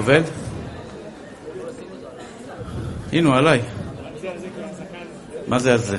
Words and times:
עובד? 0.00 0.22
הנה 3.12 3.28
הוא 3.28 3.36
עליי. 3.36 3.60
מה 5.46 5.58
זה 5.58 5.72
על 5.72 5.78
זה? 5.78 5.96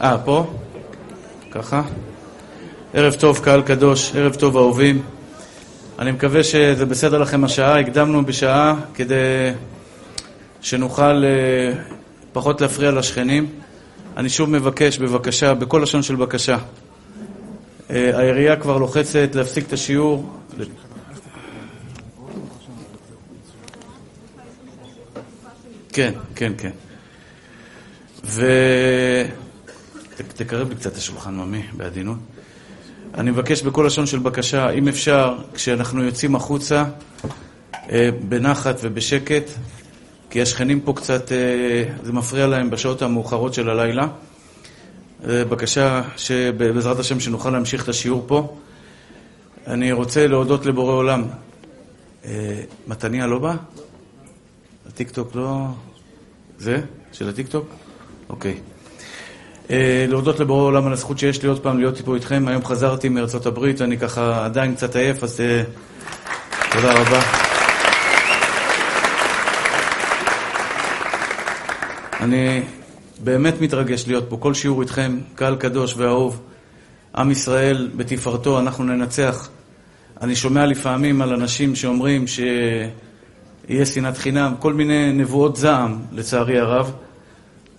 אה, 0.00 0.18
פה? 0.24 0.46
ככה? 1.50 1.82
ערב 2.94 3.14
טוב, 3.14 3.38
קהל 3.38 3.62
קדוש, 3.62 4.12
ערב 4.16 4.34
טוב 4.34 4.56
אהובים. 4.56 5.02
אני 5.98 6.10
מקווה 6.10 6.42
שזה 6.42 6.86
בסדר 6.86 7.18
לכם 7.18 7.44
השעה, 7.44 7.80
הקדמנו 7.80 8.24
בשעה 8.24 8.74
כדי 8.94 9.50
שנוכל 10.60 11.24
אה, 11.24 11.72
פחות 12.32 12.60
להפריע 12.60 12.90
לשכנים. 12.90 13.46
אני 14.16 14.28
שוב 14.28 14.50
מבקש, 14.50 14.98
בבקשה, 14.98 15.54
בכל 15.54 15.80
לשון 15.82 16.02
של 16.02 16.16
בקשה. 16.16 16.58
אה, 17.90 18.18
העירייה 18.18 18.56
כבר 18.56 18.78
לוחצת 18.78 19.28
להפסיק 19.34 19.66
את 19.66 19.72
השיעור. 19.72 20.37
כן, 25.98 26.12
כן, 26.34 26.52
כן. 26.58 26.70
ו... 28.24 28.46
תקרב 30.34 30.68
לי 30.68 30.76
קצת 30.76 30.92
את 30.92 30.96
השולחן, 30.96 31.34
ממי, 31.34 31.62
בעדינות. 31.76 32.16
אני 33.14 33.30
מבקש 33.30 33.62
בכל 33.62 33.84
לשון 33.86 34.06
של 34.06 34.18
בקשה, 34.18 34.70
אם 34.70 34.88
אפשר, 34.88 35.38
כשאנחנו 35.54 36.04
יוצאים 36.04 36.34
החוצה, 36.34 36.84
אה, 37.90 38.08
בנחת 38.28 38.76
ובשקט, 38.82 39.50
כי 40.30 40.42
השכנים 40.42 40.80
פה 40.80 40.92
קצת, 40.92 41.32
אה, 41.32 41.84
זה 42.02 42.12
מפריע 42.12 42.46
להם 42.46 42.70
בשעות 42.70 43.02
המאוחרות 43.02 43.54
של 43.54 43.70
הלילה. 43.70 44.06
אה, 45.28 45.44
בקשה 45.44 46.02
שבעזרת 46.16 46.98
השם 46.98 47.20
שנוכל 47.20 47.50
להמשיך 47.50 47.84
את 47.84 47.88
השיעור 47.88 48.24
פה. 48.26 48.56
אני 49.66 49.92
רוצה 49.92 50.26
להודות 50.26 50.66
לבורא 50.66 50.92
עולם. 50.92 51.24
מתניה 52.88 53.26
לא 53.26 53.38
בא? 53.38 53.56
הטיקטוק 54.88 55.34
לא... 55.34 55.68
זה? 56.58 56.80
של 57.12 57.28
הטיקטוק? 57.28 57.74
אוקיי. 58.28 58.54
אה, 59.70 60.06
להודות 60.08 60.40
לבורא 60.40 60.62
עולם 60.62 60.86
על 60.86 60.92
הזכות 60.92 61.18
שיש 61.18 61.42
לי 61.42 61.48
עוד 61.48 61.60
פעם 61.60 61.78
להיות 61.78 62.00
פה 62.00 62.14
איתכם. 62.14 62.48
היום 62.48 62.64
חזרתי 62.64 63.08
מארצות 63.08 63.46
הברית, 63.46 63.82
אני 63.82 63.98
ככה 63.98 64.44
עדיין 64.44 64.74
קצת 64.74 64.96
עייף, 64.96 65.24
אז 65.24 65.40
אה, 65.40 65.62
תודה 66.72 66.92
רבה. 66.92 67.20
אני 72.20 72.62
באמת 73.24 73.60
מתרגש 73.60 74.06
להיות 74.06 74.24
פה, 74.28 74.36
כל 74.36 74.54
שיעור 74.54 74.82
איתכם, 74.82 75.18
קהל 75.34 75.56
קדוש 75.56 75.94
ואהוב. 75.96 76.40
עם 77.16 77.30
ישראל 77.30 77.90
בתפארתו, 77.96 78.58
אנחנו 78.58 78.84
ננצח. 78.84 79.48
אני 80.22 80.36
שומע 80.36 80.66
לפעמים 80.66 81.22
על 81.22 81.32
אנשים 81.32 81.76
שאומרים 81.76 82.24
שיהיה 83.68 83.86
שנאת 83.86 84.18
חינם, 84.18 84.54
כל 84.58 84.72
מיני 84.72 85.12
נבואות 85.12 85.56
זעם, 85.56 85.98
לצערי 86.12 86.58
הרב. 86.58 86.92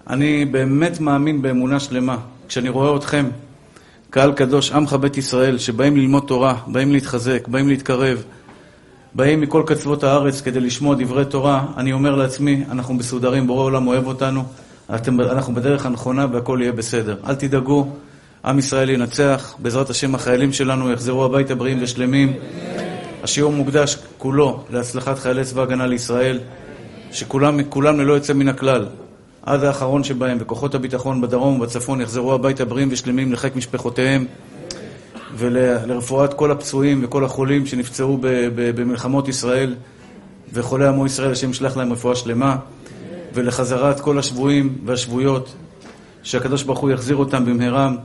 אני 0.09 0.45
באמת 0.45 0.99
מאמין 0.99 1.41
באמונה 1.41 1.79
שלמה. 1.79 2.17
כשאני 2.47 2.69
רואה 2.69 2.97
אתכם, 2.97 3.25
קהל 4.09 4.31
קדוש, 4.31 4.71
עמך 4.71 4.93
בית 4.93 5.17
ישראל, 5.17 5.57
שבאים 5.57 5.97
ללמוד 5.97 6.23
תורה, 6.27 6.55
באים 6.67 6.91
להתחזק, 6.91 7.47
באים 7.47 7.67
להתקרב, 7.67 8.23
באים 9.15 9.41
מכל 9.41 9.63
קצוות 9.65 10.03
הארץ 10.03 10.41
כדי 10.41 10.59
לשמוע 10.59 10.95
דברי 10.95 11.25
תורה, 11.25 11.65
אני 11.77 11.93
אומר 11.93 12.15
לעצמי, 12.15 12.63
אנחנו 12.71 12.93
מסודרים, 12.93 13.47
בורא 13.47 13.63
עולם 13.63 13.87
אוהב 13.87 14.07
אותנו, 14.07 14.43
אתם, 14.95 15.21
אנחנו 15.21 15.53
בדרך 15.55 15.85
הנכונה 15.85 16.25
והכל 16.31 16.59
יהיה 16.61 16.71
בסדר. 16.71 17.15
אל 17.27 17.35
תדאגו, 17.35 17.87
עם 18.45 18.59
ישראל 18.59 18.89
ינצח, 18.89 19.55
בעזרת 19.59 19.89
השם 19.89 20.15
החיילים 20.15 20.53
שלנו 20.53 20.91
יחזרו 20.91 21.25
הביתה 21.25 21.55
בריאים 21.55 21.77
ושלמים. 21.81 22.33
השיעור 23.23 23.51
מוקדש 23.51 23.97
כולו 24.17 24.63
להצלחת 24.69 25.19
חיילי 25.19 25.43
צבא 25.43 25.61
הגנה 25.61 25.87
לישראל, 25.87 26.39
שכולם 27.11 27.59
ללא 27.99 28.13
יוצא 28.13 28.33
מן 28.33 28.47
הכלל 28.47 28.85
עד 29.43 29.63
האחרון 29.63 30.03
שבהם, 30.03 30.37
וכוחות 30.41 30.75
הביטחון 30.75 31.21
בדרום 31.21 31.55
ובצפון 31.59 32.01
יחזרו 32.01 32.33
הביתה 32.33 32.65
בריאים 32.65 32.89
ושלמים 32.91 33.33
לחיק 33.33 33.55
משפחותיהם 33.55 34.25
ולרפואת 35.35 36.33
כל 36.33 36.51
הפצועים 36.51 37.01
וכל 37.03 37.25
החולים 37.25 37.65
שנפצעו 37.65 38.17
במלחמות 38.55 39.27
ישראל 39.27 39.75
וחולי 40.53 40.87
עמו 40.87 41.05
ישראל, 41.05 41.31
השם 41.31 41.49
ישלח 41.49 41.77
להם 41.77 41.93
רפואה 41.93 42.15
שלמה 42.15 42.57
ולחזרת 43.33 43.99
כל 43.99 44.19
השבויים 44.19 44.77
והשבויות 44.85 45.55
שהקדוש 46.23 46.63
ברוך 46.63 46.79
הוא 46.79 46.91
יחזיר 46.91 47.15
אותם 47.15 47.45
במהרם 47.45 47.97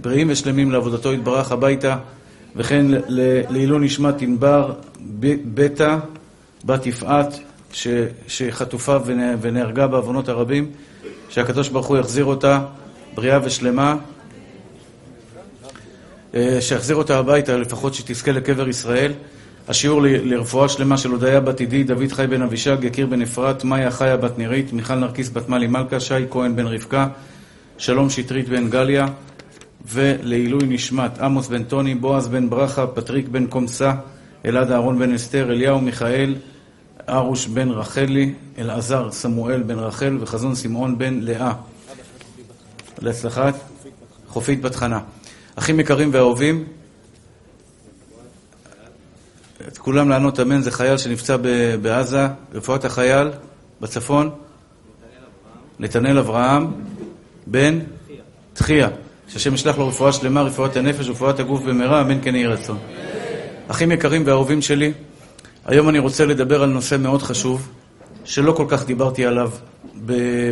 בריאים 0.00 0.26
ושלמים 0.30 0.70
לעבודתו 0.70 1.12
יתברך 1.12 1.52
הביתה 1.52 1.96
וכן 2.56 2.86
לעילוי 3.48 3.86
נשמת 3.86 4.22
ענבר 4.22 4.72
בטה 5.54 5.98
בת 6.64 6.86
יפעת 6.86 7.38
שחטופה 8.26 8.96
ונהרגה 9.40 9.86
בעוונות 9.86 10.28
הרבים, 10.28 10.70
שהקדוש 11.28 11.68
ברוך 11.68 11.86
הוא 11.86 11.96
יחזיר 11.98 12.24
אותה 12.24 12.60
בריאה 13.14 13.38
ושלמה, 13.44 13.96
אה, 16.34 16.60
שיחזיר 16.60 16.96
אותה 16.96 17.18
הביתה, 17.18 17.56
לפחות 17.56 17.94
שתזכה 17.94 18.32
לקבר 18.32 18.68
ישראל. 18.68 19.12
השיעור 19.68 20.02
לרפואה 20.02 20.68
שלמה 20.68 20.96
של 20.96 21.10
הודיה 21.10 21.40
בת 21.40 21.60
עידי, 21.60 21.84
דוד 21.84 22.12
חי 22.12 22.26
בן 22.26 22.42
אבישג, 22.42 22.76
יקיר 22.82 23.06
בן 23.06 23.22
אפרת, 23.22 23.64
מאיה 23.64 23.90
חיה 23.90 24.16
בת 24.16 24.38
נירית, 24.38 24.72
מיכל 24.72 24.94
נרקיס 24.94 25.28
בת 25.28 25.48
מלי 25.48 25.66
מלכה, 25.66 26.00
שי 26.00 26.14
כהן 26.30 26.56
בן 26.56 26.66
רבקה, 26.66 27.08
שלום 27.78 28.10
שטרית 28.10 28.48
בן 28.48 28.70
גליה, 28.70 29.06
ולעילוי 29.88 30.66
נשמת 30.66 31.18
עמוס 31.18 31.48
בן 31.48 31.64
טוני, 31.64 31.94
בועז 31.94 32.28
בן 32.28 32.50
ברכה, 32.50 32.86
פטריק 32.86 33.28
בן 33.28 33.46
קומסה, 33.46 33.92
אלעד 34.44 34.72
אהרון 34.72 34.98
בן 34.98 35.14
אסתר, 35.14 35.50
אליהו 35.50 35.80
מיכאל, 35.80 36.34
ארוש 37.08 37.46
בן 37.46 37.70
רחלי, 37.70 38.34
אלעזר 38.58 39.12
סמואל 39.12 39.62
בן 39.62 39.78
רחל 39.78 40.18
וחזון 40.20 40.54
שמעון 40.54 40.98
בן 40.98 41.20
לאה. 41.22 41.52
להצלחת 43.02 43.54
חופית 44.28 44.60
בת 44.60 44.74
חנה. 44.74 45.00
אחים 45.56 45.80
יקרים 45.80 46.10
ואהובים, 46.12 46.64
את 49.68 49.78
כולם 49.78 50.08
לענות 50.08 50.40
אמן, 50.40 50.62
זה 50.62 50.70
חייל 50.70 50.96
שנפצע 50.96 51.36
בעזה, 51.82 52.26
רפואת 52.54 52.84
החייל 52.84 53.28
בצפון, 53.80 54.30
נתנאל 55.78 56.18
אברהם, 56.18 56.72
בן 57.46 57.78
תחייה, 58.52 58.88
שהשם 59.28 59.54
ישלח 59.54 59.78
לו 59.78 59.88
רפואה 59.88 60.12
שלמה, 60.12 60.42
רפואת 60.42 60.76
הנפש 60.76 61.08
ורפואת 61.08 61.40
הגוף 61.40 61.62
במהרה, 61.62 62.00
אמן 62.00 62.18
כן 62.22 62.34
יהי 62.34 62.46
רצון. 62.46 62.78
אחים 63.68 63.92
יקרים 63.92 64.22
ואהובים 64.26 64.62
שלי, 64.62 64.92
היום 65.64 65.88
אני 65.88 65.98
רוצה 65.98 66.26
לדבר 66.26 66.62
על 66.62 66.68
נושא 66.68 66.96
מאוד 66.96 67.22
חשוב, 67.22 67.68
שלא 68.24 68.52
כל 68.52 68.66
כך 68.68 68.86
דיברתי 68.86 69.26
עליו 69.26 69.50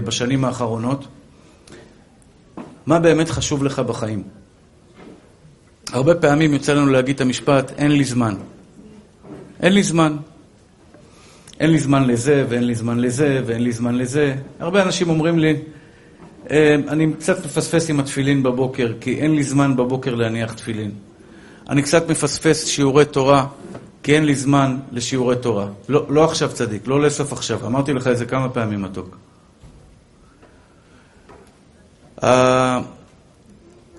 בשנים 0.05 0.45
האחרונות. 0.45 1.07
מה 2.87 2.99
באמת 2.99 3.31
חשוב 3.31 3.65
לך 3.65 3.79
בחיים? 3.79 4.23
הרבה 5.93 6.15
פעמים 6.15 6.53
יוצא 6.53 6.75
לנו 6.75 6.87
להגיד 6.87 7.15
את 7.15 7.21
המשפט, 7.21 7.73
אין 7.79 7.93
לי 7.93 8.05
זמן. 8.05 8.35
אין 9.61 9.73
לי 9.73 9.83
זמן. 9.83 10.17
אין 11.61 11.71
לי 11.71 11.79
זמן 11.79 12.07
לזה, 12.07 12.45
ואין 12.49 12.65
לי 12.65 12.75
זמן 12.75 12.99
לזה, 12.99 13.43
ואין 13.47 13.63
לי 13.63 13.73
זמן 13.73 13.95
לזה. 13.95 14.35
הרבה 14.61 14.83
אנשים 14.83 15.11
אומרים 15.11 15.39
לי, 15.39 15.57
אני 16.51 17.13
קצת 17.19 17.45
מפספס 17.45 17.91
עם 17.91 18.01
התפילין 18.01 18.43
בבוקר, 18.43 18.93
כי 19.01 19.21
אין 19.21 19.35
לי 19.35 19.43
זמן 19.43 19.77
בבוקר 19.77 20.15
להניח 20.15 20.53
תפילין. 20.53 20.91
אני 21.69 21.83
קצת 21.83 22.11
מפספס 22.11 22.67
שיעורי 22.67 23.05
תורה, 23.05 23.47
כי 24.03 24.15
אין 24.15 24.25
לי 24.25 24.35
זמן 24.35 24.79
לשיעורי 24.93 25.37
תורה. 25.37 25.67
לא, 25.89 26.07
לא 26.09 26.25
עכשיו 26.25 26.51
צדיק, 26.53 26.87
לא 26.87 27.01
לסוף 27.03 27.33
עכשיו. 27.33 27.67
אמרתי 27.67 27.93
לך 27.93 28.07
את 28.07 28.19
זה 28.19 28.27
כמה 28.27 28.49
פעמים 28.49 28.83
מתוק. 28.83 29.17
Uh, 32.21 32.27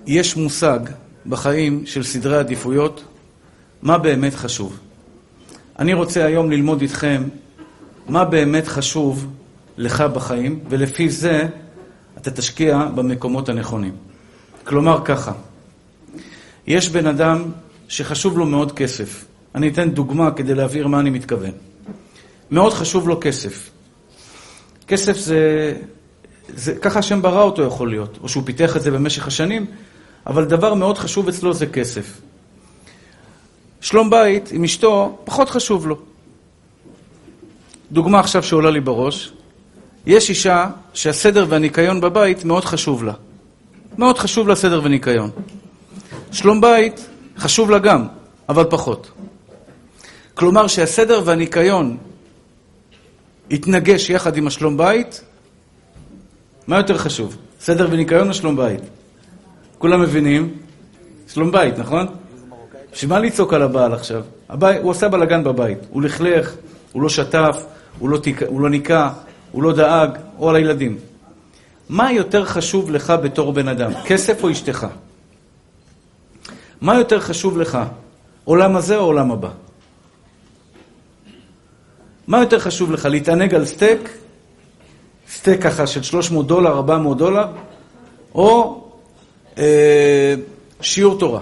יש 0.06 0.36
מושג 0.36 0.80
בחיים 1.26 1.86
של 1.86 2.02
סדרי 2.02 2.36
עדיפויות, 2.36 3.04
מה 3.82 3.98
באמת 3.98 4.34
חשוב. 4.34 4.78
אני 5.78 5.94
רוצה 5.94 6.24
היום 6.24 6.50
ללמוד 6.50 6.80
איתכם 6.80 7.22
מה 8.08 8.24
באמת 8.24 8.68
חשוב 8.68 9.26
לך 9.76 10.00
בחיים, 10.00 10.60
ולפי 10.68 11.10
זה 11.10 11.46
אתה 12.26 12.34
תשקיע 12.34 12.78
במקומות 12.94 13.48
הנכונים. 13.48 13.92
כלומר 14.64 15.00
ככה, 15.04 15.32
יש 16.66 16.88
בן 16.88 17.06
אדם 17.06 17.44
שחשוב 17.88 18.38
לו 18.38 18.46
מאוד 18.46 18.72
כסף. 18.72 19.24
אני 19.54 19.68
אתן 19.68 19.90
דוגמה 19.90 20.30
כדי 20.30 20.54
להבהיר 20.54 20.86
מה 20.86 21.00
אני 21.00 21.10
מתכוון. 21.10 21.50
מאוד 22.50 22.72
חשוב 22.72 23.08
לו 23.08 23.18
כסף. 23.20 23.70
כסף 24.86 25.16
זה, 25.16 25.72
זה, 26.48 26.74
ככה 26.74 26.98
השם 26.98 27.22
ברא 27.22 27.42
אותו 27.42 27.62
יכול 27.62 27.90
להיות, 27.90 28.18
או 28.22 28.28
שהוא 28.28 28.42
פיתח 28.46 28.76
את 28.76 28.82
זה 28.82 28.90
במשך 28.90 29.26
השנים, 29.26 29.66
אבל 30.26 30.44
דבר 30.44 30.74
מאוד 30.74 30.98
חשוב 30.98 31.28
אצלו 31.28 31.54
זה 31.54 31.66
כסף. 31.66 32.20
שלום 33.80 34.10
בית 34.10 34.52
עם 34.52 34.64
אשתו, 34.64 35.18
פחות 35.24 35.50
חשוב 35.50 35.86
לו. 35.86 35.96
דוגמה 37.92 38.20
עכשיו 38.20 38.42
שעולה 38.42 38.70
לי 38.70 38.80
בראש, 38.80 39.32
יש 40.06 40.28
אישה 40.28 40.66
שהסדר 40.94 41.46
והניקיון 41.48 42.00
בבית 42.00 42.44
מאוד 42.44 42.64
חשוב 42.64 43.04
לה. 43.04 43.12
מאוד 43.98 44.18
חשוב 44.18 44.48
לה 44.48 44.54
סדר 44.54 44.80
וניקיון. 44.84 45.30
שלום 46.32 46.60
בית 46.60 47.08
חשוב 47.38 47.70
לה 47.70 47.78
גם, 47.78 48.06
אבל 48.48 48.64
פחות. 48.70 49.10
כלומר 50.34 50.66
שהסדר 50.66 51.20
והניקיון 51.24 51.96
יתנגש 53.50 54.10
יחד 54.10 54.36
עם 54.36 54.46
השלום 54.46 54.76
בית, 54.76 55.20
מה 56.66 56.76
יותר 56.76 56.98
חשוב? 56.98 57.36
סדר 57.60 57.88
וניקיון 57.90 58.28
או 58.28 58.34
שלום 58.34 58.56
בית? 58.56 58.80
כולם 59.78 60.00
מבינים? 60.00 60.54
שלום 61.28 61.52
בית, 61.52 61.78
נכון? 61.78 62.06
בשביל 62.92 63.10
מה 63.10 63.18
לצעוק 63.18 63.52
על 63.52 63.62
הבעל 63.62 63.92
עכשיו? 63.92 64.22
הבית, 64.48 64.82
הוא 64.82 64.90
עשה 64.90 65.08
בלאגן 65.08 65.44
בבית. 65.44 65.78
הוא 65.90 66.02
לכלך, 66.02 66.54
הוא 66.92 67.02
לא 67.02 67.08
שטף, 67.08 67.64
הוא 67.98 68.08
לא, 68.08 68.18
תיק, 68.18 68.42
הוא 68.42 68.60
לא 68.60 68.70
ניקה, 68.70 69.10
הוא 69.52 69.62
לא 69.62 69.72
דאג, 69.72 70.10
או 70.38 70.50
על 70.50 70.56
הילדים. 70.56 70.98
מה 71.88 72.12
יותר 72.12 72.44
חשוב 72.44 72.90
לך 72.90 73.12
בתור 73.22 73.52
בן 73.52 73.68
אדם, 73.68 73.92
כסף 74.06 74.44
או 74.44 74.50
אשתך? 74.50 74.86
מה 76.80 76.94
יותר 76.94 77.20
חשוב 77.20 77.58
לך, 77.58 77.78
עולם 78.44 78.76
הזה 78.76 78.96
או 78.96 79.04
עולם 79.04 79.32
הבא? 79.32 79.50
מה 82.26 82.40
יותר 82.40 82.58
חשוב 82.58 82.92
לך, 82.92 83.04
להתענג 83.04 83.54
על 83.54 83.66
סטייק, 83.66 84.08
סטייק 85.30 85.62
ככה 85.62 85.86
של 85.86 86.02
300 86.02 86.46
דולר, 86.46 86.72
400 86.72 87.18
דולר, 87.18 87.46
או 88.34 88.84
אה, 89.58 90.34
שיעור 90.80 91.18
תורה? 91.18 91.40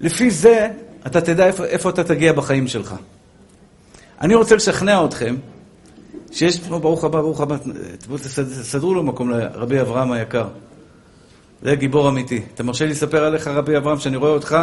לפי 0.00 0.30
זה 0.30 0.68
אתה 1.06 1.20
תדע 1.20 1.46
איפה, 1.46 1.64
איפה 1.64 1.90
אתה 1.90 2.04
תגיע 2.04 2.32
בחיים 2.32 2.68
שלך. 2.68 2.94
אני 4.20 4.34
רוצה 4.34 4.56
לשכנע 4.56 5.04
אתכם 5.04 5.36
שיש, 6.32 6.58
ברוך 6.60 7.04
הבא, 7.04 7.20
ברוך 7.20 7.40
הבא, 7.40 7.56
תסדרו 8.60 8.94
לו 8.94 9.02
מקום 9.02 9.30
לרבי 9.30 9.80
אברהם 9.80 10.12
היקר. 10.12 10.48
זה 11.62 11.74
גיבור 11.74 12.08
אמיתי. 12.08 12.42
אתה 12.54 12.62
מרשה 12.62 12.84
לי 12.84 12.90
לספר 12.90 13.24
עליך, 13.24 13.48
רבי 13.48 13.76
אברהם, 13.76 13.98
שאני 13.98 14.16
רואה 14.16 14.30
אותך? 14.30 14.56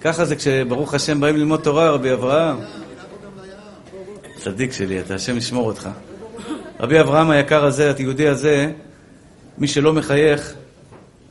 ככה 0.00 0.24
זה 0.24 0.36
כשברוך 0.36 0.94
השם 0.94 1.20
באים 1.20 1.36
ללמוד 1.36 1.60
תורה, 1.60 1.90
רבי 1.90 2.12
אברהם. 2.12 2.56
צדיק 4.36 4.72
שלי, 4.72 5.00
אתה 5.00 5.14
השם 5.14 5.36
ישמור 5.36 5.66
אותך. 5.66 5.88
רבי 6.80 7.00
אברהם 7.00 7.30
היקר 7.30 7.64
הזה, 7.64 7.92
היהודי 7.98 8.28
הזה, 8.28 8.72
מי 9.58 9.68
שלא 9.68 9.92
מחייך, 9.92 10.54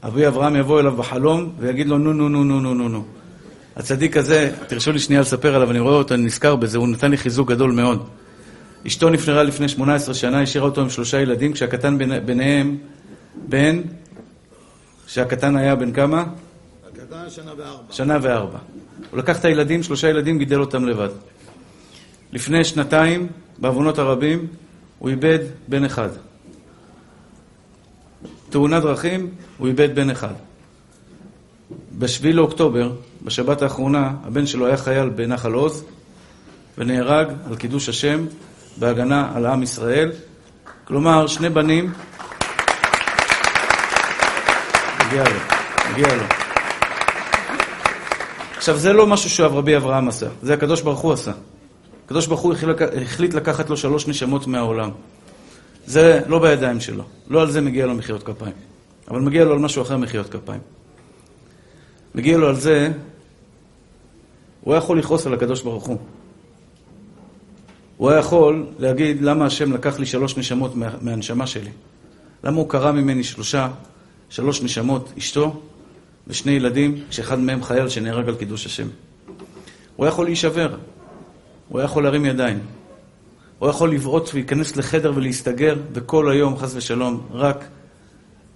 רבי 0.04 0.28
אברהם 0.28 0.56
יבוא 0.56 0.80
אליו 0.80 0.96
בחלום 0.96 1.51
ויגיד 1.60 1.88
לו 1.88 1.98
נו 1.98 2.13
נו 2.13 2.30
נו 2.30 2.44
נו 2.44 2.60
נו 2.60 2.74
נו 2.74 2.90
נו. 2.90 3.04
הצדיק 3.75 4.18
הזה, 4.18 4.51
תרשו 4.68 4.92
לי 4.92 5.00
שנייה 5.00 5.22
לספר 5.22 5.56
עליו, 5.56 5.72
אני 5.72 5.80
רואה 5.80 5.95
אותו, 5.95 6.13
אני 6.13 6.24
נזכר 6.24 6.56
בזה, 6.56 6.77
הוא 6.77 6.88
נתן 6.88 7.12
לי 7.12 7.18
חיזוק 7.18 7.50
גדול 7.51 7.72
מאוד. 7.72 8.07
אשתו 8.88 9.10
נפטרה 9.10 9.44
לפני 9.44 9.68
18 9.68 10.13
שנה, 10.13 10.42
השאירה 10.42 10.66
אותו 10.66 10.81
עם 10.81 10.89
שלושה 10.89 11.22
ילדים, 11.22 11.54
כשהקטן 11.54 11.98
ביניהם, 12.25 12.77
בן, 13.36 13.81
כשהקטן 15.07 15.56
היה 15.56 15.75
בן 15.75 15.92
כמה? 15.92 16.25
הקטן 16.88 17.30
שנה 17.30 17.51
וארבע. 17.57 17.83
שנה 17.92 18.18
וארבע. 18.22 18.60
הוא 19.12 19.19
לקח 19.19 19.39
את 19.39 19.45
הילדים, 19.45 19.83
שלושה 19.83 20.10
ילדים, 20.10 20.38
גידל 20.38 20.60
אותם 20.60 20.86
לבד. 20.86 21.10
לפני 22.33 22.63
שנתיים, 22.63 23.27
בעוונות 23.57 24.00
הרבים, 24.00 24.48
הוא 25.00 25.10
איבד 25.10 25.39
בן 25.68 25.86
אחד. 25.86 26.10
תאונת 28.50 28.83
דרכים, 28.83 29.30
הוא 29.57 29.68
איבד 29.68 29.95
בן 29.95 30.10
אחד. 30.10 30.33
ב-7 32.00 32.25
לאוקטובר, 32.33 32.92
בשבת 33.25 33.62
האחרונה, 33.62 34.12
הבן 34.24 34.48
שלו 34.48 34.66
היה 34.66 34.77
חייל 34.77 35.10
בנחל 35.10 35.54
עוז, 35.54 35.83
ונהרג 36.77 37.27
על 37.50 37.56
קידוש 37.56 37.89
השם 37.89 38.25
בהגנה 38.77 39.31
על 39.36 39.45
עם 39.45 39.63
ישראל. 39.63 40.12
כלומר, 40.83 41.27
שני 41.27 41.50
בנים... 41.50 41.94
מגיע 45.07 45.24
לו, 45.24 45.39
מגיע 45.92 46.16
לו. 46.16 46.24
עכשיו, 48.57 48.77
זה 48.77 48.94
לא 48.94 49.07
משהו 49.07 49.30
שרבי 49.30 49.77
אברהם 49.77 50.07
עשה, 50.07 50.27
זה 50.42 50.54
הקדוש 50.54 50.81
ברוך 50.81 51.00
הוא 51.00 51.13
עשה. 51.13 51.31
הקדוש 52.06 52.27
ברוך 52.27 52.42
הוא 52.42 52.54
החליט 53.01 53.33
לקחת 53.33 53.69
לו 53.69 53.77
שלוש 53.77 54.07
נשמות 54.07 54.48
מהעולם. 54.48 54.89
זה 55.86 56.22
לא 56.27 56.39
בידיים 56.39 56.80
שלו, 56.80 57.04
לא 57.30 57.42
על 57.42 57.51
זה 57.51 57.62
מגיע 57.62 57.86
לו 57.86 57.95
מחיאות 57.95 58.24
כפיים. 58.24 58.54
אבל 59.12 59.19
מגיע 59.19 59.44
לו 59.44 59.54
על 59.54 59.60
משהו 59.60 59.81
אחר 59.81 59.98
מחיאות 59.98 60.30
כפיים. 60.30 60.62
מגיע 62.16 62.38
לו 62.38 62.48
על 62.48 62.56
זה, 62.56 62.92
הוא 64.66 64.74
היה 64.74 64.78
יכול 64.78 65.00
לכעוס 65.00 65.28
על 65.28 65.34
הקדוש 65.34 65.62
ברוך 65.62 65.86
הוא. 65.86 65.98
הוא 67.98 68.10
היה 68.10 68.20
יכול 68.20 68.66
להגיד, 68.80 69.22
למה 69.22 69.46
השם 69.46 69.74
לקח 69.74 70.00
לי 70.00 70.06
שלוש 70.06 70.38
נשמות 70.38 70.76
מה, 70.76 70.90
מהנשמה 71.02 71.48
שלי? 71.48 71.70
למה 72.44 72.58
הוא 72.58 72.70
קרא 72.70 72.92
ממני 72.92 73.24
שלושה, 73.24 73.70
שלוש 74.30 74.62
נשמות, 74.62 75.14
אשתו 75.18 75.62
ושני 76.28 76.52
ילדים, 76.52 77.04
כשאחד 77.10 77.40
מהם 77.40 77.64
חייל 77.64 77.90
שנהרג 77.90 78.30
על 78.30 78.36
קידוש 78.36 78.66
השם? 78.66 78.88
הוא 79.96 80.06
היה 80.06 80.12
יכול 80.12 80.26
להישבר, 80.26 80.76
הוא 81.70 81.80
היה 81.80 81.86
יכול 81.86 82.04
להרים 82.04 82.26
ידיים. 82.26 82.60
הוא 83.60 83.70
יכול 83.70 83.92
לבעוט 83.92 84.30
ולהיכנס 84.34 84.76
לחדר 84.76 85.12
ולהסתגר, 85.16 85.76
וכל 85.94 86.30
היום, 86.30 86.58
חס 86.58 86.76
ושלום, 86.76 87.28
רק 87.32 87.66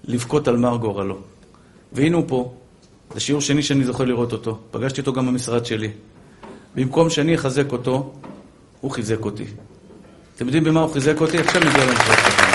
לבכות 0.03 0.47
על 0.47 0.57
מר 0.57 0.77
גורלו. 0.77 1.17
והנה 1.93 2.17
הוא 2.17 2.25
פה, 2.27 2.53
זה 3.13 3.19
שיעור 3.19 3.41
שני 3.41 3.63
שאני 3.63 3.83
זוכר 3.83 4.03
לראות 4.03 4.33
אותו. 4.33 4.59
פגשתי 4.71 5.01
אותו 5.01 5.13
גם 5.13 5.27
במשרד 5.27 5.65
שלי. 5.65 5.89
במקום 6.75 7.09
שאני 7.09 7.35
אחזק 7.35 7.71
אותו, 7.71 8.13
הוא 8.81 8.91
חיזק 8.91 9.25
אותי. 9.25 9.45
אתם 10.35 10.45
יודעים 10.45 10.63
במה 10.63 10.79
הוא 10.79 10.93
חיזק 10.93 11.21
אותי? 11.21 11.37
עכשיו 11.37 11.61
נגיע 11.61 11.85
למשרד 11.85 12.15
קטן. 12.15 12.49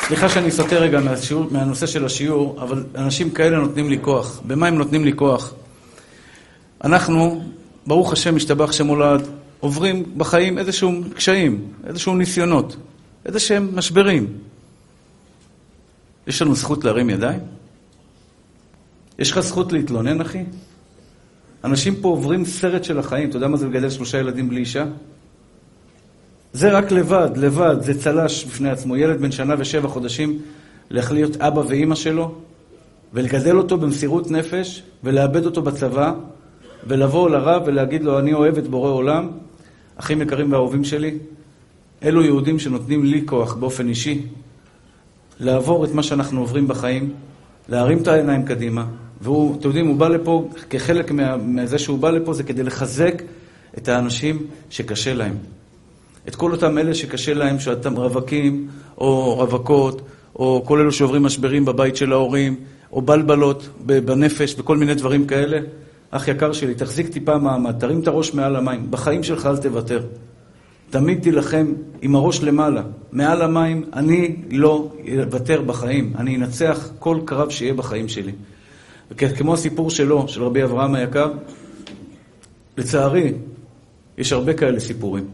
סליחה 0.00 0.28
שאני 0.28 0.50
סוטה 0.50 0.76
רגע 0.76 1.00
מהשיעור, 1.00 1.46
מהנושא 1.50 1.86
של 1.86 2.04
השיעור, 2.04 2.62
אבל 2.62 2.84
אנשים 2.94 3.30
כאלה 3.30 3.58
נותנים 3.58 3.90
לי 3.90 3.98
כוח. 4.02 4.40
במה 4.46 4.66
הם 4.66 4.74
נותנים 4.74 5.04
לי 5.04 5.12
כוח? 5.16 5.54
אנחנו, 6.84 7.44
ברוך 7.86 8.12
השם, 8.12 8.36
משתבח 8.36 8.72
שמולד, 8.72 9.28
עוברים 9.60 10.04
בחיים 10.16 10.58
איזשהם 10.58 11.02
קשיים, 11.14 11.64
איזשהם 11.86 12.18
ניסיונות, 12.18 12.76
איזשהם 13.26 13.76
משברים. 13.76 14.26
יש 16.26 16.42
לנו 16.42 16.54
זכות 16.54 16.84
להרים 16.84 17.10
ידיים? 17.10 17.40
יש 19.18 19.30
לך 19.30 19.40
זכות 19.40 19.72
להתלונן, 19.72 20.20
אחי? 20.20 20.44
אנשים 21.64 21.96
פה 21.96 22.08
עוברים 22.08 22.44
סרט 22.44 22.84
של 22.84 22.98
החיים. 22.98 23.28
אתה 23.28 23.36
יודע 23.36 23.48
מה 23.48 23.56
זה 23.56 23.68
לגדל 23.68 23.90
שלושה 23.90 24.18
ילדים 24.18 24.48
בלי 24.48 24.60
אישה? 24.60 24.84
זה 26.52 26.72
רק 26.72 26.92
לבד, 26.92 27.30
לבד, 27.36 27.76
זה 27.80 28.00
צל"ש 28.00 28.44
בפני 28.44 28.70
עצמו. 28.70 28.96
ילד 28.96 29.20
בן 29.20 29.32
שנה 29.32 29.54
ושבע 29.58 29.88
חודשים, 29.88 30.38
להיות 30.90 31.36
אבא 31.36 31.60
ואימא 31.68 31.94
שלו, 31.94 32.34
ולגדל 33.12 33.56
אותו 33.56 33.78
במסירות 33.78 34.30
נפש, 34.30 34.82
ולאבד 35.04 35.46
אותו 35.46 35.62
בצבא, 35.62 36.12
ולבוא 36.86 37.30
לרב 37.30 37.62
ולהגיד 37.66 38.04
לו, 38.04 38.18
אני 38.18 38.32
אוהב 38.34 38.58
את 38.58 38.68
בורא 38.68 38.90
עולם, 38.90 39.30
אחים 39.96 40.22
יקרים 40.22 40.52
ואהובים 40.52 40.84
שלי, 40.84 41.18
אלו 42.04 42.24
יהודים 42.24 42.58
שנותנים 42.58 43.04
לי 43.04 43.22
כוח 43.26 43.54
באופן 43.54 43.88
אישי 43.88 44.22
לעבור 45.40 45.84
את 45.84 45.94
מה 45.94 46.02
שאנחנו 46.02 46.40
עוברים 46.40 46.68
בחיים, 46.68 47.10
להרים 47.68 47.98
את 47.98 48.08
העיניים 48.08 48.42
קדימה, 48.42 48.86
והוא, 49.20 49.56
אתם 49.56 49.68
יודעים, 49.68 49.86
הוא 49.86 49.96
בא 49.96 50.08
לפה, 50.08 50.48
כחלק 50.70 51.12
מזה 51.44 51.78
שהוא 51.78 51.98
בא 51.98 52.10
לפה, 52.10 52.34
זה 52.34 52.42
כדי 52.42 52.62
לחזק 52.62 53.22
את 53.78 53.88
האנשים 53.88 54.46
שקשה 54.70 55.14
להם. 55.14 55.36
את 56.28 56.34
כל 56.34 56.52
אותם 56.52 56.78
אלה 56.78 56.94
שקשה 56.94 57.34
להם, 57.34 57.58
שאתם 57.58 57.96
רווקים 57.96 58.68
או 58.98 59.34
רווקות, 59.34 60.02
או 60.36 60.62
כל 60.66 60.80
אלו 60.80 60.92
שעוברים 60.92 61.22
משברים 61.22 61.64
בבית 61.64 61.96
של 61.96 62.12
ההורים, 62.12 62.56
או 62.92 63.02
בלבלות 63.02 63.68
בנפש, 63.86 64.54
וכל 64.58 64.76
מיני 64.76 64.94
דברים 64.94 65.26
כאלה. 65.26 65.58
אח 66.10 66.28
יקר 66.28 66.52
שלי, 66.52 66.74
תחזיק 66.74 67.08
טיפה 67.08 67.38
מעמד, 67.38 67.78
תרים 67.78 68.00
את 68.00 68.08
הראש 68.08 68.34
מעל 68.34 68.56
המים. 68.56 68.86
בחיים 68.90 69.22
שלך 69.22 69.46
אל 69.46 69.56
תוותר. 69.56 70.00
תמיד 70.92 71.22
תילחם 71.22 71.72
עם 72.02 72.14
הראש 72.14 72.42
למעלה. 72.42 72.82
מעל 73.12 73.42
המים, 73.42 73.84
אני 73.92 74.36
לא 74.50 74.92
אוותר 75.18 75.62
בחיים. 75.62 76.12
אני 76.16 76.36
אנצח 76.36 76.90
כל 76.98 77.18
קרב 77.24 77.50
שיהיה 77.50 77.74
בחיים 77.74 78.08
שלי. 78.08 78.32
כמו 79.36 79.54
הסיפור 79.54 79.90
שלו, 79.90 80.28
של 80.28 80.42
רבי 80.42 80.64
אברהם 80.64 80.94
היקר, 80.94 81.32
לצערי, 82.78 83.32
יש 84.18 84.32
הרבה 84.32 84.54
כאלה 84.54 84.80
סיפורים. 84.80 85.24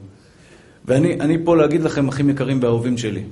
ואני 0.85 1.39
פה 1.45 1.57
להגיד 1.57 1.83
לכם, 1.83 2.09
אחים 2.09 2.31
יקרים 2.31 2.63
ואהובים 2.63 2.99
שלי, 2.99 3.23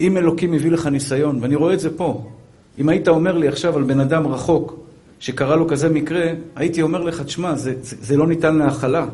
אם 0.00 0.16
אלוקים 0.16 0.50
מביא 0.50 0.70
לך 0.70 0.86
ניסיון, 0.86 1.38
ואני 1.42 1.54
רואה 1.54 1.74
את 1.74 1.80
זה 1.80 1.96
פה, 1.96 2.30
אם 2.78 2.88
היית 2.88 3.08
אומר 3.08 3.38
לי 3.38 3.48
עכשיו 3.48 3.76
על 3.76 3.82
בן 3.82 4.00
אדם 4.00 4.26
רחוק, 4.26 4.78
שקרה 5.20 5.56
לו 5.56 5.68
כזה 5.68 5.88
מקרה, 5.88 6.32
הייתי 6.56 6.82
אומר 6.82 7.02
לך, 7.02 7.22
תשמע, 7.22 7.54
זה, 7.54 7.74
זה, 7.82 7.96
זה 8.00 8.16
לא 8.16 8.26
ניתן 8.26 8.56
להכלה. 8.56 9.06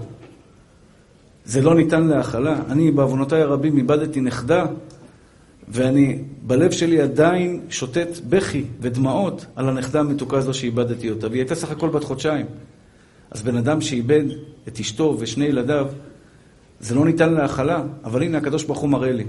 זה 1.49 1.62
לא 1.62 1.75
ניתן 1.75 2.07
להכלה. 2.07 2.57
אני, 2.71 2.90
בעוונותיי 2.90 3.43
הרבים, 3.43 3.76
איבדתי 3.76 4.21
נכדה, 4.21 4.67
ואני, 5.69 6.19
בלב 6.43 6.71
שלי 6.71 7.00
עדיין 7.00 7.61
שוטט 7.71 8.09
בכי 8.28 8.64
ודמעות 8.81 9.47
על 9.57 9.69
הנכדה 9.69 10.00
המתוקה 10.00 10.37
הזו 10.37 10.55
שאיבדתי 10.55 11.11
אותה, 11.11 11.26
והיא 11.26 11.40
הייתה 11.40 11.55
סך 11.55 11.71
הכל 11.71 11.88
בת 11.88 12.05
חודשיים. 12.05 12.47
אז 13.31 13.43
בן 13.43 13.57
אדם 13.57 13.81
שאיבד 13.81 14.25
את 14.69 14.81
אשתו 14.81 15.17
ושני 15.19 15.45
ילדיו, 15.45 15.87
זה 16.81 16.95
לא 16.95 17.05
ניתן 17.05 17.33
להכלה, 17.33 17.83
אבל 18.05 18.23
הנה 18.23 18.38
הקדוש 18.38 18.64
ברוך 18.64 18.78
הוא 18.78 18.90
מראה 18.90 19.12
לי. 19.12 19.25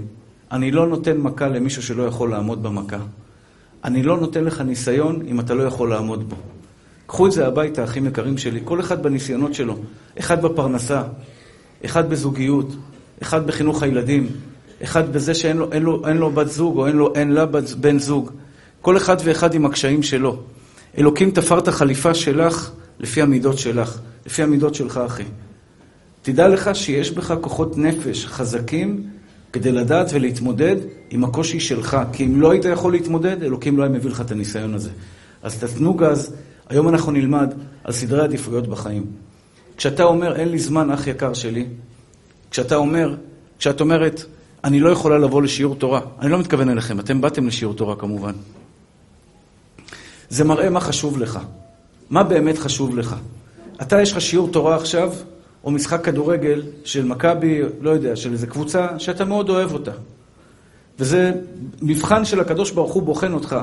אני 0.52 0.70
לא 0.70 0.86
נותן 0.86 1.16
מכה 1.16 1.48
למישהו 1.48 1.82
שלא 1.82 2.02
יכול 2.02 2.30
לעמוד 2.30 2.62
במכה. 2.62 3.00
אני 3.84 4.02
לא 4.02 4.20
נותן 4.20 4.44
לך 4.44 4.60
ניסיון 4.60 5.22
אם 5.26 5.40
אתה 5.40 5.54
לא 5.54 5.62
יכול 5.62 5.90
לעמוד 5.90 6.28
בו. 6.28 6.36
קחו 7.06 7.26
את 7.26 7.32
זה 7.32 7.46
הביתה, 7.46 7.84
אחים 7.84 8.06
יקרים 8.06 8.38
שלי, 8.38 8.60
כל 8.64 8.80
אחד 8.80 9.02
בניסיונות 9.02 9.54
שלו. 9.54 9.76
אחד 10.18 10.42
בפרנסה, 10.42 11.02
אחד 11.84 12.10
בזוגיות, 12.10 12.76
אחד 13.22 13.46
בחינוך 13.46 13.82
הילדים, 13.82 14.26
אחד 14.82 15.12
בזה 15.12 15.34
שאין 15.34 15.56
לו, 15.56 15.72
אין 15.72 15.82
לו, 15.82 16.08
אין 16.08 16.16
לו 16.16 16.30
בת 16.30 16.50
זוג 16.50 16.76
או 16.76 16.86
אין, 16.86 16.96
לו, 16.96 17.14
אין 17.14 17.32
לה 17.32 17.46
בת, 17.46 17.70
בן 17.70 17.98
זוג. 17.98 18.30
כל 18.80 18.96
אחד 18.96 19.16
ואחד 19.24 19.54
עם 19.54 19.66
הקשיים 19.66 20.02
שלו. 20.02 20.38
אלוקים 20.98 21.30
תפר 21.30 21.58
את 21.58 21.68
החליפה 21.68 22.14
שלך 22.14 22.70
לפי 23.00 23.22
המידות 23.22 23.58
שלך, 23.58 23.98
לפי 24.26 24.42
המידות 24.42 24.74
שלך, 24.74 25.00
אחי. 25.06 25.24
תדע 26.22 26.48
לך 26.48 26.70
שיש 26.74 27.10
בך 27.10 27.34
כוחות 27.40 27.78
נפש 27.78 28.26
חזקים 28.26 29.02
כדי 29.52 29.72
לדעת 29.72 30.06
ולהתמודד 30.12 30.76
עם 31.10 31.24
הקושי 31.24 31.60
שלך. 31.60 31.98
כי 32.12 32.24
אם 32.24 32.40
לא 32.40 32.50
היית 32.50 32.64
יכול 32.64 32.92
להתמודד, 32.92 33.42
אלוקים 33.42 33.76
לא 33.76 33.82
היה 33.82 33.92
מביא 33.92 34.10
לך 34.10 34.20
את 34.20 34.30
הניסיון 34.30 34.74
הזה. 34.74 34.90
אז 35.42 35.58
תתנו 35.58 35.94
גז, 35.94 36.34
היום 36.68 36.88
אנחנו 36.88 37.12
נלמד 37.12 37.54
על 37.84 37.92
סדרי 37.92 38.20
עדיפויות 38.20 38.66
בחיים. 38.68 39.06
כשאתה 39.80 40.04
אומר, 40.04 40.36
אין 40.36 40.48
לי 40.48 40.58
זמן, 40.58 40.90
אח 40.90 41.06
יקר 41.06 41.34
שלי, 41.34 41.66
כשאתה 42.50 42.76
אומר, 42.76 43.14
כשאת 43.58 43.80
אומרת, 43.80 44.24
אני 44.64 44.80
לא 44.80 44.90
יכולה 44.90 45.18
לבוא 45.18 45.42
לשיעור 45.42 45.74
תורה, 45.74 46.00
אני 46.20 46.30
לא 46.30 46.38
מתכוון 46.38 46.68
אליכם, 46.68 47.00
אתם 47.00 47.20
באתם 47.20 47.46
לשיעור 47.46 47.74
תורה 47.74 47.96
כמובן. 47.96 48.32
זה 50.28 50.44
מראה 50.44 50.70
מה 50.70 50.80
חשוב 50.80 51.18
לך. 51.18 51.38
מה 52.10 52.22
באמת 52.22 52.58
חשוב 52.58 52.96
לך? 52.96 53.16
אתה, 53.82 54.02
יש 54.02 54.12
לך 54.12 54.20
שיעור 54.20 54.48
תורה 54.48 54.76
עכשיו, 54.76 55.12
או 55.64 55.70
משחק 55.70 56.04
כדורגל 56.04 56.62
של 56.84 57.04
מכבי, 57.04 57.60
לא 57.80 57.90
יודע, 57.90 58.16
של 58.16 58.32
איזו 58.32 58.46
קבוצה 58.46 58.98
שאתה 58.98 59.24
מאוד 59.24 59.48
אוהב 59.48 59.72
אותה. 59.72 59.92
וזה 60.98 61.32
מבחן 61.82 62.24
של 62.24 62.40
הקדוש 62.40 62.70
ברוך 62.70 62.92
הוא 62.92 63.02
בוחן 63.02 63.32
אותך. 63.32 63.56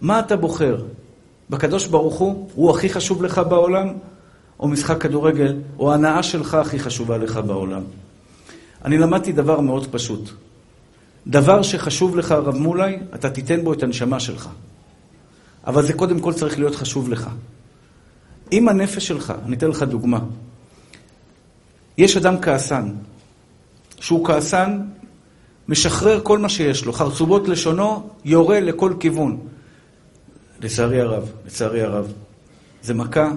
מה 0.00 0.20
אתה 0.20 0.36
בוחר? 0.36 0.82
בקדוש 1.50 1.86
ברוך 1.86 2.18
הוא, 2.18 2.48
הוא 2.54 2.70
הכי 2.70 2.88
חשוב 2.88 3.22
לך 3.22 3.40
בעולם, 3.48 3.88
או 4.60 4.68
משחק 4.68 5.02
כדורגל, 5.02 5.56
או 5.78 5.92
ההנאה 5.92 6.22
שלך 6.22 6.54
הכי 6.54 6.78
חשובה 6.78 7.18
לך 7.18 7.36
בעולם? 7.36 7.82
אני 8.84 8.98
למדתי 8.98 9.32
דבר 9.32 9.60
מאוד 9.60 9.86
פשוט. 9.90 10.30
דבר 11.26 11.62
שחשוב 11.62 12.16
לך, 12.16 12.32
הרב 12.32 12.56
מולי, 12.56 12.98
אתה 13.14 13.30
תיתן 13.30 13.64
בו 13.64 13.72
את 13.72 13.82
הנשמה 13.82 14.20
שלך. 14.20 14.48
אבל 15.66 15.86
זה 15.86 15.92
קודם 15.92 16.20
כל 16.20 16.32
צריך 16.32 16.58
להיות 16.58 16.74
חשוב 16.74 17.08
לך. 17.08 17.28
אם 18.52 18.68
הנפש 18.68 19.06
שלך, 19.06 19.32
אני 19.46 19.56
אתן 19.56 19.68
לך 19.68 19.82
דוגמה. 19.82 20.20
יש 21.98 22.16
אדם 22.16 22.40
כעסן, 22.40 22.92
שהוא 24.00 24.26
כעסן, 24.26 24.80
משחרר 25.68 26.20
כל 26.22 26.38
מה 26.38 26.48
שיש 26.48 26.84
לו, 26.84 26.92
חרצובות 26.92 27.48
לשונו, 27.48 28.08
יורה 28.24 28.60
לכל 28.60 28.94
כיוון. 29.00 29.38
לצערי 30.60 31.00
הרב, 31.00 31.32
לצערי 31.46 31.82
הרב. 31.82 32.12
זו 32.82 32.94
מכה 32.94 33.30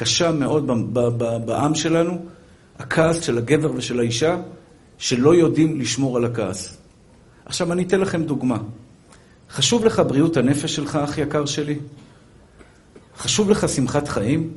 קשה 0.00 0.32
מאוד 0.32 0.66
בעם 1.44 1.74
שלנו, 1.74 2.18
הכעס 2.78 3.22
של 3.22 3.38
הגבר 3.38 3.72
ושל 3.74 4.00
האישה, 4.00 4.36
שלא 4.98 5.34
יודעים 5.34 5.80
לשמור 5.80 6.16
על 6.16 6.24
הכעס. 6.24 6.76
עכשיו, 7.44 7.72
אני 7.72 7.82
אתן 7.82 8.00
לכם 8.00 8.22
דוגמה. 8.22 8.58
חשוב 9.50 9.84
לך 9.84 10.02
בריאות 10.08 10.36
הנפש 10.36 10.76
שלך, 10.76 10.96
אח 10.96 11.18
יקר 11.18 11.46
שלי? 11.46 11.78
חשוב 13.16 13.50
לך 13.50 13.68
שמחת 13.68 14.08
חיים? 14.08 14.50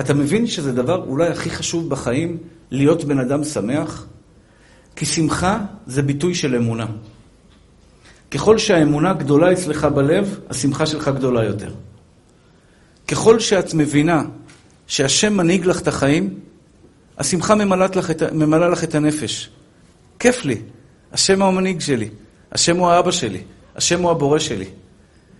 אתה 0.00 0.14
מבין 0.14 0.46
שזה 0.46 0.72
דבר 0.72 1.04
אולי 1.06 1.28
הכי 1.28 1.50
חשוב 1.50 1.90
בחיים, 1.90 2.36
להיות 2.70 3.04
בן 3.04 3.18
אדם 3.18 3.44
שמח? 3.44 4.06
כי 4.96 5.06
שמחה 5.06 5.60
זה 5.86 6.02
ביטוי 6.02 6.34
של 6.34 6.54
אמונה. 6.54 6.86
ככל 8.30 8.58
שהאמונה 8.58 9.12
גדולה 9.12 9.52
אצלך 9.52 9.84
בלב, 9.84 10.38
השמחה 10.50 10.86
שלך 10.86 11.08
גדולה 11.08 11.44
יותר. 11.44 11.72
ככל 13.08 13.40
שאת 13.40 13.74
מבינה 13.74 14.22
שהשם 14.86 15.36
מנהיג 15.36 15.66
לך 15.66 15.80
את 15.80 15.88
החיים, 15.88 16.34
השמחה 17.18 17.54
ממלאת 17.54 17.96
לך 17.96 18.10
את, 18.10 18.22
ממלאה 18.22 18.68
לך 18.68 18.84
את 18.84 18.94
הנפש. 18.94 19.50
כיף 20.18 20.44
לי. 20.44 20.60
השם 21.12 21.42
הוא 21.42 21.48
המנהיג 21.48 21.80
שלי. 21.80 22.08
השם 22.52 22.76
הוא 22.76 22.88
האבא 22.88 23.10
שלי. 23.10 23.42
השם 23.76 24.02
הוא 24.02 24.10
הבורא 24.10 24.38
שלי. 24.38 24.64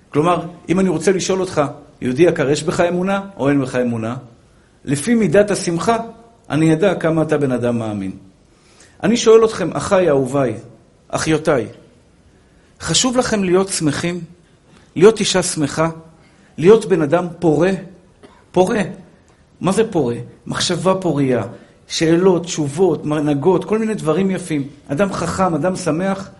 כלומר, 0.08 0.46
אם 0.68 0.80
אני 0.80 0.88
רוצה 0.88 1.12
לשאול 1.12 1.40
אותך, 1.40 1.62
יהודי 2.00 2.22
יקר, 2.22 2.50
יש 2.50 2.62
בך 2.62 2.80
אמונה 2.80 3.20
או 3.36 3.48
אין 3.48 3.60
בך 3.60 3.74
אמונה? 3.74 4.16
לפי 4.84 5.14
מידת 5.14 5.50
השמחה, 5.50 5.96
אני 6.50 6.72
אדע 6.72 6.94
כמה 6.94 7.22
אתה 7.22 7.38
בן 7.38 7.52
אדם 7.52 7.78
מאמין. 7.78 8.12
אני 9.02 9.16
שואל 9.16 9.44
אתכם, 9.44 9.70
אחיי, 9.72 10.08
אהוביי, 10.08 10.54
אחיותיי, 11.08 11.66
חשוב 12.80 13.16
לכם 13.16 13.44
להיות 13.44 13.68
שמחים? 13.68 14.20
להיות 14.96 15.20
אישה 15.20 15.42
שמחה? 15.42 15.88
להיות 16.58 16.84
בן 16.86 17.02
אדם 17.02 17.26
פורה? 17.38 17.70
פורה. 18.52 18.80
מה 19.60 19.72
זה 19.72 19.92
פורה? 19.92 20.16
מחשבה 20.46 20.94
פורייה, 20.94 21.42
שאלות, 21.88 22.44
תשובות, 22.44 23.06
מנהגות, 23.06 23.64
כל 23.64 23.78
מיני 23.78 23.94
דברים 23.94 24.30
יפים. 24.30 24.68
אדם 24.88 25.12
חכם, 25.12 25.54
אדם 25.54 25.76
שמח. 25.76 26.30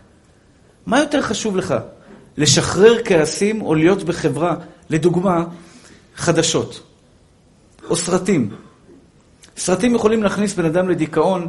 מה 0.86 0.98
יותר 0.98 1.22
חשוב 1.22 1.56
לך? 1.56 1.74
לשחרר 2.36 2.94
כעסים 3.04 3.62
או 3.62 3.74
להיות 3.74 4.02
בחברה, 4.02 4.56
לדוגמה, 4.90 5.44
חדשות 6.16 6.82
או 7.90 7.96
סרטים. 7.96 8.50
סרטים 9.56 9.94
יכולים 9.94 10.22
להכניס 10.22 10.54
בן 10.54 10.64
אדם 10.64 10.88
לדיכאון, 10.88 11.48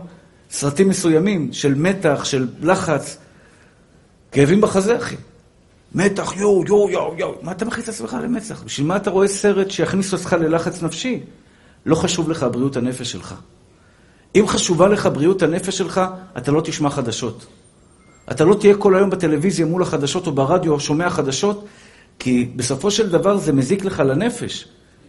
סרטים 0.51 0.89
מסוימים 0.89 1.53
של 1.53 1.75
מתח, 1.75 2.23
של 2.23 2.47
לחץ, 2.61 3.17
כאבים 4.31 4.61
בחזה, 4.61 4.97
אחי. 4.97 5.15
מתח, 5.96 6.34
יואו, 6.38 6.63
יואו, 6.67 6.89
יואו, 6.89 7.15
יואו. 7.17 7.36
מה 7.41 7.51
אתה 7.51 7.65
מכניס 7.65 7.84
את 7.84 7.89
עצמך 7.89 8.17
למצח? 8.24 8.63
בשביל 8.63 8.88
מה 8.88 8.96
אתה 8.96 9.10
רואה 9.10 9.27
סרט 9.27 9.72
שיכניס 9.72 10.13
אותך 10.13 10.34
ללחץ 10.34 10.84
נפשי? 10.84 11.19
לא 11.86 11.96
חשוב 11.96 12.29
לך 12.29 12.46
בריאות 12.51 12.77
הנפש 12.77 13.12
שלך. 13.12 13.36
אם 14.36 14.48
חשובה 14.48 14.88
לך 14.88 15.10
בריאות 15.13 15.41
הנפש 15.41 15.77
שלך, 15.77 16.01
אתה 16.38 16.51
לא 16.51 16.62
תשמע 16.62 16.89
חדשות. 16.89 17.46
אתה 18.31 18.46
לא 18.46 18.53
תהיה 18.53 18.75
כל 18.75 18.96
היום 18.96 19.10
בטלוויזיה 19.10 19.65
מול 19.65 19.81
החדשות 19.81 20.27
או 20.27 20.31
ברדיו 20.31 20.79
שומע 20.79 21.10
חדשות, 21.10 21.65
כי 22.19 22.50
בסופו 22.55 22.91
של 22.91 23.10
דבר 23.10 23.38
זה 23.38 23.53
מזיק 23.53 23.86
לך 23.86 24.00
לנפש. 24.00 24.67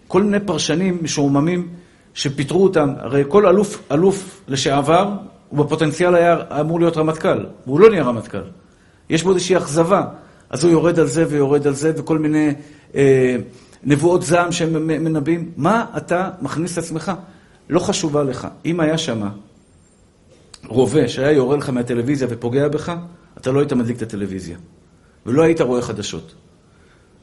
כל 0.09 0.23
מיני 0.23 0.41
פרשנים 0.41 0.99
משועממים 1.03 1.69
שפיטרו 2.15 2.63
אותם, 2.63 2.95
הרי 2.99 3.25
כל 3.29 3.47
אלוף, 3.47 3.83
אלוף 3.93 4.41
לשעבר, 4.49 5.13
הוא 5.49 5.65
בפוטנציאל 5.65 6.15
היה 6.15 6.37
אמור 6.61 6.81
להיות 6.81 6.97
רמטכ"ל, 6.97 7.47
והוא 7.67 7.81
לא 7.81 7.91
נהיה 7.91 8.03
רמטכ"ל. 8.03 8.43
יש 9.11 9.23
בו 9.23 9.31
איזושהי 9.31 9.57
אכזבה. 9.57 10.05
אז 10.51 10.65
הוא 10.65 10.73
יורד 10.73 10.99
על 10.99 11.07
זה 11.07 11.25
ויורד 11.29 11.67
על 11.67 11.75
זה, 11.75 11.93
וכל 11.97 12.19
מיני 12.19 12.55
אה, 12.95 13.37
נבואות 13.85 14.23
זעם 14.23 14.53
שהם 14.53 14.87
מנבאים. 14.87 15.51
מה 15.57 15.87
אתה 15.97 16.31
מכניס 16.43 16.73
את 16.73 16.79
עצמך? 16.79 17.13
לא 17.71 17.81
חשובה 17.81 18.23
לך. 18.23 18.49
אם 18.65 18.81
היה 18.81 18.99
שם 18.99 19.29
רובה 20.67 21.09
שהיה 21.09 21.31
יורה 21.33 21.57
לך 21.57 21.69
מהטלוויזיה 21.69 22.29
ופוגע 22.31 22.69
בך, 22.69 22.93
אתה 23.39 23.51
לא 23.51 23.59
היית 23.59 23.73
מדליק 23.73 23.97
את 23.97 24.03
הטלוויזיה. 24.03 24.57
ולא 25.27 25.43
היית 25.43 25.61
רואה 25.61 25.83
חדשות. 25.83 26.35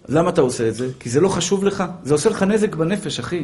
למה 0.09 0.29
אתה 0.29 0.41
עושה 0.41 0.67
את 0.67 0.75
זה? 0.75 0.87
כי 0.99 1.09
זה 1.09 1.21
לא 1.21 1.29
חשוב 1.29 1.65
לך. 1.65 1.83
זה 2.03 2.13
עושה 2.13 2.29
לך 2.29 2.43
נזק 2.43 2.75
בנפש, 2.75 3.19
אחי. 3.19 3.43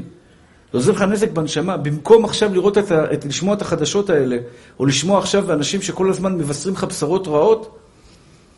זה 0.72 0.78
עושה 0.78 0.92
לך 0.92 1.02
נזק 1.02 1.32
בנשמה. 1.32 1.78
במקום 1.78 2.26
עכשיו 2.26 2.54
לראות 2.54 2.78
את 2.78 2.92
ה... 2.92 3.14
את... 3.14 3.26
לשמוע 3.26 3.56
את 3.56 3.62
החדשות 3.62 4.10
האלה, 4.10 4.38
או 4.80 4.86
לשמוע 4.86 5.20
עכשיו 5.20 5.54
אנשים 5.54 5.82
שכל 5.82 6.10
הזמן 6.10 6.38
מבשרים 6.38 6.76
לך 6.76 6.84
בשורות 6.84 7.28
רעות, 7.28 7.78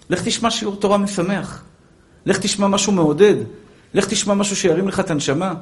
לך 0.09 0.23
תשמע 0.23 0.51
שיעור 0.51 0.75
תורה 0.75 0.97
משמח. 0.97 1.63
לך 2.25 2.39
תשמע 2.39 2.67
משהו 2.67 2.91
מעודד. 2.91 3.35
לך 3.93 4.07
תשמע 4.07 4.33
משהו 4.33 4.55
שירים 4.55 4.87
לך 4.87 4.99
את 4.99 5.11
הנשמה. 5.11 5.53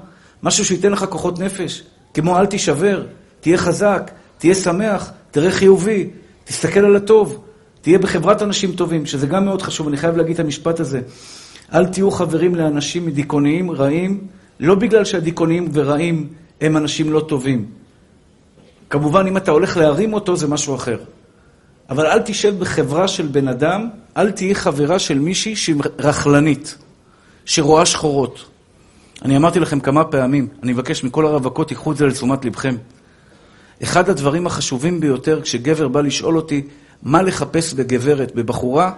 משהו 0.44 0.66
שייתן 0.66 0.92
לך 0.92 1.06
כוחות 1.10 1.40
נפש. 1.40 1.84
כמו 2.14 2.40
אל 2.40 2.46
תישבר, 2.46 3.06
תהיה 3.40 3.58
חזק, 3.58 4.12
תהיה 4.38 4.56
שמח, 4.56 5.12
תראה 5.32 5.52
חיובי, 5.52 6.10
תסתכל 6.44 6.80
על 6.80 6.96
הטוב, 6.96 7.44
תהיה 7.82 8.00
בחברת 8.00 8.42
אנשים 8.42 8.72
טובים, 8.72 9.06
שזה 9.06 9.28
גם 9.28 9.46
מאוד 9.46 9.62
חשוב, 9.62 9.88
אני 9.88 9.98
חייב 9.98 10.18
להגיד 10.18 10.34
את 10.34 10.40
המשפט 10.40 10.80
הזה. 10.80 11.02
אל 11.74 11.86
תהיו 11.86 12.12
חברים 12.12 12.56
לאנשים 12.56 13.10
דיכאוניים 13.10 13.72
רעים, 13.72 14.28
לא 14.60 14.76
בגלל 14.76 15.06
שהדיכאוניים 15.06 15.70
ורעים 15.74 16.30
הם 16.62 16.78
אנשים 16.78 17.14
לא 17.14 17.20
טובים. 17.20 17.66
כמובן, 18.90 19.28
אם 19.28 19.38
אתה 19.38 19.52
הולך 19.52 19.78
להרים 19.78 20.14
אותו, 20.14 20.36
זה 20.36 20.48
משהו 20.48 20.76
אחר. 20.76 20.98
אבל 21.90 22.06
אל 22.06 22.20
תשב 22.20 22.60
בחברה 22.60 23.08
של 23.08 23.28
בן 23.28 23.48
אדם, 23.48 23.90
אל 24.18 24.32
תהיי 24.32 24.56
חברה 24.56 25.00
של 25.00 25.20
מישהי 25.20 25.56
שהיא 25.56 25.76
רכלנית, 26.00 26.78
שרואה 27.46 27.86
שחורות. 27.86 28.46
אני 29.26 29.38
אמרתי 29.38 29.60
לכם 29.60 29.80
כמה 29.80 30.06
פעמים, 30.06 30.48
אני 30.64 30.74
מבקש 30.74 31.04
מכל 31.04 31.26
הרווקות, 31.26 31.68
תיקחו 31.68 31.92
את 31.92 31.98
זה 31.98 32.06
לתשומת 32.06 32.46
לבכם. 32.46 32.76
אחד 33.84 34.10
הדברים 34.10 34.48
החשובים 34.48 35.00
ביותר 35.00 35.42
כשגבר 35.42 35.88
בא 35.88 36.02
לשאול 36.02 36.36
אותי 36.38 36.62
מה 37.04 37.22
לחפש 37.22 37.74
בגברת, 37.74 38.36
בבחורה, 38.36 38.92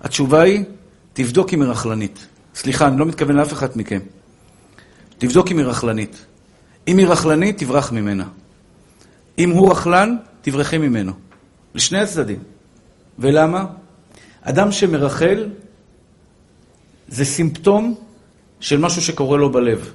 התשובה 0.00 0.40
היא, 0.40 0.64
תבדוק 1.12 1.54
אם 1.54 1.62
היא 1.62 1.70
רכלנית. 1.70 2.26
סליחה, 2.54 2.88
אני 2.88 2.98
לא 2.98 3.06
מתכוון 3.06 3.36
לאף 3.36 3.52
אחד 3.52 3.68
מכם. 3.76 3.98
תבדוק 5.18 5.50
אם 5.50 5.58
היא 5.58 5.66
רכלנית. 5.66 6.24
אם 6.88 6.98
היא 6.98 7.06
רכלנית, 7.06 7.58
תברח 7.58 7.92
ממנה. 7.92 8.24
אם 9.38 9.50
הוא 9.50 9.70
רכלן, 9.70 10.16
תברחי 10.42 10.78
ממנו. 10.78 11.12
לשני 11.74 11.98
הצדדים. 11.98 12.38
ולמה? 13.18 13.64
אדם 14.42 14.72
שמרחל 14.72 15.48
זה 17.08 17.24
סימפטום 17.24 17.94
של 18.60 18.78
משהו 18.78 19.02
שקורה 19.02 19.38
לו 19.38 19.52
בלב. 19.52 19.92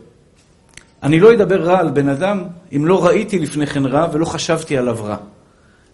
אני 1.03 1.19
לא 1.19 1.33
אדבר 1.33 1.61
רע 1.61 1.79
על 1.79 1.89
בן 1.89 2.09
אדם 2.09 2.43
אם 2.75 2.85
לא 2.85 3.05
ראיתי 3.05 3.39
לפני 3.39 3.67
כן 3.67 3.85
רע 3.85 4.07
ולא 4.13 4.25
חשבתי 4.25 4.77
עליו 4.77 5.03
רע. 5.03 5.17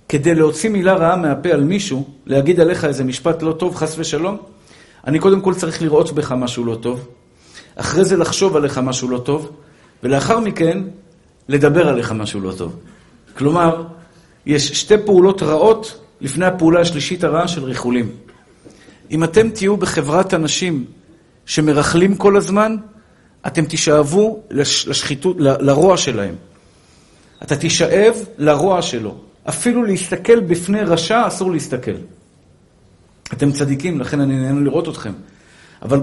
כדי 0.09 0.35
להוציא 0.35 0.69
מילה 0.69 0.93
רעה 0.93 1.15
מהפה 1.15 1.49
על 1.49 1.63
מישהו, 1.63 2.07
להגיד 2.25 2.59
עליך 2.59 2.85
איזה 2.85 3.03
משפט 3.03 3.41
לא 3.41 3.51
טוב, 3.51 3.75
חס 3.75 3.95
ושלום, 3.97 4.37
אני 5.07 5.19
קודם 5.19 5.41
כל 5.41 5.53
צריך 5.53 5.81
לראות 5.81 6.11
בך 6.11 6.31
משהו 6.31 6.65
לא 6.65 6.75
טוב, 6.75 7.07
אחרי 7.75 8.05
זה 8.05 8.17
לחשוב 8.17 8.55
עליך 8.55 8.77
משהו 8.77 9.09
לא 9.09 9.17
טוב, 9.17 9.51
ולאחר 10.03 10.39
מכן 10.39 10.83
לדבר 11.49 11.87
עליך 11.87 12.11
משהו 12.11 12.41
לא 12.41 12.51
טוב. 12.57 12.75
כלומר, 13.37 13.83
יש 14.45 14.71
שתי 14.71 14.95
פעולות 15.05 15.43
רעות 15.43 15.99
לפני 16.21 16.45
הפעולה 16.45 16.79
השלישית 16.79 17.23
הרעה 17.23 17.47
של 17.47 17.63
ריחולים. 17.63 18.09
אם 19.11 19.23
אתם 19.23 19.49
תהיו 19.49 19.77
בחברת 19.77 20.33
אנשים 20.33 20.85
שמרכלים 21.45 22.15
כל 22.15 22.37
הזמן, 22.37 22.75
אתם 23.47 23.65
תשאבו 23.69 24.43
לשחיתות, 24.51 25.35
לרוע 25.39 25.97
שלהם. 25.97 26.35
אתה 27.43 27.55
תשאב 27.55 28.15
לרוע 28.37 28.81
שלו. 28.81 29.15
אפילו 29.49 29.83
להסתכל 29.83 30.39
בפני 30.39 30.81
רשע 30.81 31.27
אסור 31.27 31.51
להסתכל. 31.51 31.95
אתם 33.33 33.51
צדיקים, 33.51 33.99
לכן 33.99 34.19
אני 34.19 34.35
נהנה 34.35 34.61
לראות 34.61 34.87
אתכם. 34.87 35.11
אבל 35.81 35.99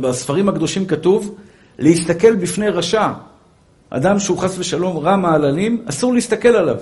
בספרים 0.00 0.48
הקדושים 0.48 0.86
כתוב, 0.86 1.34
להסתכל 1.78 2.34
בפני 2.36 2.68
רשע. 2.68 3.08
אדם 3.90 4.18
שהוא 4.18 4.38
חס 4.38 4.58
ושלום 4.58 4.96
רע 4.96 5.16
מעללים, 5.16 5.84
אסור 5.86 6.14
להסתכל 6.14 6.48
עליו. 6.48 6.76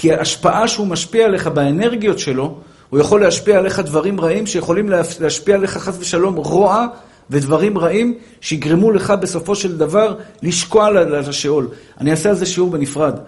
כי 0.00 0.12
ההשפעה 0.12 0.68
שהוא 0.68 0.86
משפיע 0.86 1.24
עליך 1.24 1.46
באנרגיות 1.46 2.18
שלו, 2.18 2.58
הוא 2.90 3.00
יכול 3.00 3.20
להשפיע 3.20 3.58
עליך 3.58 3.78
דברים 3.80 4.20
רעים 4.20 4.46
שיכולים 4.46 4.88
להשפיע 5.20 5.54
עליך 5.54 5.76
חס 5.76 5.96
ושלום 6.00 6.36
רוע 6.36 6.86
ודברים 7.30 7.78
רעים 7.78 8.14
שיגרמו 8.40 8.92
לך 8.92 9.10
בסופו 9.10 9.54
של 9.54 9.78
דבר 9.78 10.14
לשקוע 10.42 10.90
לשאול. 10.90 11.68
אני 12.00 12.10
אעשה 12.10 12.28
על 12.28 12.34
זה 12.34 12.46
שיעור 12.46 12.70
בנפרד. 12.70 13.18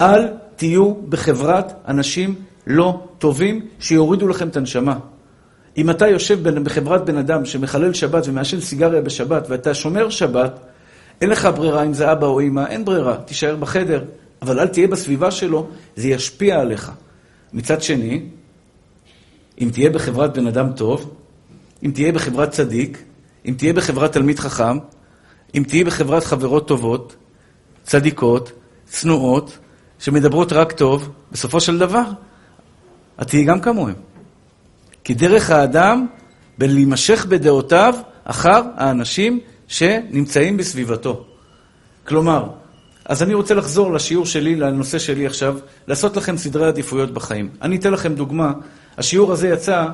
אל 0.00 0.28
תהיו 0.56 0.94
בחברת 0.94 1.72
אנשים 1.88 2.34
לא 2.66 3.00
טובים 3.18 3.66
שיורידו 3.80 4.28
לכם 4.28 4.48
את 4.48 4.56
הנשמה. 4.56 4.98
אם 5.76 5.90
אתה 5.90 6.08
יושב 6.08 6.48
בחברת 6.48 7.04
בן 7.04 7.16
אדם 7.16 7.44
שמחלל 7.44 7.92
שבת 7.92 8.28
ומעשן 8.28 8.60
סיגריה 8.60 9.00
בשבת 9.02 9.46
ואתה 9.50 9.74
שומר 9.74 10.10
שבת, 10.10 10.60
אין 11.20 11.30
לך 11.30 11.48
ברירה 11.56 11.82
אם 11.82 11.92
זה 11.92 12.12
אבא 12.12 12.26
או 12.26 12.40
אמא, 12.40 12.66
אין 12.66 12.84
ברירה, 12.84 13.16
תישאר 13.16 13.56
בחדר, 13.56 14.02
אבל 14.42 14.60
אל 14.60 14.68
תהיה 14.68 14.88
בסביבה 14.88 15.30
שלו, 15.30 15.68
זה 15.96 16.08
ישפיע 16.08 16.60
עליך. 16.60 16.92
מצד 17.52 17.82
שני, 17.82 18.22
אם 19.60 19.70
תהיה 19.72 19.90
בחברת 19.90 20.36
בן 20.36 20.46
אדם 20.46 20.72
טוב, 20.72 21.14
אם 21.82 21.90
תהיה 21.90 22.12
בחברת 22.12 22.50
צדיק, 22.50 23.02
אם 23.46 23.54
תהיה 23.58 23.72
בחברת 23.72 24.12
תלמיד 24.12 24.38
חכם, 24.38 24.78
אם 25.54 25.64
תהיה 25.68 25.84
בחברת 25.84 26.24
חברות 26.24 26.68
טובות, 26.68 27.16
צדיקות, 27.82 28.52
צנועות, 28.86 29.58
שמדברות 29.98 30.52
רק 30.52 30.72
טוב, 30.72 31.10
בסופו 31.32 31.60
של 31.60 31.78
דבר, 31.78 32.04
את 33.22 33.28
תהיי 33.28 33.44
גם 33.44 33.60
כמוהם. 33.60 33.94
כי 35.04 35.14
דרך 35.14 35.50
האדם, 35.50 36.06
בלהימשך 36.58 37.26
בדעותיו 37.26 37.94
אחר 38.24 38.62
האנשים 38.76 39.40
שנמצאים 39.68 40.56
בסביבתו. 40.56 41.24
כלומר, 42.06 42.48
אז 43.08 43.22
אני 43.22 43.34
רוצה 43.34 43.54
לחזור 43.54 43.92
לשיעור 43.92 44.26
שלי, 44.26 44.56
לנושא 44.56 44.98
שלי 44.98 45.26
עכשיו, 45.26 45.58
לעשות 45.86 46.16
לכם 46.16 46.36
סדרי 46.36 46.66
עדיפויות 46.66 47.10
בחיים. 47.10 47.48
אני 47.62 47.76
אתן 47.76 47.92
לכם 47.92 48.14
דוגמה. 48.14 48.52
השיעור 48.98 49.32
הזה 49.32 49.48
יצא, 49.48 49.86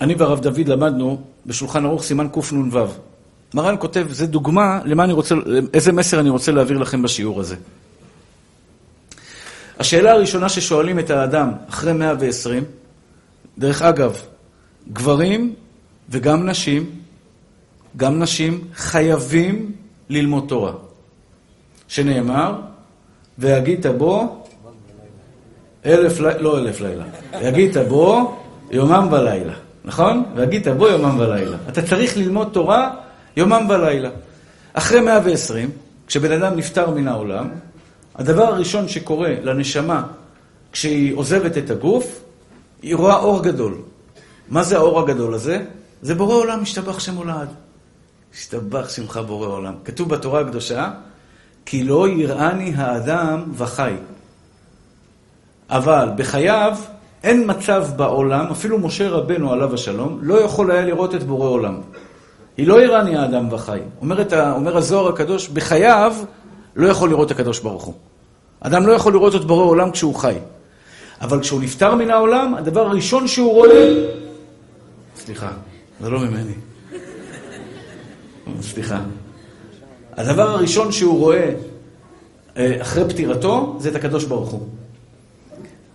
אני 0.00 0.14
והרב 0.14 0.40
דוד 0.40 0.68
למדנו 0.68 1.22
בשולחן 1.46 1.84
ערוך 1.84 2.02
סימן 2.02 2.28
קנ"ו. 2.28 2.86
מרן 3.54 3.74
כותב, 3.78 4.06
זה 4.10 4.26
דוגמה 4.26 4.80
למה 4.84 5.04
אני 5.04 5.12
רוצה, 5.12 5.34
איזה 5.74 5.92
מסר 5.92 6.20
אני 6.20 6.30
רוצה 6.30 6.52
להעביר 6.52 6.78
לכם 6.78 7.02
בשיעור 7.02 7.40
הזה. 7.40 7.56
השאלה 9.78 10.12
הראשונה 10.12 10.48
ששואלים 10.48 10.98
את 10.98 11.10
האדם 11.10 11.52
אחרי 11.68 11.92
120, 11.92 12.64
דרך 13.58 13.82
אגב, 13.82 14.16
גברים 14.92 15.54
וגם 16.10 16.48
נשים, 16.48 16.90
גם 17.96 18.18
נשים 18.18 18.64
חייבים 18.74 19.72
ללמוד 20.08 20.44
תורה. 20.48 20.72
שנאמר, 21.88 22.60
והגית 23.38 23.86
בו 23.86 24.44
אלף 25.86 26.20
לילה, 26.20 26.38
לא 26.38 26.58
אלף 26.58 26.80
לילה, 26.80 27.04
והגית 27.32 27.76
בו 27.76 28.36
יומם 28.70 29.08
ולילה, 29.10 29.54
נכון? 29.84 30.24
והגית 30.36 30.68
בו 30.68 30.88
יומם 30.88 31.18
ולילה. 31.18 31.56
אתה 31.68 31.82
צריך 31.82 32.16
ללמוד 32.16 32.48
תורה 32.52 32.90
יומם 33.36 33.66
ולילה. 33.68 34.10
אחרי 34.72 35.00
120, 35.00 35.70
כשבן 36.06 36.32
אדם 36.42 36.56
נפטר 36.56 36.90
מן 36.90 37.08
העולם, 37.08 37.48
הדבר 38.14 38.42
הראשון 38.42 38.88
שקורה 38.88 39.34
לנשמה 39.42 40.02
כשהיא 40.72 41.16
עוזבת 41.16 41.58
את 41.58 41.70
הגוף, 41.70 42.20
היא 42.82 42.96
רואה 42.96 43.16
אור 43.16 43.42
גדול. 43.42 43.74
מה 44.48 44.62
זה 44.62 44.76
האור 44.76 45.00
הגדול 45.00 45.34
הזה? 45.34 45.62
זה 46.02 46.14
בורא 46.14 46.34
עולם, 46.34 46.62
השתבח 46.62 46.98
שם. 46.98 47.18
השתבח 48.34 48.88
שמך 48.88 49.16
בורא 49.16 49.46
עולם. 49.46 49.74
כתוב 49.84 50.08
בתורה 50.08 50.40
הקדושה, 50.40 50.90
כי 51.66 51.84
לא 51.84 52.08
יראני 52.08 52.72
האדם 52.76 53.44
וחי. 53.54 53.94
אבל 55.70 56.08
בחייו 56.16 56.76
אין 57.22 57.50
מצב 57.50 57.86
בעולם, 57.96 58.46
אפילו 58.50 58.78
משה 58.78 59.08
רבנו 59.08 59.52
עליו 59.52 59.74
השלום, 59.74 60.18
לא 60.22 60.40
יכול 60.40 60.70
היה 60.70 60.84
לראות 60.84 61.14
את 61.14 61.22
בורא 61.22 61.48
עולם. 61.48 61.80
היא 62.56 62.66
לא 62.66 62.80
איראני 62.80 63.16
האדם 63.16 63.52
וחי. 63.52 63.80
אומר, 64.00 64.34
ה, 64.34 64.52
אומר 64.52 64.76
הזוהר 64.76 65.08
הקדוש, 65.08 65.48
בחייו 65.48 66.14
לא 66.76 66.88
יכול 66.88 67.10
לראות 67.10 67.30
הקדוש 67.30 67.60
ברוך 67.60 67.84
הוא. 67.84 67.94
אדם 68.60 68.86
לא 68.86 68.92
יכול 68.92 69.12
לראות 69.12 69.34
את 69.34 69.44
בורא 69.44 69.64
עולם 69.64 69.90
כשהוא 69.90 70.14
חי. 70.14 70.34
אבל 71.20 71.40
כשהוא 71.40 71.62
נפטר 71.62 71.94
מן 71.94 72.10
העולם, 72.10 72.54
הדבר 72.54 72.86
הראשון 72.86 73.28
שהוא 73.28 73.52
רואה... 73.52 74.06
סליחה, 75.16 75.50
זה 76.00 76.10
לא 76.10 76.18
ממני. 76.18 76.54
סליחה. 78.62 79.00
הדבר 80.12 80.48
הראשון 80.48 80.92
שהוא 80.92 81.18
רואה 81.18 81.50
אה, 82.56 82.76
אחרי 82.82 83.08
פטירתו, 83.08 83.76
זה 83.80 83.88
את 83.88 83.94
הקדוש 83.94 84.24
ברוך 84.24 84.50
הוא. 84.50 84.60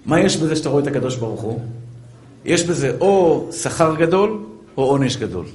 מה 0.05 0.19
יש 0.19 0.37
בזה 0.37 0.55
שאתה 0.55 0.69
רואה 0.69 0.83
את 0.83 0.87
הקדוש 0.87 1.15
ברוך 1.15 1.41
הוא? 1.41 1.59
יש 2.45 2.63
בזה 2.63 2.97
או 3.01 3.47
שכר 3.51 3.95
גדול 3.95 4.39
או 4.77 4.83
עונש 4.83 5.17
גדול. 5.17 5.45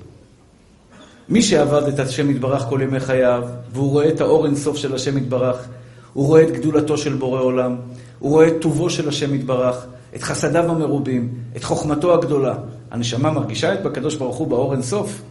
מי 1.28 1.42
שעבד 1.42 1.88
את 1.88 1.98
השם 1.98 2.30
יתברך 2.30 2.62
כל 2.62 2.80
ימי 2.82 3.00
חייו, 3.00 3.42
והוא 3.72 3.90
רואה 3.90 4.08
את 4.08 4.20
האור 4.20 4.46
אינסוף 4.46 4.76
של 4.76 4.94
השם 4.94 5.18
יתברך, 5.18 5.68
הוא 6.12 6.26
רואה 6.26 6.42
את 6.42 6.50
גדולתו 6.50 6.98
של 6.98 7.14
בורא 7.14 7.40
עולם, 7.40 7.76
הוא 8.18 8.30
רואה 8.30 8.48
את 8.48 8.54
טובו 8.60 8.90
של 8.90 9.08
השם 9.08 9.34
יתברך, 9.34 9.86
את 10.16 10.22
חסדיו 10.22 10.70
המרובים, 10.70 11.32
את 11.56 11.64
חוכמתו 11.64 12.14
הגדולה. 12.14 12.54
הנשמה 12.90 13.30
מרגישה 13.30 13.74
את 13.74 13.82
בקדוש 13.82 14.14
ברוך 14.14 14.36
הוא 14.36 14.48
באור 14.48 14.72
אינסוף. 14.72 15.22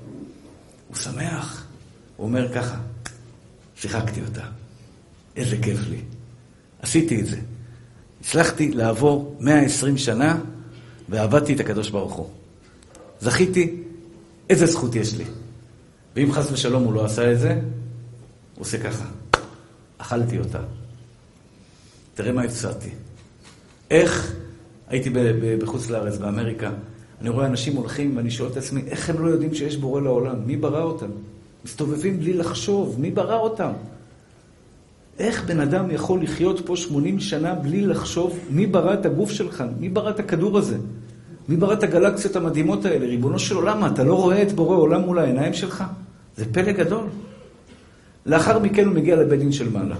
הוא 0.93 0.99
שמח. 0.99 1.65
הוא 2.17 2.27
אומר 2.27 2.53
ככה, 2.53 2.77
שיחקתי 3.75 4.21
אותה. 4.21 4.41
איזה 5.35 5.57
כיף 5.61 5.79
לי. 5.89 6.01
עשיתי 6.81 7.21
את 7.21 7.25
זה. 7.25 7.37
הצלחתי 8.21 8.71
לעבור 8.71 9.37
120 9.39 9.97
שנה 9.97 10.39
ועבדתי 11.09 11.53
את 11.53 11.59
הקדוש 11.59 11.89
ברוך 11.89 12.13
הוא. 12.13 12.29
זכיתי, 13.21 13.75
איזה 14.49 14.65
זכות 14.65 14.95
יש 14.95 15.13
לי. 15.13 15.23
ואם 16.15 16.31
חס 16.31 16.51
ושלום 16.51 16.83
הוא 16.83 16.93
לא 16.93 17.05
עשה 17.05 17.31
את 17.31 17.39
זה, 17.39 17.53
הוא 17.53 17.61
עושה 18.61 18.83
ככה. 18.83 19.05
אכלתי 19.97 20.39
אותה. 20.39 20.59
תראה 22.13 22.31
מה 22.31 22.43
הפסדתי. 22.43 22.89
איך 23.91 24.33
הייתי 24.87 25.09
בחוץ 25.59 25.89
לארץ, 25.89 26.17
באמריקה, 26.17 26.71
אני 27.21 27.29
רואה 27.29 27.45
אנשים 27.45 27.75
הולכים 27.75 28.17
ואני 28.17 28.31
שואל 28.31 28.49
את 28.51 28.57
עצמי, 28.57 28.81
איך 28.87 29.09
הם 29.09 29.25
לא 29.25 29.27
יודעים 29.29 29.53
שיש 29.53 29.77
בורא 29.77 30.01
לעולם? 30.01 30.35
מי 30.45 30.57
ברא 30.57 30.83
אותם? 30.83 31.09
מסתובבים 31.65 32.19
בלי 32.19 32.33
לחשוב, 32.33 32.95
מי 32.99 33.11
ברא 33.11 33.39
אותם? 33.39 33.71
איך 35.19 35.43
בן 35.43 35.59
אדם 35.59 35.91
יכול 35.91 36.23
לחיות 36.23 36.65
פה 36.65 36.75
80 36.75 37.19
שנה 37.19 37.55
בלי 37.55 37.81
לחשוב 37.81 38.39
מי 38.49 38.67
ברא 38.67 38.93
את 38.93 39.05
הגוף 39.05 39.31
שלך, 39.31 39.63
מי 39.79 39.89
ברא 39.89 40.09
את 40.09 40.19
הכדור 40.19 40.57
הזה, 40.57 40.77
מי 41.49 41.55
ברא 41.55 41.73
את 41.73 41.83
הגלקסיות 41.83 42.35
המדהימות 42.35 42.85
האלה? 42.85 43.05
ריבונו 43.05 43.39
של 43.39 43.55
עולם, 43.55 43.85
אתה 43.85 44.03
לא 44.03 44.13
רואה 44.13 44.41
את 44.41 44.51
בורא 44.51 44.75
עולם 44.75 45.01
מול 45.01 45.19
העיניים 45.19 45.53
שלך? 45.53 45.83
זה 46.37 46.45
פלא 46.53 46.71
גדול. 46.71 47.05
לאחר 48.25 48.59
מכן 48.59 48.85
הוא 48.85 48.95
מגיע 48.95 49.15
לבית 49.15 49.39
דין 49.39 49.51
של 49.51 49.69
מעלה. 49.69 49.95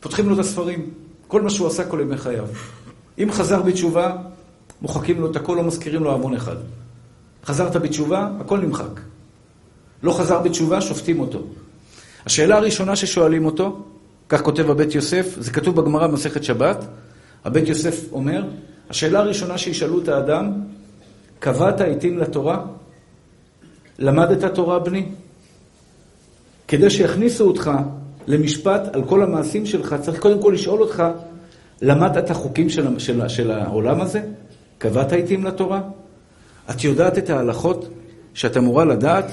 פותחים 0.00 0.28
לו 0.28 0.34
את 0.34 0.38
הספרים, 0.38 0.90
כל 1.28 1.42
מה 1.42 1.50
שהוא 1.50 1.66
עשה 1.66 1.84
כל 1.84 1.98
ימי 2.02 2.16
חייו. 2.16 2.46
אם 3.18 3.28
חזר 3.32 3.62
בתשובה, 3.62 4.16
מוחקים 4.82 5.20
לו 5.20 5.30
את 5.30 5.36
הכל, 5.36 5.54
לא 5.56 5.64
מזכירים 5.64 6.04
לו 6.04 6.14
המון 6.14 6.34
אחד. 6.34 6.56
חזרת 7.44 7.76
בתשובה, 7.76 8.28
הכל 8.40 8.58
נמחק. 8.58 9.00
לא 10.02 10.12
חזר 10.12 10.40
בתשובה, 10.40 10.80
שופטים 10.80 11.20
אותו. 11.20 11.42
השאלה 12.26 12.56
הראשונה 12.56 12.96
ששואלים 12.96 13.46
אותו, 13.46 13.82
כך 14.28 14.42
כותב 14.42 14.70
הבית 14.70 14.94
יוסף, 14.94 15.36
זה 15.38 15.50
כתוב 15.50 15.76
בגמרא 15.76 16.06
במסכת 16.06 16.44
שבת, 16.44 16.84
הבית 17.44 17.68
יוסף 17.68 18.12
אומר, 18.12 18.44
השאלה 18.90 19.18
הראשונה 19.18 19.58
שישאלו 19.58 20.02
את 20.02 20.08
האדם, 20.08 20.52
קבעת 21.38 21.80
עיתים 21.80 22.18
לתורה? 22.18 22.64
למדת 23.98 24.54
תורה 24.54 24.78
בני? 24.78 25.06
כדי 26.68 26.90
שיכניסו 26.90 27.44
אותך 27.44 27.70
למשפט 28.26 28.80
על 28.92 29.04
כל 29.04 29.22
המעשים 29.22 29.66
שלך, 29.66 29.96
צריך 30.02 30.20
קודם 30.20 30.42
כל 30.42 30.52
לשאול 30.54 30.80
אותך, 30.82 31.02
למדת 31.82 32.16
את 32.24 32.30
החוקים 32.30 32.68
של, 32.68 32.98
של, 32.98 33.28
של 33.28 33.50
העולם 33.50 34.00
הזה? 34.00 34.22
קבעת 34.78 35.12
עיתים 35.12 35.44
לתורה? 35.44 35.80
את 36.70 36.84
יודעת 36.84 37.18
את 37.18 37.30
ההלכות 37.30 37.88
שאת 38.34 38.56
אמורה 38.56 38.84
לדעת 38.84 39.24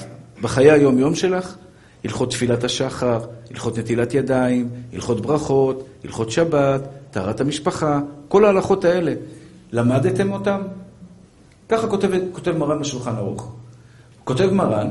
בחיי 0.42 0.70
היום-יום 0.70 1.14
שלך? 1.14 1.56
הלכות 2.04 2.30
תפילת 2.30 2.64
השחר, 2.64 3.20
הלכות 3.50 3.78
נטילת 3.78 4.14
ידיים, 4.14 4.68
הלכות 4.92 5.20
ברכות, 5.20 5.84
הלכות 6.04 6.30
שבת, 6.30 6.80
טהרת 7.10 7.40
המשפחה, 7.40 8.00
כל 8.28 8.44
ההלכות 8.44 8.84
האלה. 8.84 9.14
למדתם 9.72 10.32
אותם? 10.32 10.60
ככה 11.68 11.88
כותב, 11.88 12.10
כותב 12.32 12.56
מרן 12.56 12.80
בשולחן 12.80 13.16
ערוך. 13.16 13.52
כותב 14.24 14.50
מרן 14.52 14.90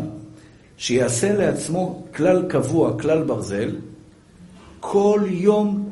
שיעשה 0.77 1.37
לעצמו 1.37 2.03
כלל 2.15 2.45
קבוע, 2.49 2.99
כלל 2.99 3.23
ברזל, 3.23 3.69
כל 4.79 5.21
יום 5.25 5.89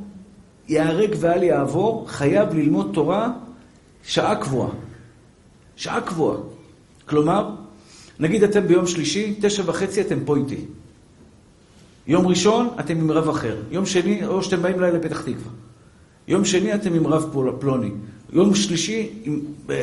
ייהרג 0.67 1.15
ואל 1.19 1.43
יעבור, 1.43 2.05
חייב 2.07 2.53
ללמוד 2.53 2.89
תורה 2.93 3.31
שעה 4.03 4.35
קבועה. 4.35 4.69
שעה 5.75 6.01
קבועה. 6.01 6.37
כלומר, 7.05 7.49
נגיד 8.19 8.43
אתם 8.43 8.67
ביום 8.67 8.87
שלישי, 8.87 9.35
תשע 9.41 9.63
וחצי 9.65 10.01
אתם 10.01 10.19
פה 10.25 10.37
איתי. 10.37 10.65
יום 12.07 12.27
ראשון 12.27 12.69
אתם 12.79 12.97
עם 12.97 13.11
רב 13.11 13.29
אחר. 13.29 13.57
יום 13.71 13.85
שני, 13.85 14.25
או 14.25 14.43
שאתם 14.43 14.61
באים 14.61 14.79
לילה 14.79 14.97
לפתח 14.97 15.21
תקווה. 15.21 15.51
יום 16.27 16.45
שני 16.45 16.75
אתם 16.75 16.93
עם 16.93 17.07
רב 17.07 17.35
פלוני. 17.59 17.91
יום 18.33 18.55
שלישי 18.55 19.09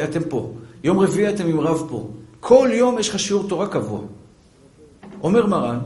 אתם 0.05 0.21
פה. 0.29 0.53
יום 0.85 0.99
רביעי 0.99 1.29
אתם 1.29 1.47
עם 1.47 1.61
רב 1.61 1.87
פה. 1.89 2.11
כל 2.41 2.69
יום 2.73 2.99
יש 2.99 3.09
לך 3.09 3.19
שיעור 3.19 3.49
תורה 3.49 3.69
קבוע. 3.69 4.01
אומר 5.23 5.47
מרן, 5.47 5.79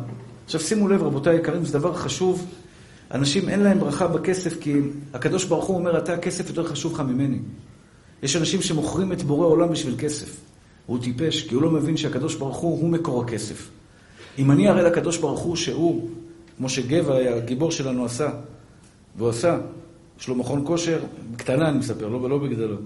עכשיו 0.44 0.60
שימו 0.60 0.88
לב 0.88 1.02
רבותיי 1.02 1.36
היקרים, 1.36 1.64
זה 1.64 1.78
דבר 1.78 1.94
חשוב. 1.94 2.46
אנשים 3.10 3.48
אין 3.48 3.60
להם 3.60 3.78
ברכה 3.78 4.06
בכסף 4.06 4.60
כי 4.60 4.80
הקדוש 5.14 5.44
ברוך 5.44 5.64
הוא 5.64 5.76
אומר, 5.76 5.98
אתה 5.98 6.14
הכסף 6.14 6.48
יותר 6.48 6.66
חשוב 6.66 6.94
לך 6.94 7.00
ממני. 7.00 7.38
יש 8.22 8.36
אנשים 8.36 8.62
שמוכרים 8.62 9.12
את 9.12 9.22
בורא 9.22 9.46
עולם 9.46 9.68
בשביל 9.68 9.94
כסף. 9.98 10.36
הוא 10.86 10.98
טיפש, 11.02 11.42
כי 11.48 11.54
הוא 11.54 11.62
לא 11.62 11.70
מבין 11.70 11.96
שהקדוש 11.96 12.34
ברוך 12.34 12.56
הוא 12.56 12.80
הוא 12.80 12.90
מקור 12.90 13.22
הכסף. 13.22 13.70
אם 14.38 14.50
אני 14.50 14.68
אראה 14.68 14.82
לקדוש 14.82 15.18
ברוך 15.18 15.40
הוא 15.40 15.56
שהוא, 15.56 16.10
כמו 16.56 16.68
שגבע, 16.68 17.16
הגיבור 17.16 17.70
שלנו, 17.70 18.04
עשה, 18.04 18.30
והוא 19.16 19.28
עשה, 19.28 19.58
יש 20.20 20.28
לו 20.28 20.34
מכון 20.34 20.62
כושר, 20.66 21.00
קטנה 21.36 21.68
אני 21.68 21.78
מספר, 21.78 22.08
לא, 22.08 22.30
לא 22.30 22.38
בגדלו. 22.38 22.76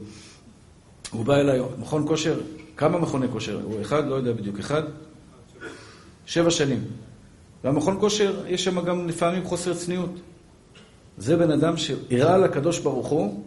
הוא 1.11 1.25
בא 1.25 1.37
אליי, 1.37 1.61
מכון 1.79 2.09
כושר, 2.09 2.41
כמה 2.77 2.99
מכוני 2.99 3.27
כושר? 3.33 3.61
הוא 3.65 3.81
אחד, 3.81 4.07
לא 4.09 4.15
יודע 4.15 4.33
בדיוק, 4.33 4.59
אחד? 4.59 4.83
שבע 6.27 6.51
שנים. 6.51 6.85
והמכון 7.65 7.97
כושר, 8.01 8.41
יש 8.49 8.65
שם 8.65 8.85
גם 8.85 9.09
לפעמים 9.09 9.45
חוסר 9.45 9.75
צניעות. 9.75 10.11
זה 11.19 11.37
בן 11.37 11.51
אדם 11.51 11.77
שהראה 11.77 12.39
לקדוש 12.39 12.79
ברוך 12.79 13.07
הוא, 13.07 13.43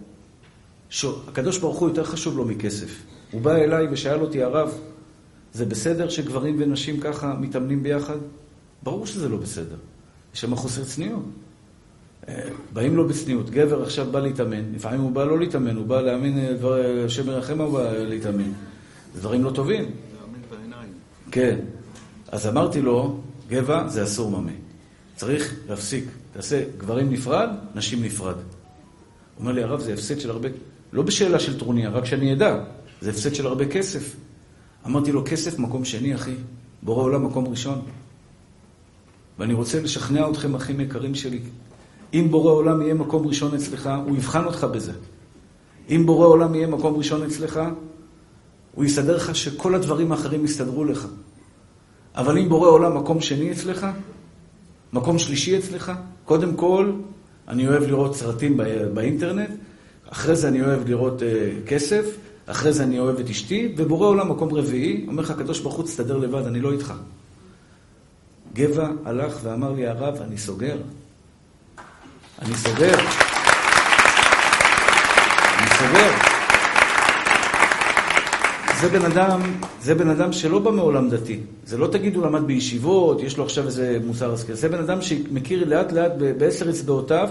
שהקדוש 0.89 1.57
ברוך 1.57 1.79
הוא 1.79 1.89
יותר 1.89 2.03
חשוב 2.03 2.37
לו 2.37 2.45
מכסף. 2.45 3.03
הוא 3.31 3.41
בא 3.41 3.55
אליי 3.55 3.87
ושאל 3.91 4.21
אותי, 4.21 4.43
הרב, 4.43 4.77
זה 5.53 5.65
בסדר 5.65 6.09
שגברים 6.09 6.55
ונשים 6.59 6.99
ככה 6.99 7.35
מתאמנים 7.39 7.83
ביחד? 7.83 8.17
ברור 8.83 9.05
שזה 9.05 9.29
לא 9.29 9.37
בסדר. 9.37 9.75
יש 10.35 10.41
שם 10.41 10.55
חוסר 10.55 10.83
צניעות. 10.83 11.23
אה, 12.27 12.49
באים 12.73 12.95
לו 12.95 13.07
בצניעות. 13.07 13.49
גבר 13.49 13.83
עכשיו 13.83 14.07
בא 14.11 14.19
להתאמן, 14.19 14.73
לפעמים 14.75 15.01
הוא 15.01 15.11
בא 15.11 15.23
לא 15.23 15.39
להתאמן, 15.39 15.75
הוא 15.75 15.85
בא 15.85 16.01
להאמין, 16.01 16.37
אה, 16.37 17.05
השם 17.05 17.27
ירחם 17.27 17.61
הוא 17.61 17.73
בא 17.73 17.91
להתאמן. 17.93 18.51
זה 19.13 19.19
דברים 19.19 19.43
לא 19.43 19.51
טובים. 19.51 19.83
להאמין 19.83 20.41
בעיניים. 20.49 20.91
כן. 21.31 21.59
אז 22.31 22.47
אמרתי 22.47 22.81
לו, 22.81 23.19
גבע 23.49 23.87
זה 23.87 24.03
אסור 24.03 24.31
ממה. 24.31 24.51
צריך 25.15 25.55
להפסיק. 25.69 26.05
תעשה 26.33 26.63
גברים 26.77 27.09
נפרד, 27.09 27.49
נשים 27.75 28.03
נפרד. 28.03 28.35
הוא 28.35 28.43
אומר 29.39 29.51
לי, 29.51 29.63
הרב, 29.63 29.79
זה 29.79 29.93
הפסד 29.93 30.19
של 30.19 30.29
הרבה... 30.29 30.49
לא 30.93 31.01
בשאלה 31.01 31.39
של 31.39 31.59
טרוניה, 31.59 31.89
רק 31.89 32.05
שאני 32.05 32.33
אדע. 32.33 32.59
זה 33.01 33.09
הפסד 33.09 33.35
של 33.35 33.47
הרבה 33.47 33.65
כסף. 33.65 34.15
אמרתי 34.85 35.11
לו, 35.11 35.23
כסף 35.25 35.59
מקום 35.59 35.85
שני, 35.85 36.15
אחי. 36.15 36.35
בורא 36.83 37.03
עולם 37.03 37.25
מקום 37.25 37.47
ראשון. 37.47 37.81
ואני 39.39 39.53
רוצה 39.53 39.81
לשכנע 39.81 40.29
אתכם, 40.29 40.55
אחים 40.55 40.81
יקרים 40.81 41.15
שלי. 41.15 41.39
אם 42.13 42.27
בורא 42.31 42.51
עולם 42.51 42.81
יהיה 42.81 42.93
מקום 42.93 43.27
ראשון 43.27 43.55
אצלך, 43.55 43.89
הוא 44.05 44.17
יבחן 44.17 44.45
אותך 44.45 44.63
בזה. 44.63 44.91
אם 45.89 46.03
בורא 46.05 46.27
עולם 46.27 46.55
יהיה 46.55 46.67
מקום 46.67 46.95
ראשון 46.95 47.23
אצלך, 47.23 47.59
הוא 48.75 48.85
יסדר 48.85 49.15
לך 49.15 49.35
שכל 49.35 49.75
הדברים 49.75 50.11
האחרים 50.11 50.45
יסתדרו 50.45 50.85
לך. 50.85 51.07
אבל 52.15 52.37
אם 52.37 52.49
בורא 52.49 52.69
עולם 52.69 52.97
מקום 52.97 53.21
שני 53.21 53.51
אצלך, 53.51 53.87
מקום 54.93 55.19
שלישי 55.19 55.57
אצלך, 55.57 55.91
קודם 56.25 56.55
כל, 56.55 56.91
אני 57.47 57.67
אוהב 57.67 57.83
לראות 57.83 58.15
סרטים 58.15 58.57
באינטרנט, 58.93 59.49
אחרי 60.11 60.35
זה 60.35 60.47
אני 60.47 60.61
אוהב 60.61 60.89
לראות 60.89 61.21
uh, 61.21 61.67
כסף, 61.67 62.05
אחרי 62.45 62.73
זה 62.73 62.83
אני 62.83 62.99
אוהב 62.99 63.19
את 63.19 63.29
אשתי, 63.29 63.73
ובורא 63.77 64.07
עולם 64.07 64.31
מקום 64.31 64.53
רביעי, 64.53 65.05
אומר 65.07 65.23
לך 65.23 65.31
הקדוש 65.31 65.59
ברוך 65.59 65.75
הוא, 65.75 65.85
תסתדר 65.85 66.17
לבד, 66.17 66.45
אני 66.45 66.59
לא 66.59 66.71
איתך. 66.71 66.93
גבע 68.53 68.89
הלך 69.05 69.37
ואמר 69.43 69.71
לי, 69.71 69.87
הרב, 69.87 70.21
אני 70.21 70.37
סוגר. 70.37 70.77
אני 72.41 72.55
סוגר. 72.55 72.95
אני 75.59 75.67
סוגר. 75.77 76.11
זה 78.81 78.89
בן 78.89 79.05
אדם, 79.05 79.41
זה 79.81 79.95
בן 79.95 80.09
אדם 80.09 80.33
שלא 80.33 80.59
בא 80.59 80.71
מעולם 80.71 81.09
דתי. 81.09 81.39
זה 81.65 81.77
לא 81.77 81.87
תגיד 81.87 82.15
הוא 82.15 82.25
למד 82.25 82.43
בישיבות, 82.43 83.21
יש 83.23 83.37
לו 83.37 83.43
עכשיו 83.43 83.65
איזה 83.65 83.99
מוסר 84.05 84.33
השכל. 84.33 84.53
זה 84.53 84.69
בן 84.69 84.79
אדם 84.79 85.01
שמכיר 85.01 85.65
לאט 85.65 85.91
לאט 85.91 86.11
בעשר 86.37 86.69
אצבעותיו, 86.69 87.29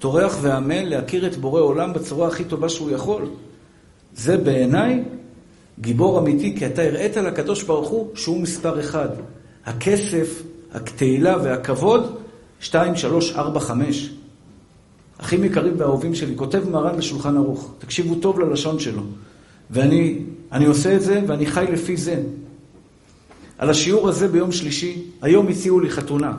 טורח 0.00 0.38
ועמל 0.40 0.88
להכיר 0.88 1.26
את 1.26 1.36
בורא 1.36 1.60
עולם 1.60 1.92
בצורה 1.92 2.28
הכי 2.28 2.44
טובה 2.44 2.68
שהוא 2.68 2.90
יכול. 2.90 3.22
זה 4.14 4.36
בעיניי 4.36 5.02
גיבור 5.80 6.18
אמיתי, 6.18 6.56
כי 6.58 6.66
אתה 6.66 6.82
הראית 6.82 7.16
לקדוש 7.16 7.62
ברוך 7.62 7.88
הוא 7.88 8.08
שהוא 8.14 8.40
מספר 8.40 8.80
אחד. 8.80 9.08
הכסף, 9.66 10.42
התהילה 10.72 11.36
והכבוד, 11.42 12.16
שתיים, 12.60 12.96
שלוש, 12.96 13.32
ארבע, 13.32 13.60
חמש. 13.60 14.10
אחים 15.18 15.44
יקרים 15.44 15.74
ואהובים 15.78 16.14
שלי, 16.14 16.36
כותב 16.36 16.68
מרן 16.70 16.96
בשולחן 16.96 17.36
ערוך, 17.36 17.74
תקשיבו 17.78 18.14
טוב 18.14 18.40
ללשון 18.40 18.78
שלו. 18.78 19.02
ואני 19.70 20.18
אני 20.52 20.66
עושה 20.66 20.96
את 20.96 21.02
זה 21.02 21.20
ואני 21.26 21.46
חי 21.46 21.64
לפי 21.72 21.96
זה. 21.96 22.22
על 23.58 23.70
השיעור 23.70 24.08
הזה 24.08 24.28
ביום 24.28 24.52
שלישי, 24.52 25.02
היום 25.22 25.48
הציעו 25.48 25.80
לי 25.80 25.90
חתונה. 25.90 26.32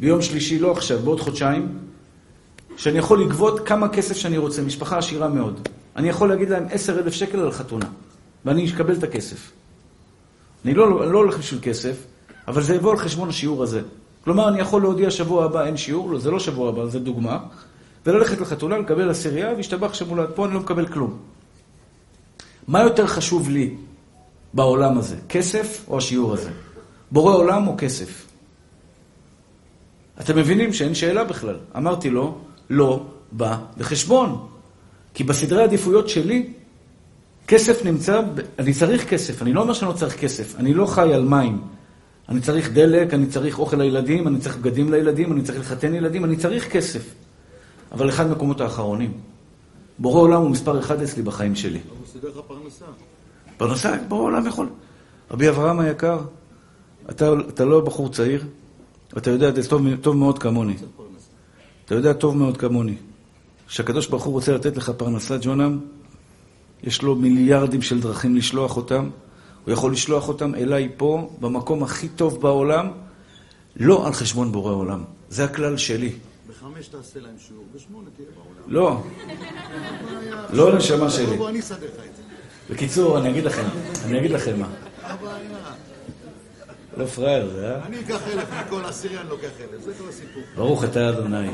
ביום 0.00 0.22
שלישי, 0.22 0.58
לא 0.58 0.72
עכשיו, 0.72 0.98
בעוד 0.98 1.20
חודשיים, 1.20 1.68
שאני 2.76 2.98
יכול 2.98 3.22
לגבות 3.22 3.66
כמה 3.66 3.88
כסף 3.88 4.16
שאני 4.16 4.38
רוצה, 4.38 4.62
משפחה 4.62 4.98
עשירה 4.98 5.28
מאוד. 5.28 5.68
אני 5.96 6.08
יכול 6.08 6.28
להגיד 6.28 6.50
להם 6.50 6.66
עשר 6.70 6.98
אלף 6.98 7.12
שקל 7.12 7.38
על 7.38 7.52
חתונה, 7.52 7.86
ואני 8.44 8.70
אקבל 8.70 8.94
את 8.94 9.02
הכסף. 9.02 9.50
אני 10.64 10.74
לא, 10.74 11.12
לא 11.12 11.18
הולך 11.18 11.38
בשביל 11.38 11.60
כסף, 11.62 11.96
אבל 12.48 12.62
זה 12.62 12.74
יבוא 12.74 12.90
על 12.90 12.96
חשבון 12.96 13.28
השיעור 13.28 13.62
הזה. 13.62 13.80
כלומר, 14.24 14.48
אני 14.48 14.60
יכול 14.60 14.82
להודיע 14.82 15.10
שבוע 15.10 15.44
הבא 15.44 15.64
אין 15.64 15.76
שיעור, 15.76 16.10
לא, 16.10 16.18
זה 16.18 16.30
לא 16.30 16.38
שבוע 16.38 16.68
הבא, 16.68 16.86
זה 16.86 16.98
דוגמה, 16.98 17.38
וללכת 18.06 18.40
לחתונה, 18.40 18.78
לקבל 18.78 19.10
עשירייה, 19.10 19.52
והשתבח 19.56 19.94
שמולד. 19.94 20.28
פה 20.34 20.46
אני 20.46 20.54
לא 20.54 20.60
מקבל 20.60 20.86
כלום. 20.86 21.18
מה 22.68 22.82
יותר 22.82 23.06
חשוב 23.06 23.48
לי 23.48 23.74
בעולם 24.54 24.98
הזה, 24.98 25.16
כסף 25.28 25.84
או 25.88 25.98
השיעור 25.98 26.32
הזה? 26.32 26.50
בורא 27.10 27.34
עולם 27.34 27.68
או 27.68 27.74
כסף? 27.78 28.26
אתם 30.20 30.36
מבינים 30.36 30.72
שאין 30.72 30.94
שאלה 30.94 31.24
בכלל. 31.24 31.56
אמרתי 31.76 32.10
לו, 32.10 32.38
לא 32.70 33.02
בא 33.32 33.58
בחשבון. 33.78 34.46
כי 35.14 35.24
בסדרי 35.24 35.60
העדיפויות 35.60 36.08
שלי, 36.08 36.52
כסף 37.48 37.84
נמצא, 37.84 38.20
אני 38.58 38.74
צריך 38.74 39.08
כסף, 39.08 39.42
אני 39.42 39.52
לא 39.52 39.60
אומר 39.60 39.72
שאני 39.72 39.90
לא 39.90 39.96
צריך 39.96 40.20
כסף, 40.20 40.56
אני 40.56 40.74
לא 40.74 40.86
חי 40.86 41.14
על 41.14 41.24
מים. 41.24 41.62
אני 42.28 42.40
צריך 42.40 42.72
דלק, 42.72 43.14
אני 43.14 43.26
צריך 43.26 43.58
אוכל 43.58 43.76
לילדים, 43.76 44.28
אני 44.28 44.38
צריך 44.38 44.56
בגדים 44.56 44.92
לילדים, 44.92 45.32
אני 45.32 45.42
צריך 45.42 45.60
לחתן 45.60 45.94
ילדים, 45.94 46.24
אני 46.24 46.36
צריך 46.36 46.68
כסף. 46.68 47.14
אבל 47.92 48.08
אחד 48.08 48.26
המקומות 48.26 48.60
האחרונים. 48.60 49.12
בורא 49.98 50.20
עולם 50.20 50.42
הוא 50.42 50.50
מספר 50.50 50.78
אחד 50.78 51.02
אצלי 51.02 51.22
בחיים 51.22 51.54
שלי. 51.54 51.78
אבל 51.78 51.96
הוא 51.98 52.06
סידר 52.06 52.28
לך 52.28 52.36
פרנסה. 52.46 52.84
פרנסה, 53.56 53.96
בורא 54.08 54.22
עולם 54.22 54.46
יכול. 54.46 54.68
רבי 55.30 55.48
אברהם 55.48 55.80
היקר, 55.80 56.18
אתה, 57.10 57.32
אתה 57.48 57.64
לא 57.64 57.80
בחור 57.80 58.08
צעיר, 58.08 58.44
אתה 59.18 59.30
יודע 59.30 59.48
את 59.48 59.54
זה 59.54 59.68
טוב, 59.68 59.96
טוב 59.96 60.16
מאוד 60.16 60.38
כמוני. 60.38 60.74
אתה 61.92 62.00
יודע 62.00 62.12
טוב 62.12 62.36
מאוד 62.36 62.56
כמוני, 62.56 62.94
שהקדוש 63.68 64.06
ברוך 64.06 64.24
הוא 64.24 64.32
רוצה 64.32 64.52
לתת 64.52 64.76
לך 64.76 64.92
פרנסה, 64.96 65.36
ג'ונם, 65.40 65.78
יש 66.82 67.02
לו 67.02 67.14
מיליארדים 67.14 67.82
של 67.82 68.00
דרכים 68.00 68.36
לשלוח 68.36 68.76
אותם. 68.76 69.10
הוא 69.64 69.72
יכול 69.72 69.92
לשלוח 69.92 70.28
אותם 70.28 70.54
אליי 70.54 70.88
פה, 70.96 71.30
במקום 71.40 71.82
הכי 71.82 72.08
טוב 72.08 72.40
בעולם, 72.40 72.90
לא 73.76 74.06
על 74.06 74.12
חשבון 74.12 74.52
בורא 74.52 74.72
עולם. 74.72 75.04
זה 75.28 75.44
הכלל 75.44 75.76
שלי. 75.76 76.12
בחמש 76.48 76.88
תעשה 76.88 77.20
להם 77.20 77.34
שיעור, 77.38 77.64
בשמונה 77.74 78.08
תהיה 78.16 78.28
בעולם. 78.36 79.02
לא, 80.52 80.68
לא 80.70 80.76
נשמה 80.76 81.10
שלי. 81.10 81.38
בקיצור, 82.70 83.18
אני 83.18 83.30
אגיד 83.30 83.44
לכם, 83.44 83.66
אני 84.04 84.18
אגיד 84.18 84.30
לכם 84.30 84.60
מה. 84.60 84.68
לא 87.02 87.06
פראייר 87.06 87.50
זה, 87.50 87.74
אה? 87.74 87.86
אני 87.86 88.00
אקח 88.00 88.28
אלף 88.28 88.48
מכל 88.66 88.84
עשירי, 88.84 89.18
אני 89.18 89.28
לוקח 89.28 89.48
אלף. 89.60 89.84
זה 89.84 89.92
כל 89.98 90.08
הסיפור. 90.08 90.42
ברוך 90.56 90.84
אתה 90.84 91.08
אדוני, 91.08 91.50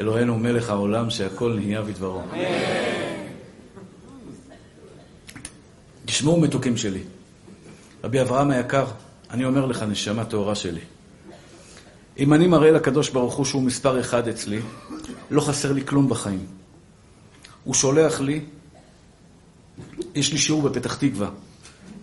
אלוהינו 0.00 0.38
מלך 0.38 0.70
העולם 0.70 1.10
שהכל 1.10 1.52
נהיה 1.52 1.82
בדברו. 1.82 2.22
תשמעו 6.04 6.40
מתוקים 6.40 6.76
שלי. 6.76 7.02
רבי 8.04 8.20
אברהם 8.20 8.50
היקר, 8.50 8.86
אני 9.30 9.44
אומר 9.44 9.66
לך, 9.66 9.82
נשמה 9.82 10.24
טהורה 10.24 10.54
שלי. 10.54 10.80
אם 12.18 12.34
אני 12.34 12.46
מראה 12.46 12.70
לקדוש 12.70 13.10
ברוך 13.10 13.34
הוא 13.34 13.44
שהוא 13.44 13.62
מספר 13.62 14.00
אחד 14.00 14.28
אצלי, 14.28 14.60
לא 15.30 15.40
חסר 15.40 15.72
לי 15.72 15.86
כלום 15.86 16.08
בחיים. 16.08 16.46
הוא 17.64 17.74
שולח 17.74 18.20
לי, 18.20 18.40
יש 20.14 20.32
לי 20.32 20.38
שיעור 20.38 20.62
בפתח 20.62 20.94
תקווה, 20.94 21.30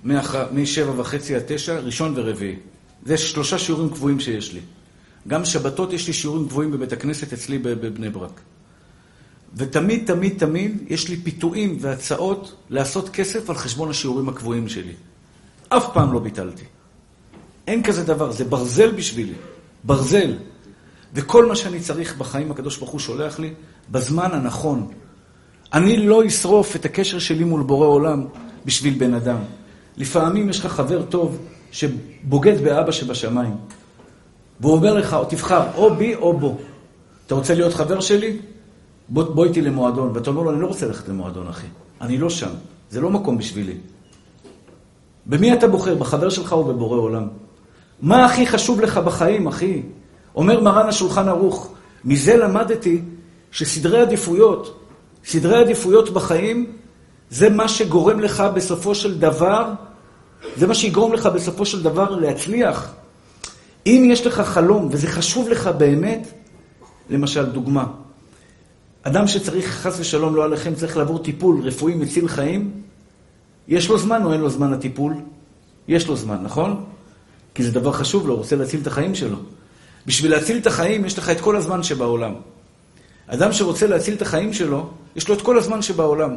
משבע 0.04 0.92
וחצי 0.98 1.36
עד 1.36 1.44
תשע, 1.48 1.80
ראשון 1.80 2.14
ורביעי. 2.16 2.56
זה 3.06 3.18
שלושה 3.18 3.58
שיעורים 3.58 3.90
קבועים 3.90 4.20
שיש 4.20 4.54
לי. 4.54 4.60
גם 5.28 5.46
שבתות 5.46 5.94
יש 5.94 6.08
לי 6.08 6.14
שיעורים 6.14 6.48
קבועים 6.48 6.72
בבית 6.72 6.92
הכנסת 6.92 7.34
אצלי 7.34 7.58
בב- 7.58 7.86
בבני 7.86 8.10
ברק. 8.10 8.42
ותמיד, 9.56 10.04
תמיד, 10.08 10.34
תמיד 10.38 10.78
יש 10.88 11.10
לי 11.10 11.18
פיתויים 11.18 11.78
והצעות 11.82 12.56
לעשות 12.70 13.10
כסף 13.10 13.50
על 13.50 13.56
חשבון 13.56 13.90
השיעורים 13.90 14.30
הקבועים 14.30 14.70
שלי. 14.70 14.94
אף 15.70 15.86
פעם 15.94 16.14
לא 16.14 16.20
ביטלתי. 16.20 16.64
אין 17.68 17.84
כזה 17.84 18.04
דבר, 18.04 18.32
זה 18.32 18.46
ברזל 18.46 18.92
בשבילי. 18.92 19.34
ברזל. 19.84 20.34
וכל 21.14 21.46
מה 21.46 21.56
שאני 21.56 21.80
צריך 21.80 22.18
בחיים, 22.18 22.52
הקדוש 22.52 22.78
ברוך 22.78 22.90
הוא 22.90 23.00
שולח 23.00 23.40
לי 23.40 23.54
בזמן 23.92 24.30
הנכון. 24.32 24.88
אני 25.74 26.08
לא 26.08 26.28
אשרוף 26.28 26.76
את 26.76 26.86
הקשר 26.86 27.20
שלי 27.20 27.44
מול 27.44 27.64
בורא 27.64 27.88
עולם 27.88 28.26
בשביל 28.66 28.94
בן 28.94 29.14
אדם. 29.14 29.38
לפעמים 30.00 30.50
יש 30.50 30.60
לך 30.60 30.66
חבר 30.66 31.02
טוב 31.04 31.38
שבוגד 31.72 32.64
באבא 32.64 32.92
שבשמיים. 32.92 33.56
והוא 34.60 34.74
אומר 34.74 34.94
לך, 34.94 35.18
תבחר 35.30 35.62
או 35.76 35.96
בי 35.96 36.16
או 36.16 36.38
בו. 36.38 36.58
אתה 37.28 37.36
רוצה 37.36 37.54
להיות 37.54 37.74
חבר 37.74 38.00
שלי? 38.00 38.38
בוא, 39.10 39.24
בוא 39.24 39.46
איתי 39.46 39.62
למועדון. 39.62 40.12
ואתה 40.14 40.30
אומר 40.30 40.42
לו, 40.42 40.52
אני 40.52 40.62
לא 40.62 40.68
רוצה 40.68 40.86
ללכת 40.86 41.10
למועדון, 41.10 41.48
אחי. 41.48 41.68
אני 42.02 42.18
לא 42.18 42.30
שם. 42.30 42.50
זה 42.90 43.02
לא 43.02 43.10
מקום 43.10 43.38
בשבילי. 43.38 43.76
במי 45.26 45.54
אתה 45.54 45.68
בוחר? 45.68 45.96
בחבר 45.96 46.30
שלך 46.30 46.54
או 46.54 46.64
בבורא 46.64 46.98
עולם? 46.98 47.28
מה 48.02 48.26
הכי 48.26 48.48
חשוב 48.48 48.82
לך 48.82 48.98
בחיים, 48.98 49.48
אחי? 49.48 49.82
אומר 50.36 50.62
מרן 50.62 50.88
השולחן 50.88 51.28
ערוך, 51.28 51.74
מזה 52.06 52.38
למדתי 52.38 53.02
שסדרי 53.52 54.02
עדיפויות, 54.02 54.80
סדרי 55.26 55.58
עדיפויות 55.58 56.10
בחיים, 56.10 56.72
זה 57.30 57.50
מה 57.50 57.68
שגורם 57.68 58.20
לך 58.20 58.44
בסופו 58.54 58.96
של 58.96 59.20
דבר, 59.20 59.74
זה 60.56 60.68
מה 60.68 60.76
שיגרום 60.76 61.14
לך 61.14 61.26
בסופו 61.26 61.66
של 61.66 61.84
דבר 61.84 62.10
להצליח. 62.10 62.94
אם 63.86 64.10
יש 64.12 64.26
לך 64.26 64.42
חלום, 64.42 64.88
וזה 64.92 65.08
חשוב 65.08 65.50
לך 65.50 65.68
באמת, 65.68 66.28
למשל, 67.10 67.46
דוגמה, 67.46 67.86
אדם 69.04 69.28
שצריך, 69.28 69.66
חס 69.66 70.00
ושלום, 70.00 70.36
לא 70.36 70.44
עליכם, 70.44 70.76
צריך 70.76 70.98
לעבור 70.98 71.24
טיפול 71.24 71.62
רפואי 71.62 71.96
מציל 71.96 72.28
חיים, 72.28 72.72
יש 73.68 73.90
לו 73.90 73.98
זמן 73.98 74.24
או 74.24 74.34
אין 74.34 74.42
לו 74.42 74.50
זמן 74.50 74.72
לטיפול? 74.72 75.14
יש 75.88 76.08
לו 76.08 76.16
זמן, 76.16 76.38
נכון? 76.44 76.84
כי 77.56 77.64
זה 77.64 77.72
דבר 77.72 77.92
חשוב 77.92 78.28
לו, 78.28 78.34
הוא 78.34 78.40
רוצה 78.40 78.56
להציל 78.56 78.82
את 78.82 78.88
החיים 78.88 79.16
שלו. 79.16 79.38
בשביל 80.06 80.32
להציל 80.32 80.58
את 80.58 80.68
החיים, 80.68 81.06
יש 81.06 81.18
לך 81.18 81.30
את 81.30 81.42
כל 81.42 81.56
הזמן 81.56 81.84
שבעולם. 81.84 82.34
אדם 83.28 83.52
שרוצה 83.52 83.88
להציל 83.88 84.14
את 84.14 84.22
החיים 84.22 84.54
שלו, 84.54 84.90
יש 85.16 85.28
לו 85.28 85.36
את 85.36 85.42
כל 85.42 85.58
הזמן 85.58 85.82
שבעולם. 85.82 86.36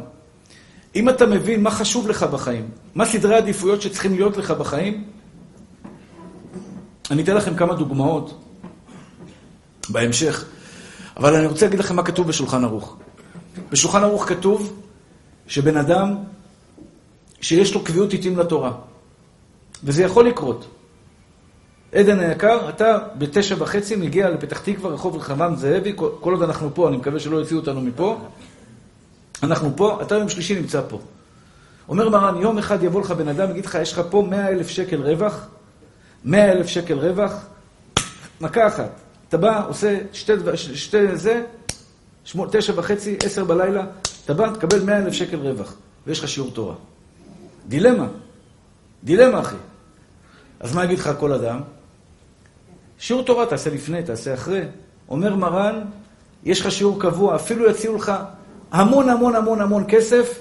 אם 0.95 1.09
אתה 1.09 1.25
מבין 1.25 1.63
מה 1.63 1.71
חשוב 1.71 2.07
לך 2.07 2.23
בחיים, 2.23 2.69
מה 2.95 3.05
סדרי 3.05 3.35
העדיפויות 3.35 3.81
שצריכים 3.81 4.13
להיות 4.13 4.37
לך 4.37 4.51
בחיים, 4.51 5.03
אני 7.11 7.23
אתן 7.23 7.35
לכם 7.35 7.55
כמה 7.55 7.73
דוגמאות 7.73 8.43
בהמשך, 9.89 10.45
אבל 11.17 11.35
אני 11.35 11.47
רוצה 11.47 11.65
להגיד 11.65 11.79
לכם 11.79 11.95
מה 11.95 12.03
כתוב 12.03 12.27
בשולחן 12.27 12.63
ערוך. 12.63 12.97
בשולחן 13.71 14.03
ערוך 14.03 14.25
כתוב 14.29 14.83
שבן 15.47 15.77
אדם 15.77 16.15
שיש 17.41 17.73
לו 17.73 17.83
קביעות 17.83 18.11
עיתים 18.11 18.39
לתורה, 18.39 18.71
וזה 19.83 20.03
יכול 20.03 20.27
לקרות. 20.27 20.67
עדן 21.91 22.19
היקר, 22.19 22.69
אתה 22.69 22.97
בתשע 23.17 23.55
וחצי 23.59 23.95
מגיע 23.95 24.29
לפתח 24.29 24.59
תקווה, 24.59 24.89
רחוב 24.91 25.15
רחבעם 25.15 25.55
זאבי, 25.55 25.93
כל, 25.95 26.33
עוד 26.33 26.41
אנחנו 26.41 26.69
פה, 26.73 26.89
אני 26.89 26.97
מקווה 26.97 27.19
שלא 27.19 27.37
יוציאו 27.37 27.59
אותנו 27.59 27.81
מפה. 27.81 28.19
אנחנו 29.43 29.73
פה, 29.75 29.99
אתה 30.01 30.15
יום 30.15 30.29
שלישי 30.29 30.55
נמצא 30.55 30.81
פה. 30.89 30.99
אומר 31.89 32.09
מרן, 32.09 32.41
יום 32.41 32.57
אחד 32.57 32.83
יבוא 32.83 33.01
לך 33.01 33.11
בן 33.11 33.27
אדם, 33.27 33.49
יגיד 33.51 33.65
לך, 33.65 33.77
יש 33.81 33.93
לך 33.93 34.01
פה 34.09 34.27
מאה 34.29 34.47
אלף 34.47 34.67
שקל 34.67 35.01
רווח, 35.01 35.47
מאה 36.25 36.51
אלף 36.51 36.67
שקל 36.67 36.99
רווח, 36.99 37.45
מכה 38.41 38.67
אחת. 38.67 38.89
אתה 39.29 39.37
בא, 39.37 39.67
עושה 39.67 39.97
שתי, 40.13 40.33
שתי 40.55 41.17
זה, 41.17 41.43
שמונה, 42.23 42.51
תשע 42.51 42.73
וחצי, 42.75 43.17
עשר 43.23 43.43
בלילה, 43.43 43.85
אתה 44.25 44.33
בא, 44.33 44.49
תקבל 44.53 44.83
מאה 44.83 44.97
אלף 44.97 45.13
שקל 45.13 45.37
רווח, 45.37 45.75
ויש 46.07 46.19
לך 46.19 46.27
שיעור 46.27 46.51
תורה. 46.51 46.75
דילמה. 47.67 48.07
דילמה, 49.03 49.39
אחי. 49.39 49.55
אז 50.59 50.75
מה 50.75 50.83
יגיד 50.83 50.99
לך 50.99 51.09
כל 51.19 51.33
אדם? 51.33 51.61
שיעור 52.99 53.23
תורה 53.23 53.45
תעשה 53.45 53.69
לפני, 53.69 54.03
תעשה 54.03 54.33
אחרי. 54.33 54.61
אומר 55.09 55.35
מרן, 55.35 55.81
יש 56.43 56.61
לך 56.61 56.71
שיעור 56.71 57.01
קבוע, 57.01 57.35
אפילו 57.35 57.69
יציעו 57.69 57.95
לך 57.95 58.11
המון 58.73 59.09
המון 59.09 59.35
המון 59.35 59.61
המון 59.61 59.83
כסף, 59.87 60.39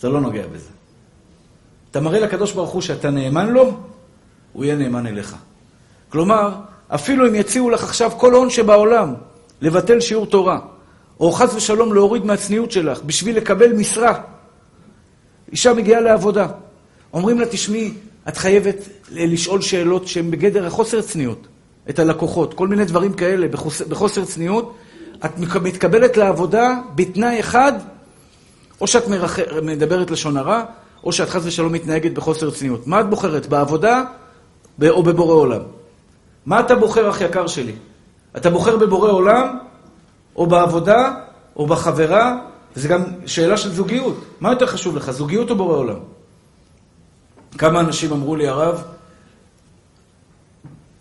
זה 0.00 0.08
לא 0.08 0.20
נוגע 0.20 0.46
בזה. 0.46 0.68
אתה 1.90 2.00
מראה 2.00 2.20
לקדוש 2.20 2.52
ברוך 2.52 2.70
הוא 2.70 2.82
שאתה 2.82 3.10
נאמן 3.10 3.48
לו, 3.48 3.72
הוא 4.52 4.64
יהיה 4.64 4.76
נאמן 4.76 5.06
אליך. 5.06 5.36
כלומר, 6.08 6.54
אפילו 6.88 7.28
אם 7.28 7.34
יציעו 7.34 7.70
לך 7.70 7.82
עכשיו 7.82 8.10
כל 8.10 8.34
הון 8.34 8.50
שבעולם 8.50 9.14
לבטל 9.60 10.00
שיעור 10.00 10.26
תורה, 10.26 10.58
או 11.20 11.32
חס 11.32 11.54
ושלום 11.54 11.94
להוריד 11.94 12.24
מהצניעות 12.24 12.70
שלך 12.70 13.02
בשביל 13.02 13.36
לקבל 13.36 13.72
משרה, 13.72 14.20
אישה 15.52 15.74
מגיעה 15.74 16.00
לעבודה, 16.00 16.46
אומרים 17.12 17.40
לה, 17.40 17.46
תשמעי, 17.46 17.94
את 18.28 18.36
חייבת 18.36 18.76
לשאול 19.10 19.60
שאלות 19.60 20.06
שהן 20.06 20.30
בגדר 20.30 20.66
החוסר 20.66 21.02
צניעות, 21.02 21.46
את 21.90 21.98
הלקוחות, 21.98 22.54
כל 22.54 22.68
מיני 22.68 22.84
דברים 22.84 23.12
כאלה 23.12 23.48
בחוסר, 23.48 23.84
בחוסר 23.88 24.24
צניעות. 24.24 24.74
את 25.24 25.38
מתקבלת 25.62 26.16
לעבודה 26.16 26.78
בתנאי 26.94 27.40
אחד, 27.40 27.72
או 28.80 28.86
שאת 28.86 29.08
מרח... 29.08 29.38
מדברת 29.62 30.10
לשון 30.10 30.36
הרע, 30.36 30.64
או 31.04 31.12
שאת 31.12 31.28
חס 31.28 31.42
ושלום 31.44 31.72
מתנהגת 31.72 32.12
בחוסר 32.12 32.50
צניעות. 32.50 32.86
מה 32.86 33.00
את 33.00 33.10
בוחרת, 33.10 33.46
בעבודה 33.46 34.04
או 34.88 35.02
בבורא 35.02 35.34
עולם? 35.34 35.60
מה 36.46 36.60
אתה 36.60 36.74
בוחר, 36.74 37.10
אח 37.10 37.20
יקר 37.20 37.46
שלי? 37.46 37.74
אתה 38.36 38.50
בוחר 38.50 38.76
בבורא 38.76 39.10
עולם, 39.10 39.58
או 40.36 40.46
בעבודה, 40.46 41.14
או 41.56 41.66
בחברה? 41.66 42.38
וזה 42.76 42.88
גם 42.88 43.02
שאלה 43.26 43.56
של 43.56 43.72
זוגיות. 43.72 44.24
מה 44.40 44.50
יותר 44.50 44.66
חשוב 44.66 44.96
לך, 44.96 45.10
זוגיות 45.10 45.50
או 45.50 45.56
בורא 45.56 45.76
עולם? 45.76 45.98
כמה 47.58 47.80
אנשים 47.80 48.12
אמרו 48.12 48.36
לי, 48.36 48.48
הרב, 48.48 48.82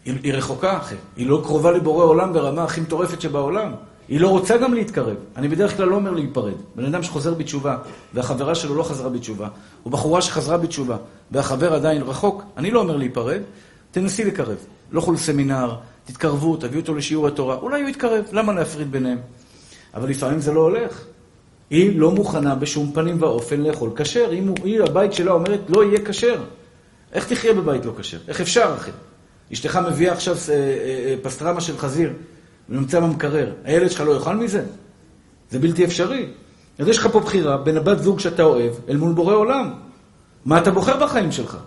היא 0.06 0.34
רחוקה, 0.34 0.78
אחי. 0.78 0.96
היא 1.16 1.28
לא 1.28 1.42
קרובה 1.44 1.72
לבורא 1.72 2.06
עולם 2.06 2.34
ברמה 2.34 2.64
הכי 2.64 2.82
מטורפת 2.82 3.22
שבעולם. 3.22 3.72
היא 4.08 4.20
לא 4.20 4.28
רוצה 4.28 4.58
גם 4.58 4.74
להתקרב. 4.74 5.16
אני 5.38 5.48
בדרך 5.48 5.78
כלל 5.78 5.88
לא 5.88 5.96
אומר 5.96 6.12
להיפרד. 6.12 6.54
בן 6.76 6.86
אדם 6.86 7.04
שחוזר 7.04 7.34
בתשובה, 7.34 7.78
והחברה 8.14 8.56
שלו 8.56 8.76
לא 8.76 8.84
חזרה 8.84 9.10
בתשובה, 9.10 9.48
או 9.86 9.90
בחורה 9.90 10.22
שחזרה 10.22 10.58
בתשובה, 10.58 10.98
והחבר 11.32 11.74
עדיין 11.74 12.02
רחוק, 12.02 12.44
אני 12.58 12.72
לא 12.72 12.80
אומר 12.80 12.98
להיפרד, 12.98 13.42
תנסי 13.92 14.24
לקרב. 14.24 14.58
לכו 14.92 15.12
לסמינר, 15.14 15.76
תתקרבו, 16.06 16.58
תביאו 16.58 16.82
אותו 16.82 16.96
לשיעור 16.96 17.28
התורה, 17.28 17.56
אולי 17.56 17.82
הוא 17.82 17.90
יתקרב, 17.90 18.26
למה 18.32 18.54
להפריד 18.54 18.92
ביניהם? 18.92 19.18
אבל 19.94 20.10
לפעמים 20.10 20.40
זה 20.40 20.54
לא 20.54 20.60
הולך. 20.60 21.06
היא 21.70 22.00
לא 22.00 22.12
מוכנה 22.12 22.56
בשום 22.56 22.92
פנים 22.94 23.22
ואופן 23.22 23.62
לאכול 23.62 23.90
כשר. 23.96 24.30
אם 24.34 24.48
הוא- 24.48 24.58
היא, 24.64 24.82
הבית 24.82 25.14
שלה 25.14 25.32
אומרת, 25.32 25.60
לא 25.70 25.84
יהיה 25.84 26.00
כשר. 26.06 26.44
איך 27.14 27.28
תחיה 27.28 27.54
בבית 27.54 27.86
לא 27.86 27.92
כשר? 27.98 28.18
איך 28.28 28.42
אפשר, 28.42 28.74
אחי? 28.78 28.92
אשתך 29.54 29.80
מביאה 29.88 30.14
עכשיו 30.14 30.36
אה, 30.50 30.54
אה, 30.54 30.60
אה, 31.10 31.16
פסטרמה 31.22 31.62
של 31.62 31.78
חזיר 31.78 32.14
ונמצא 32.70 33.00
במקרר. 33.00 33.52
הילד 33.64 33.92
שלך 33.92 34.02
לא 34.02 34.12
יאכל 34.12 34.36
מזה? 34.36 34.64
זה 35.50 35.60
בלתי 35.60 35.86
אפשרי. 35.86 36.28
אז 36.80 36.88
יש 36.88 36.98
לך 36.98 37.08
פה 37.12 37.20
בחירה 37.20 37.58
בין 37.58 37.78
הבת 37.78 38.00
זוג 38.00 38.20
שאתה 38.20 38.44
אוהב 38.44 38.74
אל 38.90 38.98
מול 38.98 39.14
בורא 39.14 39.34
עולם. 39.34 39.74
מה 40.46 40.58
אתה 40.58 40.72
בוחר 40.72 41.06
בחיים 41.06 41.32
שלך? 41.32 41.58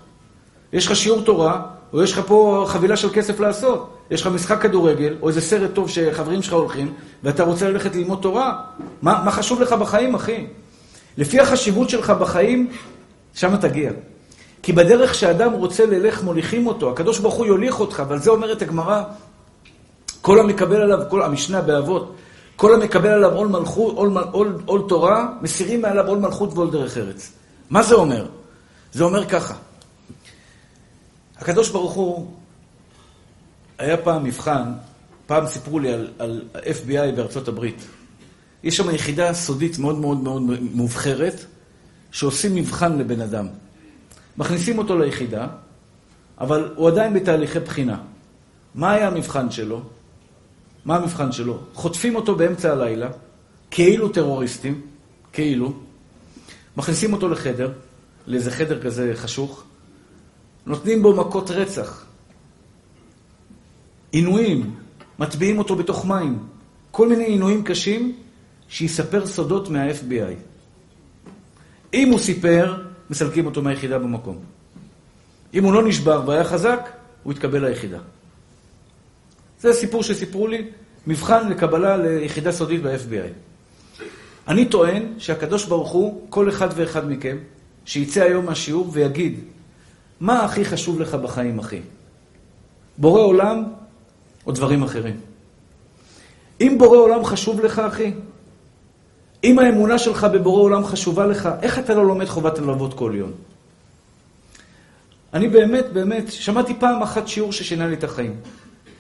יש 0.73 0.87
לך 0.87 0.97
שיעור 0.97 1.23
תורה, 1.23 1.63
או 1.93 2.03
יש 2.03 2.13
לך 2.13 2.21
פה 2.27 2.65
חבילה 2.69 2.97
של 2.97 3.11
כסף 3.11 3.41
לעשות. 3.41 3.97
יש 4.11 4.21
לך 4.21 4.27
משחק 4.27 4.63
כדורגל, 4.63 5.17
או 5.23 5.29
איזה 5.29 5.41
סרט 5.41 5.71
טוב 5.75 5.91
שחברים 5.91 6.43
שלך 6.43 6.53
הולכים, 6.53 6.93
ואתה 7.23 7.43
רוצה 7.43 7.69
ללכת 7.69 7.97
ללמוד 7.97 8.19
תורה. 8.23 8.61
מה, 9.03 9.23
מה 9.25 9.31
חשוב 9.31 9.61
לך 9.61 9.73
בחיים, 9.73 10.15
אחי? 10.15 10.47
לפי 11.19 11.41
החשיבות 11.41 11.91
שלך 11.91 12.11
בחיים, 12.11 12.71
שם 13.35 13.57
תגיע. 13.57 13.91
כי 14.63 14.73
בדרך 14.73 15.15
שאדם 15.15 15.53
רוצה 15.53 15.87
ללך 15.87 16.23
מוליכים 16.23 16.67
אותו, 16.67 16.91
הקדוש 16.91 17.19
ברוך 17.19 17.35
הוא 17.35 17.47
יוליך 17.47 17.81
אותך, 17.81 18.03
ועל 18.09 18.19
זה 18.19 18.31
אומרת 18.31 18.63
הגמרא, 18.63 19.03
כל 20.27 20.41
המקבל 20.41 20.81
עליו, 20.81 20.99
כל 21.09 21.23
המשנה 21.23 21.61
באבות, 21.61 22.17
כל 22.57 22.75
המקבל 22.75 23.09
עליו 23.09 23.33
עול 23.33 23.49
מלכות, 23.49 23.97
עול, 23.97 24.19
עול, 24.19 24.63
עול 24.65 24.83
תורה, 24.89 25.29
מסירים 25.43 25.83
מעליו 25.83 26.09
עול 26.09 26.19
מלכות 26.19 26.53
ועול 26.53 26.71
דרך 26.71 26.97
ארץ. 26.97 27.33
מה 27.71 27.83
זה 27.83 27.95
אומר? 27.95 28.27
זה 28.93 29.05
אומר 29.05 29.29
ככה, 29.29 29.55
הקדוש 31.37 31.71
ברוך 31.71 31.93
הוא, 31.93 32.31
היה 33.79 33.97
פעם 33.97 34.25
מבחן, 34.25 34.73
פעם 35.27 35.47
סיפרו 35.47 35.79
לי 35.79 35.93
על, 35.93 36.11
על 36.19 36.43
ה-FBI 36.55 37.17
בארצות 37.17 37.49
הברית. 37.49 37.87
יש 38.63 38.77
שם 38.77 38.95
יחידה 38.95 39.35
סודית 39.35 39.79
מאוד 39.79 39.99
מאוד 39.99 40.21
מאוד 40.21 40.43
מובחרת, 40.61 41.45
שעושים 42.11 42.55
מבחן 42.55 42.99
לבן 42.99 43.21
אדם. 43.21 43.47
מכניסים 44.37 44.79
אותו 44.79 44.99
ליחידה, 44.99 45.47
אבל 46.41 46.73
הוא 46.77 46.89
עדיין 46.89 47.15
בתהליכי 47.15 47.61
בחינה. 47.61 47.99
מה 48.75 48.93
היה 48.93 49.09
המבחן 49.09 49.51
שלו? 49.51 49.83
מה 50.87 50.97
המבחן 50.97 51.33
שלו? 51.33 51.59
חוטפים 51.75 52.17
אותו 52.17 52.37
באמצע 52.37 52.73
הלילה, 52.73 53.09
כאילו 53.71 54.09
טרוריסטים, 54.09 54.81
כאילו, 55.33 55.73
מכניסים 56.77 57.13
אותו 57.13 57.29
לחדר, 57.29 57.73
לאיזה 58.27 58.51
חדר 58.51 58.83
כזה 58.83 59.13
חשוך, 59.15 59.65
נותנים 60.67 61.03
בו 61.03 61.17
מכות 61.17 61.51
רצח, 61.51 62.05
עינויים, 64.13 64.75
מטביעים 65.19 65.59
אותו 65.59 65.77
בתוך 65.77 66.07
מים, 66.07 66.39
כל 66.91 67.09
מיני 67.09 67.25
עינויים 67.25 67.65
קשים, 67.65 68.17
שיספר 68.69 69.27
סודות 69.27 69.69
מה-FBI. 69.69 70.35
אם 71.95 72.09
הוא 72.09 72.19
סיפר, 72.19 72.83
מסלקים 73.11 73.47
אותו 73.47 73.63
מהיחידה 73.63 73.99
במקום. 73.99 74.39
אם 75.55 75.65
הוא 75.65 75.73
לא 75.73 75.89
נשבר 75.89 76.23
והיה 76.27 76.45
חזק, 76.45 76.89
הוא 77.23 77.33
יתקבל 77.33 77.69
ליחידה. 77.69 77.99
זה 79.61 79.73
סיפור 79.73 80.03
שסיפרו 80.03 80.47
לי, 80.47 80.65
מבחן 81.07 81.49
לקבלה 81.49 81.97
ליחידה 81.97 82.53
סודית 82.53 82.83
ב-FBI. 82.83 83.33
אני 84.49 84.69
טוען 84.69 85.03
שהקדוש 85.19 85.65
ברוך 85.65 85.91
הוא, 85.91 86.27
כל 86.29 86.49
אחד 86.49 86.69
ואחד 86.75 87.11
מכם, 87.11 87.37
שיצא 87.85 88.23
היום 88.23 88.47
מהשיעור 88.47 88.89
ויגיד, 88.93 89.41
מה 90.21 90.45
הכי 90.45 90.65
חשוב 90.65 91.01
לך 91.01 91.15
בחיים, 91.15 91.59
אחי? 91.59 91.81
בורא 92.99 93.21
עולם 93.21 93.65
או 94.47 94.53
דברים 94.53 94.83
אחרים? 94.83 95.21
אם 96.61 96.75
בורא 96.79 96.99
עולם 96.99 97.25
חשוב 97.25 97.61
לך, 97.61 97.79
אחי, 97.79 98.13
אם 99.45 99.59
האמונה 99.59 99.99
שלך 99.99 100.25
בבורא 100.25 100.63
עולם 100.63 100.85
חשובה 100.85 101.27
לך, 101.27 101.49
איך 101.63 101.79
אתה 101.79 101.95
לא 101.95 102.07
לומד 102.07 102.27
חובת 102.27 102.59
הלוות 102.59 102.95
כל 102.95 103.13
יום? 103.15 103.31
אני 105.35 105.49
באמת, 105.49 105.93
באמת, 105.93 106.33
שמעתי 106.33 106.75
פעם 106.79 107.03
אחת 107.03 107.29
שיעור 107.29 107.53
ששינה 107.53 107.87
לי 107.87 107.95
את 107.95 108.05
החיים. 108.05 108.37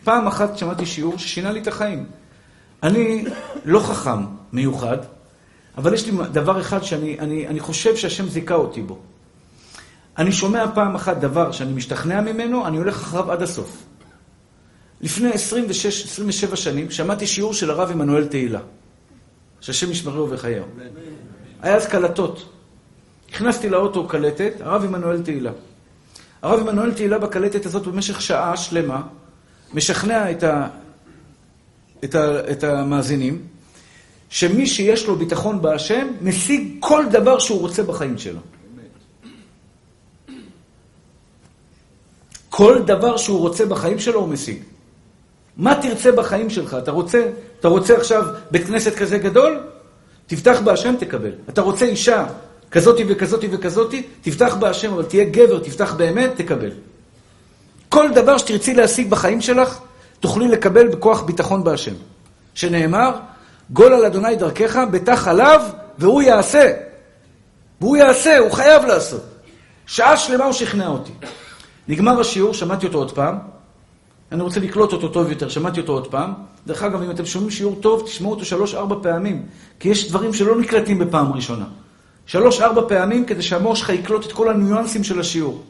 פעם 0.06 0.26
אחת 0.26 0.58
שמעתי 0.58 0.86
שיעור 0.86 1.18
ששינה 1.18 1.52
לי 1.52 1.60
את 1.60 1.66
החיים. 1.66 2.06
אני 2.82 3.24
לא 3.64 3.80
חכם 3.80 4.24
מיוחד, 4.52 4.98
אבל 5.78 5.94
יש 5.94 6.06
לי 6.06 6.12
דבר 6.32 6.60
אחד 6.60 6.82
שאני 6.82 7.18
אני, 7.18 7.46
אני 7.46 7.60
חושב 7.60 7.96
שהשם 7.96 8.28
זיכה 8.28 8.54
אותי 8.54 8.82
בו. 8.82 8.98
אני 10.18 10.32
שומע 10.32 10.64
פעם 10.74 10.94
אחת 10.94 11.16
דבר 11.16 11.52
שאני 11.52 11.72
משתכנע 11.72 12.20
ממנו, 12.20 12.66
אני 12.66 12.76
הולך 12.76 12.96
אחריו 12.96 13.32
עד 13.32 13.42
הסוף. 13.42 13.82
לפני 15.00 15.30
26-27 16.52 16.56
שנים 16.56 16.90
שמעתי 16.90 17.26
שיעור 17.26 17.54
של 17.54 17.70
הרב 17.70 17.90
עמנואל 17.90 18.26
תהילה. 18.26 18.60
שהשם 19.60 19.90
ישמרו 19.90 20.30
וחייהו. 20.30 20.66
היה 21.62 21.76
אז 21.76 21.86
קלטות. 21.86 22.48
נכנסתי 23.32 23.68
לאוטו 23.68 24.08
קלטת, 24.08 24.52
הרב 24.60 24.84
עמנואל 24.84 25.22
תהילה. 25.22 25.52
הרב 26.42 26.60
עמנואל 26.60 26.94
תהילה 26.94 27.18
בקלטת 27.18 27.66
הזאת 27.66 27.86
במשך 27.86 28.20
שעה 28.20 28.56
שלמה, 28.56 29.02
משכנע 29.74 30.30
את, 30.30 30.42
ה, 30.42 30.68
את, 32.04 32.14
ה, 32.14 32.50
את 32.50 32.64
המאזינים, 32.64 33.42
שמי 34.28 34.66
שיש 34.66 35.06
לו 35.06 35.16
ביטחון 35.16 35.62
בהשם, 35.62 36.08
משיג 36.20 36.76
כל 36.80 37.04
דבר 37.10 37.38
שהוא 37.38 37.60
רוצה 37.60 37.82
בחיים 37.82 38.18
שלו. 38.18 38.40
כל 42.50 42.82
דבר 42.86 43.16
שהוא 43.16 43.38
רוצה 43.38 43.66
בחיים 43.66 43.98
שלו 43.98 44.20
הוא 44.20 44.28
משיג. 44.28 44.58
מה 45.56 45.82
תרצה 45.82 46.12
בחיים 46.12 46.50
שלך? 46.50 46.76
אתה 46.82 46.90
רוצה, 46.90 47.30
אתה 47.60 47.68
רוצה 47.68 47.96
עכשיו 47.96 48.24
בית 48.50 48.66
כנסת 48.66 48.94
כזה 48.94 49.18
גדול? 49.18 49.60
תפתח 50.26 50.60
בהשם, 50.64 50.94
תקבל. 50.98 51.32
אתה 51.48 51.60
רוצה 51.60 51.84
אישה 51.84 52.26
כזאתי 52.70 53.04
וכזאתי 53.08 53.48
וכזאתי? 53.50 54.02
תפתח 54.22 54.56
בהשם, 54.60 54.92
אבל 54.92 55.04
תהיה 55.04 55.24
גבר, 55.24 55.58
תפתח 55.58 55.94
באמת, 55.94 56.30
תקבל. 56.36 56.70
כל 57.88 58.10
דבר 58.14 58.38
שתרצי 58.38 58.74
להשיג 58.74 59.10
בחיים 59.10 59.40
שלך, 59.40 59.78
תוכלי 60.20 60.48
לקבל 60.48 60.88
בכוח 60.88 61.22
ביטחון 61.22 61.64
בהשם. 61.64 61.94
שנאמר, 62.54 63.10
גול 63.70 63.92
על 63.92 64.04
אדוני 64.04 64.36
דרכך, 64.36 64.80
בטח 64.90 65.28
עליו, 65.28 65.62
והוא 65.98 66.22
יעשה. 66.22 66.72
והוא 67.80 67.96
יעשה, 67.96 68.38
הוא 68.38 68.50
חייב 68.50 68.84
לעשות. 68.84 69.24
שעה 69.86 70.16
שלמה 70.16 70.44
הוא 70.44 70.52
שכנע 70.52 70.88
אותי. 70.88 71.12
נגמר 71.88 72.20
השיעור, 72.20 72.54
שמעתי 72.54 72.86
אותו 72.86 72.98
עוד 72.98 73.12
פעם, 73.12 73.38
אני 74.32 74.42
רוצה 74.42 74.60
לקלוט 74.60 74.92
אותו 74.92 75.08
טוב 75.08 75.30
יותר, 75.30 75.48
שמעתי 75.48 75.80
אותו 75.80 75.92
עוד 75.92 76.06
פעם. 76.06 76.32
דרך 76.66 76.82
אגב, 76.82 77.02
אם 77.02 77.10
אתם 77.10 77.26
שומעים 77.26 77.50
שיעור 77.50 77.76
טוב, 77.80 78.02
תשמעו 78.06 78.30
אותו 78.30 78.44
שלוש-ארבע 78.44 78.96
פעמים, 79.02 79.46
כי 79.80 79.88
יש 79.88 80.08
דברים 80.08 80.32
שלא 80.32 80.60
נקלטים 80.60 80.98
בפעם 80.98 81.32
ראשונה. 81.32 81.64
שלוש-ארבע 82.26 82.82
פעמים 82.88 83.24
כדי 83.24 83.42
שהמוח 83.42 83.76
שלך 83.76 83.88
יקלוט 83.88 84.26
את 84.26 84.32
כל 84.32 84.48
הניואנסים 84.48 85.04
של 85.04 85.20
השיעור. 85.20 85.62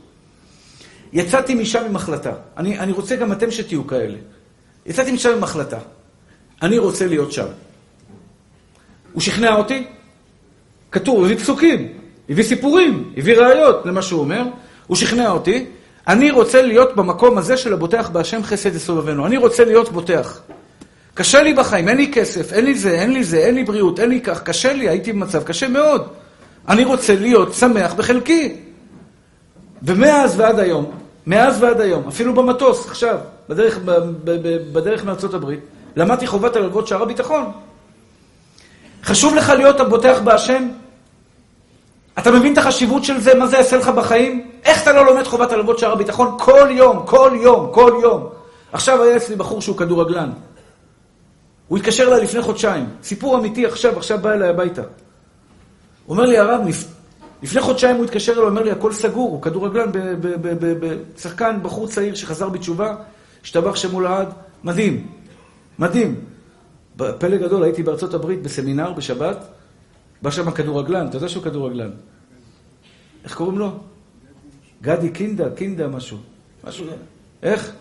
יצאתי 1.17 1.55
משם 1.55 1.85
עם 1.85 1.97
החלטה. 1.97 2.33
אני, 2.57 2.79
אני 2.79 2.93
רוצה 2.93 3.17
גם 3.17 3.33
אתם 3.33 3.51
שתהיו 3.51 3.87
כאלה. 3.87 4.17
יצאתי 4.87 5.13
משם 5.13 5.33
עם 5.33 5.43
החלטה. 5.43 5.79
אני 6.63 6.79
רוצה 6.79 7.07
להיות 7.07 7.33
שם. 7.33 7.47
הוא 9.13 9.23
שכנע 9.23 9.55
אותי? 9.55 9.87
כתוב, 10.93 11.25
הביא 11.25 11.37
פסוקים, 11.37 11.89
הביא 12.29 12.45
סיפורים, 12.45 13.13
הביא 13.17 13.37
ראיות 13.37 13.87
למה 13.87 14.03
שהוא 14.03 14.21
אומר. 14.21 14.43
הוא 14.87 14.97
שכנע 14.97 15.31
אותי, 15.31 15.67
אני 16.09 16.31
רוצה 16.31 16.63
להיות 16.63 16.97
במקום 16.97 17.39
הזה 17.39 17.57
של 17.57 17.73
הבוטח 17.73 18.09
בהשם 18.09 18.43
חסד 18.43 18.75
יסובבנו. 18.75 19.27
אני 19.27 19.37
רוצה 19.37 19.65
להיות 19.65 19.93
בוטח. 19.93 20.41
קשה 21.15 21.43
לי 21.43 21.55
בחיים, 21.55 21.89
אין 21.89 21.97
לי 21.97 22.13
כסף, 22.13 22.53
אין 22.53 22.65
לי 22.65 22.75
זה, 22.75 22.91
אין 22.91 23.13
לי 23.13 23.25
זה, 23.25 23.39
אין 23.39 23.55
לי 23.55 23.65
בריאות, 23.65 24.01
אין 24.01 24.09
לי 24.11 24.21
כך, 24.21 24.43
קשה 24.43 24.73
לי, 24.73 24.89
הייתי 24.89 25.13
במצב 25.13 25.43
קשה 25.43 25.69
מאוד. 25.69 26.09
אני 26.69 26.85
רוצה 26.85 27.15
להיות 27.15 27.55
שמח 27.55 27.95
בחלקי. 27.95 28.57
ומאז 29.83 30.41
ועד 30.41 30.59
היום, 30.59 31.06
מאז 31.27 31.63
ועד 31.63 31.81
היום, 31.81 32.09
אפילו 32.09 32.35
במטוס, 32.35 32.87
עכשיו, 32.87 33.19
בדרך, 33.49 33.79
בדרך 34.73 35.05
מארצות 35.05 35.35
הברית, 35.35 35.61
למדתי 35.97 36.27
חובת 36.27 36.57
הלוות 36.57 36.87
שער 36.87 37.03
הביטחון. 37.03 37.53
חשוב 39.05 39.35
לך 39.35 39.49
להיות 39.49 39.81
הבוטח 39.81 40.19
בהשם? 40.25 40.69
אתה 42.19 42.31
מבין 42.31 42.53
את 42.53 42.59
החשיבות 42.59 43.05
של 43.05 43.21
זה, 43.21 43.35
מה 43.35 43.47
זה 43.47 43.57
יעשה 43.57 43.77
לך 43.77 43.89
בחיים? 43.89 44.51
איך 44.65 44.83
אתה 44.83 44.93
לא 44.93 45.07
לומד 45.07 45.27
חובת 45.27 45.53
הלוות 45.53 45.79
שער 45.79 45.93
הביטחון 45.93 46.37
כל 46.39 46.69
יום, 46.71 47.03
כל 47.07 47.31
יום, 47.43 47.71
כל 47.73 47.99
יום? 48.03 48.29
עכשיו 48.73 49.03
היה 49.03 49.17
אצלי 49.17 49.37
בחור 49.37 49.63
שהוא 49.63 49.77
כדורגלן. 49.77 50.31
הוא 51.69 51.79
התקשר 51.79 52.09
אליי 52.09 52.23
לפני 52.23 52.43
חודשיים. 52.43 52.87
סיפור 53.03 53.39
אמיתי 53.39 53.67
עכשיו, 53.67 53.97
עכשיו 53.97 54.19
בא 54.19 54.33
אליי 54.33 54.49
הביתה. 54.49 54.83
הוא 54.83 56.17
אומר 56.17 56.27
לי, 56.27 56.39
הרב, 56.39 56.61
לפני 57.43 57.61
חודשיים 57.61 57.97
הוא 57.97 58.05
התקשר 58.05 58.33
אליי, 58.33 58.43
הוא 58.43 58.51
אומר 58.51 58.63
לי, 58.63 58.71
הכל 58.71 58.93
סגור, 58.93 59.31
הוא 59.31 59.43
כדורגלן, 59.43 59.91
שחקן, 61.19 61.59
בחור 61.63 61.89
צעיר 61.89 62.15
שחזר 62.15 62.49
בתשובה, 62.49 62.97
השתבח 63.43 63.77
שמו 63.77 64.01
לעד, 64.01 64.29
מדהים, 64.65 65.07
מדהים. 65.79 66.21
פלא 66.97 67.37
גדול, 67.37 67.63
הייתי 67.63 67.83
בארצות 67.83 68.15
הברית 68.15 68.43
בסמינר 68.43 68.93
בשבת, 68.93 69.47
בא 70.23 70.31
שם 70.31 70.51
כדורגלן, 70.51 71.07
אתה 71.07 71.17
יודע 71.17 71.29
שהוא 71.29 71.45
כדורגלן. 71.45 71.91
איך 73.25 73.35
קוראים 73.35 73.59
לו? 73.59 73.79
גדי 74.83 75.11
קינדה, 75.11 75.51
קינדה 75.51 75.89
משהו. 75.89 76.19
משהו, 76.65 76.87
איך? 77.43 77.73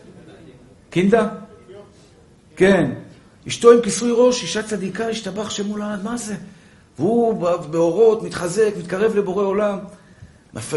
קינדה? 0.90 1.30
כן. 2.56 2.92
אשתו 3.48 3.72
עם 3.72 3.82
כיסוי 3.82 4.12
ראש, 4.16 4.44
אישה 4.44 4.64
צדיקה, 4.64 5.08
השתבח 5.08 5.50
שמו 5.50 5.78
לעד, 5.78 6.04
מה 6.04 6.18
זה? 6.18 6.36
והוא 7.00 7.48
באורות, 7.72 8.24
מתחזק, 8.24 8.72
מתקרב 8.80 9.16
לבורא 9.16 9.44
עולם. 9.44 9.78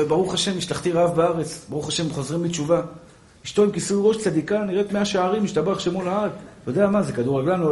ברוך 0.08 0.34
השם, 0.34 0.56
משלחתי 0.56 0.92
רעב 0.92 1.16
בארץ, 1.16 1.66
ברוך 1.68 1.88
השם, 1.88 2.10
חוזרים 2.10 2.42
בתשובה. 2.42 2.82
אשתו 3.44 3.62
עם 3.64 3.70
כיסוי 3.70 4.00
ראש 4.08 4.16
צדיקה, 4.16 4.64
נראית 4.64 4.92
מאה 4.92 5.04
שערים, 5.04 5.44
משתבח 5.44 5.78
שמו 5.78 6.02
לעד. 6.02 6.30
אתה 6.62 6.70
יודע 6.70 6.86
מה, 6.86 7.02
זה 7.02 7.12
כדורגלן, 7.12 7.62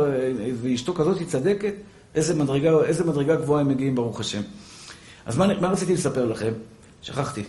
ואשתו 0.62 0.94
כזאת 0.94 1.18
היא 1.18 1.26
צדקת? 1.26 1.74
איזה 2.14 2.34
מדרגה, 2.34 2.70
איזה 2.84 3.04
מדרגה 3.04 3.36
גבוהה 3.36 3.60
הם 3.60 3.68
מגיעים, 3.68 3.94
ברוך 3.94 4.20
השם. 4.20 4.40
אז 5.26 5.36
מה, 5.36 5.60
מה 5.60 5.68
רציתי 5.68 5.94
לספר 5.94 6.24
לכם? 6.24 6.52
שכחתי. 7.02 7.44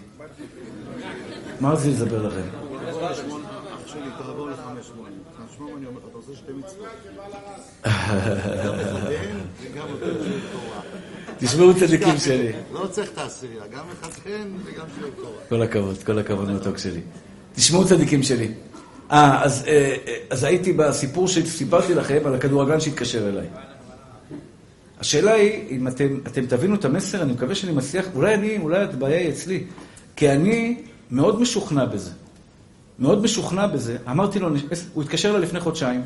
מה 1.60 1.72
רציתי 1.72 1.90
לספר 1.90 2.28
לכם? 2.28 2.42
תשמעו 11.38 11.74
צדיקים 11.80 12.18
שלי. 12.18 12.52
לא 12.74 12.88
צריך 12.88 13.12
את 13.12 13.18
העשירייה, 13.18 13.64
גם 13.68 13.86
לחתן 13.92 14.48
וגם 14.66 14.86
שיעור 14.96 15.12
תורה. 15.16 15.38
כל 15.50 15.62
הכבוד, 15.62 16.04
כל 16.04 16.20
הכבוד 16.20 16.52
מתוק 16.52 16.78
שלי. 16.78 17.02
תשמעו 17.56 17.86
צדיקים 17.86 18.24
שלי. 18.24 18.52
אה, 19.12 19.44
אז, 19.44 19.64
אה, 19.68 19.96
אז 20.30 20.44
הייתי 20.44 20.74
בסיפור 20.74 21.28
שסיפרתי 21.28 21.94
לכם 21.94 22.20
על 22.26 22.36
הכדורגלן 22.36 22.80
שהתקשר 22.80 23.30
אליי. 23.30 23.48
השאלה 25.00 25.34
היא, 25.34 25.70
אם 25.70 25.88
אתם, 25.88 26.20
אתם 26.28 26.46
תבינו 26.46 26.76
את 26.76 26.86
המסר, 26.86 27.22
אני 27.22 27.34
מקווה 27.34 27.56
שאני 27.56 27.72
מצליח, 27.72 28.06
אולי 28.16 28.34
אני, 28.34 28.58
אולי 28.58 28.80
הבעיה 28.80 29.20
היא 29.20 29.30
אצלי, 29.30 29.64
כי 30.16 30.32
אני 30.32 30.82
מאוד 31.12 31.42
משוכנע 31.42 31.86
בזה. 31.86 32.12
מאוד 33.00 33.22
משוכנע 33.22 33.68
בזה. 33.68 33.98
אמרתי 34.10 34.40
לו, 34.40 34.50
הוא 34.94 35.04
התקשר 35.04 35.30
אליי 35.30 35.42
לפני 35.42 35.60
חודשיים, 35.60 36.02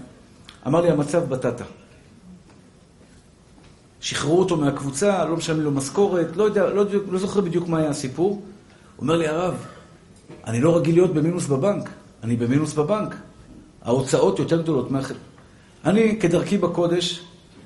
אמר 0.67 0.81
לי, 0.81 0.89
המצב 0.89 1.29
בטטה. 1.29 1.63
שחררו 4.01 4.39
אותו 4.39 4.57
מהקבוצה, 4.57 5.25
לא 5.25 5.37
משלמים 5.37 5.63
לו 5.63 5.71
משכורת, 5.71 6.35
לא 6.35 6.43
יודע, 6.43 6.69
לא, 6.69 6.85
לא 7.11 7.19
זוכר 7.19 7.41
בדיוק 7.41 7.67
מה 7.67 7.77
היה 7.77 7.89
הסיפור. 7.89 8.41
אומר 8.99 9.17
לי, 9.17 9.27
הרב, 9.27 9.65
אני 10.47 10.61
לא 10.61 10.77
רגיל 10.77 10.95
להיות 10.95 11.13
במינוס 11.13 11.47
בבנק, 11.47 11.89
אני 12.23 12.35
במינוס 12.35 12.73
בבנק. 12.73 13.15
ההוצאות 13.81 14.39
יותר 14.39 14.61
גדולות 14.61 14.91
מאחר. 14.91 15.15
אני, 15.85 16.19
כדרכי 16.19 16.57
בקודש, 16.57 17.21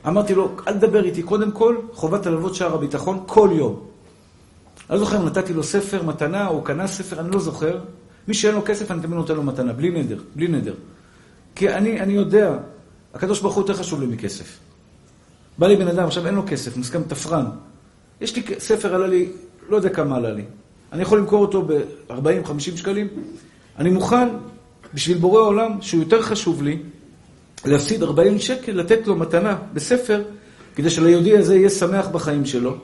אמרתי 0.08 0.36
לו, 0.36 0.52
אל 0.68 0.74
תדבר 0.74 1.04
איתי, 1.04 1.24
קודם 1.24 1.52
כל, 1.52 1.76
חובת 1.94 2.26
הלוות 2.26 2.56
שער 2.56 2.74
הביטחון 2.74 3.24
כל 3.26 3.50
יום. 3.54 3.80
אני 4.90 5.00
לא 5.00 5.06
זוכר 5.06 5.18
אם 5.18 5.26
נתתי 5.26 5.54
לו 5.54 5.64
ספר, 5.64 6.04
מתנה, 6.04 6.48
או 6.48 6.62
קנה 6.62 6.88
ספר, 6.88 7.20
אני 7.20 7.32
לא 7.32 7.40
זוכר. 7.40 7.80
מי 8.28 8.34
שאין 8.34 8.56
לו 8.56 8.66
כסף, 8.66 8.92
אני 8.92 9.02
תמיד 9.02 9.16
נותן 9.16 9.36
לו 9.36 9.44
מתנה, 9.44 9.74
בלי 9.74 9.90
נדר, 9.90 10.18
בלי 10.36 10.48
נדר. 10.48 10.74
כי 11.56 11.70
אני, 11.70 12.02
אני 12.02 12.14
יודע, 12.14 12.58
הקדוש 13.14 13.42
ברוך 13.42 13.56
הוא 13.56 13.62
יותר 13.62 13.74
חשוב 13.74 14.02
לי 14.02 14.08
מכסף. 14.08 14.60
בא 15.58 15.68
לי 15.68 15.76
בן 15.76 15.88
אדם, 15.88 16.08
עכשיו 16.08 16.28
אין 16.28 16.36
לו 16.36 16.44
כסף, 16.48 16.78
מוסכם 16.78 17.04
תפרן. 17.04 17.46
יש 18.22 18.36
לי 18.36 18.44
ספר, 18.60 18.96
עלה 18.96 19.08
לי, 19.08 19.30
לא 19.70 19.76
יודע 19.76 19.90
כמה 19.90 20.16
עלה 20.16 20.32
לי. 20.32 20.44
אני 20.92 21.02
יכול 21.02 21.20
למכור 21.20 21.42
אותו 21.42 21.62
ב-40-50 21.62 22.60
שקלים. 22.60 23.08
אני 23.80 23.90
מוכן, 23.90 24.28
בשביל 24.94 25.18
בורא 25.18 25.42
עולם, 25.42 25.82
שהוא 25.82 26.04
יותר 26.04 26.22
חשוב 26.22 26.64
לי, 26.64 26.80
להפסיד 27.66 28.04
40 28.04 28.40
שקל, 28.40 28.72
לתת 28.72 29.08
לו 29.08 29.16
מתנה 29.16 29.58
בספר, 29.74 30.24
כדי 30.76 30.90
שליהודי 30.90 31.38
הזה 31.38 31.56
יהיה 31.56 31.70
שמח 31.70 32.08
בחיים 32.08 32.46
שלו. 32.46 32.78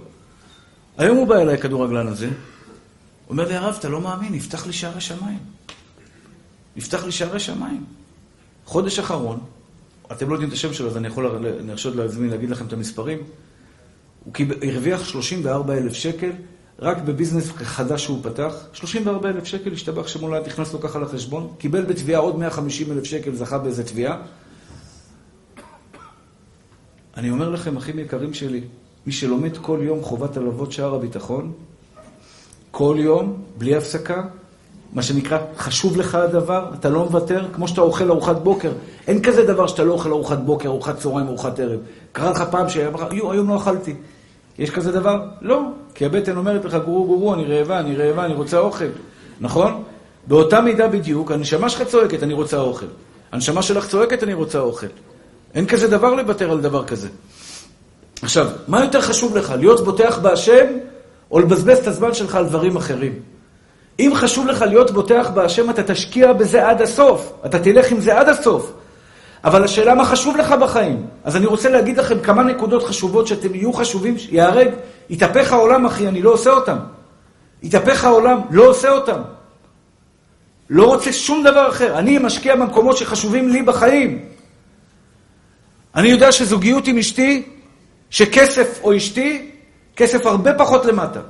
היום 0.98 1.18
הוא 1.18 1.28
בא 1.28 1.36
אליי, 1.36 1.56
הכדורגלן 1.56 2.08
הזה, 2.08 2.30
אומר 3.32 3.48
לי, 3.48 3.56
הרב, 3.56 3.76
אתה 3.80 3.90
לא 3.90 4.02
מאמין, 4.02 4.34
נפתח 4.34 4.68
לי 4.68 4.74
שערי 4.74 5.02
שמיים. 5.02 5.40
נפתח 6.76 7.04
לי 7.04 7.12
שערי 7.12 7.40
שמיים. 7.40 7.84
חודש 8.66 9.00
אחרון, 9.00 9.40
אתם 10.12 10.30
לא 10.30 10.34
יודעים 10.34 10.50
את 10.50 10.54
השם 10.54 10.74
שלו, 10.74 10.88
אז 10.88 10.98
אני 10.98 11.08
יכול 11.08 11.40
להרשות 11.42 11.96
לעצמי 11.96 12.30
להגיד 12.30 12.50
לכם 12.50 12.66
את 12.66 12.74
המספרים. 12.74 13.18
הוא 14.24 14.34
הרוויח 14.62 15.06
34 15.06 15.74
אלף 15.74 15.94
שקל 15.94 16.32
רק 16.80 16.98
בביזנס 16.98 17.52
חדש 17.52 18.04
שהוא 18.04 18.24
פתח. 18.24 18.54
34 18.74 19.30
אלף 19.30 19.46
שקל 19.46 19.74
השתבח 19.74 20.08
שמולד, 20.08 20.48
נכנס 20.48 20.74
לו 20.74 20.82
ככה 20.82 21.00
לחשבון. 21.00 21.54
קיבל 21.58 21.86
בתביעה 21.86 22.22
עוד 22.22 22.40
150 22.40 22.92
אלף 22.92 23.04
שקל, 23.04 23.36
זכה 23.36 23.58
באיזה 23.58 23.84
תביעה. 23.84 24.22
אני 27.18 27.30
אומר 27.30 27.50
לכם, 27.50 27.78
אחים 27.78 28.00
יקרים 28.00 28.34
שלי, 28.34 28.62
מי 29.06 29.12
שלומד 29.12 29.58
כל 29.58 29.80
יום 29.84 30.02
חובת 30.04 30.38
הלוות 30.38 30.72
שער 30.72 30.96
הביטחון, 30.96 31.54
כל 32.72 32.96
יום, 33.00 33.42
בלי 33.58 33.76
הפסקה, 33.76 34.22
מה 34.94 35.02
שנקרא, 35.02 35.38
חשוב 35.58 35.98
לך 35.98 36.16
הדבר, 36.16 36.66
אתה 36.80 36.90
לא 36.90 37.04
מוותר, 37.04 37.46
כמו 37.54 37.68
שאתה 37.68 37.82
אוכל 37.82 38.12
ארוחת 38.12 38.36
בוקר. 38.36 38.72
אין 39.08 39.22
כזה 39.22 39.44
דבר 39.44 39.68
שאתה 39.68 39.84
לא 39.84 39.94
אוכל 39.94 40.12
ארוחת 40.12 40.40
בוקר, 40.40 40.70
ארוחת 40.70 40.98
צהריים, 40.98 41.28
ארוחת 41.28 41.60
ערב. 41.60 41.80
קרה 42.12 42.32
לך 42.32 42.44
פעם 42.52 42.70
שיו, 42.70 42.92
היום 43.12 43.50
לא 43.50 43.58
אכלתי. 43.58 43.96
יש 44.60 44.70
כזה 44.70 44.92
דבר? 44.92 45.22
לא. 45.42 45.62
כי 45.96 46.06
הבטן 46.06 46.38
אומרת 46.38 46.66
לך, 46.66 46.78
גורו 46.86 47.06
גורו, 47.08 47.34
אני 47.34 47.46
רעבה, 47.46 47.80
אני 47.80 47.96
רעבה, 47.96 48.26
אני 48.26 48.34
רוצה 48.34 48.60
אוכל. 48.60 48.86
נכון? 49.42 49.84
באותה 50.28 50.62
מידה 50.62 50.88
בדיוק, 50.88 51.32
הנשמה 51.32 51.70
שלך 51.70 51.88
צועקת, 51.88 52.24
אני 52.24 52.34
רוצה 52.34 52.60
אוכל. 52.60 52.86
הנשמה 53.32 53.62
שלך 53.62 53.88
צועקת, 53.88 54.24
אני 54.24 54.34
רוצה 54.34 54.60
אוכל. 54.60 54.88
אין 55.56 55.66
כזה 55.66 55.88
דבר 55.88 56.16
לוותר 56.16 56.52
על 56.52 56.62
דבר 56.62 56.86
כזה. 56.86 57.08
עכשיו, 58.22 58.48
מה 58.68 58.84
יותר 58.84 59.02
חשוב 59.02 59.38
לך, 59.38 59.54
להיות 59.60 59.86
בוטח 59.86 60.20
בהשם, 60.20 60.66
או 61.32 61.40
לבזבז 61.40 61.78
את 61.78 61.88
הזמן 61.88 62.14
שלך 62.14 62.36
על 62.36 62.46
דברים 62.46 62.76
אחרים? 62.76 63.14
אם 64.00 64.12
חשוב 64.16 64.48
לך 64.48 64.62
להיות 64.62 64.92
בוטח 64.92 65.30
בהשם, 65.34 65.70
אתה 65.70 65.84
תשקיע 65.84 66.34
בזה 66.34 66.68
עד 66.68 66.82
הסוף. 66.82 67.34
אתה 67.46 67.60
תלך 67.60 67.92
עם 67.92 68.00
זה 68.00 68.20
עד 68.20 68.30
הסוף. 68.30 68.74
אבל 69.44 69.64
השאלה 69.64 69.96
מה 69.96 70.06
חשוב 70.06 70.38
לך 70.38 70.52
בחיים. 70.52 71.06
אז 71.24 71.36
אני 71.36 71.46
רוצה 71.46 71.70
להגיד 71.70 71.98
לכם 71.98 72.20
כמה 72.20 72.44
נקודות 72.44 72.84
חשובות 72.84 73.28
שאתם 73.28 73.56
יהיו 73.56 73.74
חשובים, 73.74 74.16
יהרג, 74.30 74.68
יתהפך 75.10 75.54
העולם 75.54 75.86
אחי, 75.86 76.08
אני 76.08 76.22
לא 76.22 76.30
עושה 76.30 76.50
אותם. 76.50 76.78
יתהפך 77.64 78.04
העולם, 78.04 78.40
לא 78.52 78.64
עושה 78.64 78.90
אותם. 78.90 79.22
לא 80.70 80.86
רוצה 80.86 81.14
שום 81.14 81.44
דבר 81.44 81.70
אחר. 81.70 82.00
אני 82.00 82.18
משקיע 82.18 82.56
במקומות 82.56 82.98
שחשובים 82.98 83.50
לי 83.50 83.62
בחיים. 83.62 84.26
אני 85.96 86.08
יודע 86.08 86.32
שזוגיות 86.32 86.88
עם 86.88 86.98
אשתי, 86.98 87.44
שכסף 88.10 88.80
או 88.84 88.98
אשתי, 88.98 89.51
כסף 90.02 90.26
הרבה 90.26 90.54
פחות 90.58 90.86
למטה. 90.86 91.22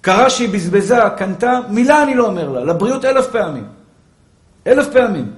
קרה 0.00 0.30
שהיא 0.30 0.48
בזבזה, 0.48 0.98
קנתה, 1.16 1.60
מילה 1.68 2.02
אני 2.02 2.14
לא 2.14 2.26
אומר 2.26 2.48
לה, 2.48 2.64
לבריאות 2.64 3.04
אלף 3.04 3.26
פעמים. 3.32 3.64
אלף 4.66 4.92
פעמים. 4.92 5.32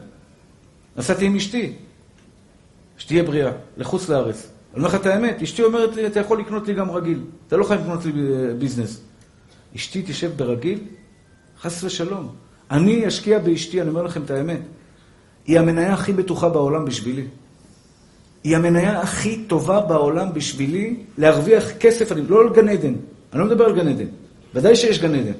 נסעתי 0.96 1.24
עם 1.24 1.36
אשתי, 1.36 1.72
שתהיה 2.98 3.22
בריאה, 3.22 3.50
לחוץ 3.76 4.08
לארץ. 4.08 4.50
אני 4.74 4.78
אומר 4.78 4.88
לך 4.88 4.94
את 4.94 5.06
האמת, 5.06 5.42
אשתי 5.42 5.62
אומרת 5.62 5.96
לי, 5.96 6.06
אתה 6.06 6.20
יכול 6.20 6.40
לקנות 6.40 6.68
לי 6.68 6.74
גם 6.74 6.90
רגיל, 6.90 7.24
אתה 7.48 7.56
לא 7.56 7.64
חייב 7.64 7.80
לקנות 7.80 8.04
לי 8.04 8.12
ביזנס. 8.58 9.00
אשתי 9.76 10.02
תשב 10.06 10.30
ברגיל? 10.36 10.78
חס 11.60 11.84
ושלום. 11.84 12.34
אני 12.70 13.08
אשקיע 13.08 13.38
באשתי, 13.38 13.80
אני 13.80 13.90
אומר 13.90 14.02
לכם 14.02 14.22
את 14.22 14.30
האמת. 14.30 14.60
היא 15.46 15.58
המניה 15.58 15.92
הכי 15.92 16.12
בטוחה 16.12 16.48
בעולם 16.48 16.84
בשבילי. 16.84 17.26
היא 18.44 18.56
המניה 18.56 19.00
הכי 19.00 19.44
טובה 19.46 19.80
בעולם 19.80 20.34
בשבילי 20.34 20.96
להרוויח 21.18 21.70
כסף, 21.80 22.12
אני 22.12 22.22
לא 22.28 22.40
על 22.40 22.48
גן 22.48 22.68
עדן, 22.68 22.94
אני 23.32 23.40
לא 23.40 23.46
מדבר 23.46 23.64
על 23.64 23.74
גן 23.74 23.88
עדן. 23.88 24.06
ודאי 24.54 24.76
שיש 24.76 25.02
גן 25.02 25.14
עדן. 25.14 25.32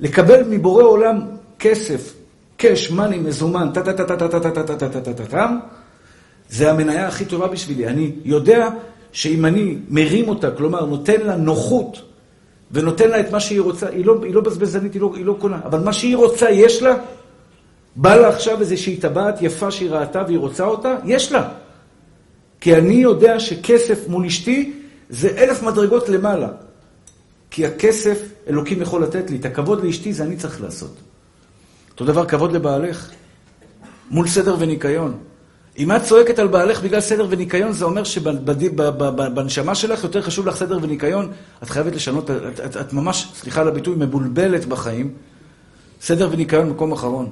לקבל 0.00 0.42
מבורא 0.48 0.82
עולם 0.82 1.20
כסף, 1.58 2.14
קש, 2.56 2.90
מאני, 2.90 3.18
מזומן, 3.18 3.68
טה-טה-טה-טה-טה-טה-טה-טה-טה-טה, 3.74 5.46
זה 6.48 6.70
המניה 6.70 7.08
הכי 7.08 7.24
טובה 7.24 7.46
בשבילי. 7.46 7.86
אני 7.86 8.12
יודע 8.24 8.68
שאם 9.12 9.46
אני 9.46 9.78
מרים 9.88 10.28
אותה, 10.28 10.50
כלומר, 10.50 10.84
נותן 10.84 11.20
לה 11.20 11.36
נוחות, 11.36 12.02
ונותן 12.72 13.10
לה 13.10 13.20
את 13.20 13.30
מה 13.30 13.40
שהיא 13.40 13.60
רוצה, 13.60 13.88
היא 13.88 14.04
לא, 14.04 14.16
היא 14.22 14.34
לא 14.34 14.40
בזבזנית, 14.40 14.94
היא 14.94 15.02
לא, 15.02 15.12
היא 15.16 15.24
לא 15.24 15.36
קונה, 15.38 15.60
אבל 15.64 15.80
מה 15.80 15.92
שהיא 15.92 16.16
רוצה, 16.16 16.50
יש 16.50 16.82
לה. 16.82 16.96
בא 17.96 18.14
לה 18.14 18.28
עכשיו 18.28 18.60
איזושהי 18.60 18.96
טבעת 18.96 19.42
יפה 19.42 19.70
שהיא 19.70 19.90
ראתה 19.90 20.22
והיא 20.26 20.38
רוצה 20.38 20.64
אותה, 20.64 20.96
יש 21.04 21.32
לה. 21.32 21.48
כי 22.60 22.76
אני 22.76 22.94
יודע 22.94 23.40
שכסף 23.40 24.08
מול 24.08 24.26
אשתי 24.26 24.72
זה 25.10 25.28
אלף 25.28 25.62
מדרגות 25.62 26.08
למעלה. 26.08 26.48
כי 27.50 27.66
הכסף, 27.66 28.22
אלוקים 28.48 28.82
יכול 28.82 29.02
לתת 29.02 29.30
לי. 29.30 29.36
את 29.36 29.44
הכבוד 29.44 29.84
לאשתי 29.84 30.12
זה 30.12 30.24
אני 30.24 30.36
צריך 30.36 30.60
לעשות. 30.60 30.96
אותו 31.90 32.04
דבר 32.04 32.26
כבוד 32.26 32.52
לבעלך, 32.52 33.10
מול 34.10 34.28
סדר 34.28 34.56
וניקיון. 34.58 35.18
אם 35.78 35.92
את 35.92 36.02
צועקת 36.02 36.38
על 36.38 36.48
בעלך 36.48 36.82
בגלל 36.82 37.00
סדר 37.00 37.26
וניקיון, 37.30 37.72
זה 37.72 37.84
אומר 37.84 38.04
שבנשמה 38.04 39.74
שלך 39.74 40.04
יותר 40.04 40.22
חשוב 40.22 40.46
לך 40.46 40.56
סדר 40.56 40.78
וניקיון, 40.82 41.32
את 41.62 41.70
חייבת 41.70 41.94
לשנות, 41.94 42.30
את, 42.30 42.60
את, 42.60 42.76
את 42.76 42.92
ממש, 42.92 43.28
סליחה 43.34 43.60
על 43.60 43.68
הביטוי, 43.68 43.94
מבולבלת 43.98 44.64
בחיים. 44.64 45.14
סדר 46.02 46.28
וניקיון 46.32 46.70
מקום 46.70 46.92
אחרון. 46.92 47.30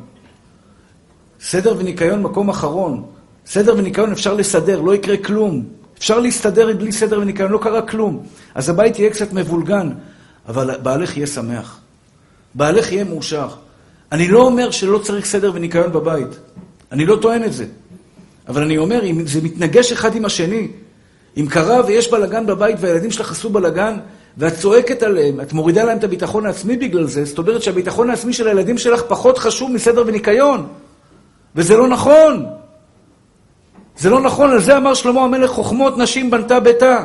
סדר 1.40 1.74
וניקיון 1.78 2.22
מקום 2.22 2.48
אחרון. 2.48 3.06
סדר 3.47 3.74
וניקיון 3.78 4.12
אפשר 4.12 4.34
לסדר, 4.34 4.80
לא 4.80 4.94
יקרה 4.94 5.16
כלום. 5.16 5.64
אפשר 5.99 6.20
להסתדר 6.20 6.76
בלי 6.76 6.92
סדר 6.92 7.20
וניקיון, 7.20 7.53
לא 7.53 7.59
קרה 7.59 7.82
כלום. 7.82 8.22
אז 8.55 8.68
הבית 8.68 8.99
יהיה 8.99 9.11
קצת 9.11 9.32
מבולגן, 9.32 9.90
אבל 10.49 10.78
בעלך 10.82 11.16
יהיה 11.16 11.26
שמח. 11.26 11.80
בעלך 12.55 12.92
יהיה 12.92 13.05
מאושר. 13.05 13.49
אני 14.12 14.28
לא 14.28 14.42
אומר 14.42 14.70
שלא 14.70 14.99
צריך 14.99 15.26
סדר 15.26 15.51
וניקיון 15.55 15.92
בבית. 15.92 16.28
אני 16.92 17.07
לא 17.07 17.16
טוען 17.22 17.44
את 17.44 17.53
זה. 17.53 17.64
אבל 18.49 18.62
אני 18.62 18.78
אומר, 18.78 19.05
אם 19.05 19.26
זה 19.26 19.40
מתנגש 19.42 19.92
אחד 19.92 20.16
עם 20.16 20.24
השני, 20.24 20.68
אם 21.36 21.47
קרה 21.51 21.80
ויש 21.86 22.11
בלגן 22.11 22.47
בבית 22.47 22.76
והילדים 22.80 23.11
שלך 23.11 23.30
עשו 23.30 23.51
בלגן, 23.51 23.97
ואת 24.38 24.55
צועקת 24.59 25.03
עליהם, 25.03 25.40
את 25.40 25.53
מורידה 25.53 25.84
להם 25.84 25.99
את 25.99 26.05
הביטחון 26.05 26.47
העצמי 26.47 26.76
בגלל 26.76 27.07
זה, 27.07 27.24
זאת 27.24 27.38
אומרת 27.38 27.62
שהביטחון 27.62 28.11
העצמי 28.11 28.32
של 28.32 28.49
הילדים 28.49 28.78
שלך 28.78 29.03
פחות 29.09 29.38
חשוב 29.38 29.70
מסדר 29.72 30.05
וניקיון. 30.07 30.66
וזה 31.57 31.76
לא 31.76 31.88
נכון. 31.88 32.47
זה 33.99 34.11
לא 34.11 34.20
נכון, 34.20 34.51
על 34.51 34.61
זה 34.61 34.76
אמר 34.76 34.94
שלמה 34.94 35.20
המלך, 35.20 35.51
חוכמות 35.51 35.99
נשים 35.99 36.30
בנתה 36.30 36.61
ביתה. 36.61 37.05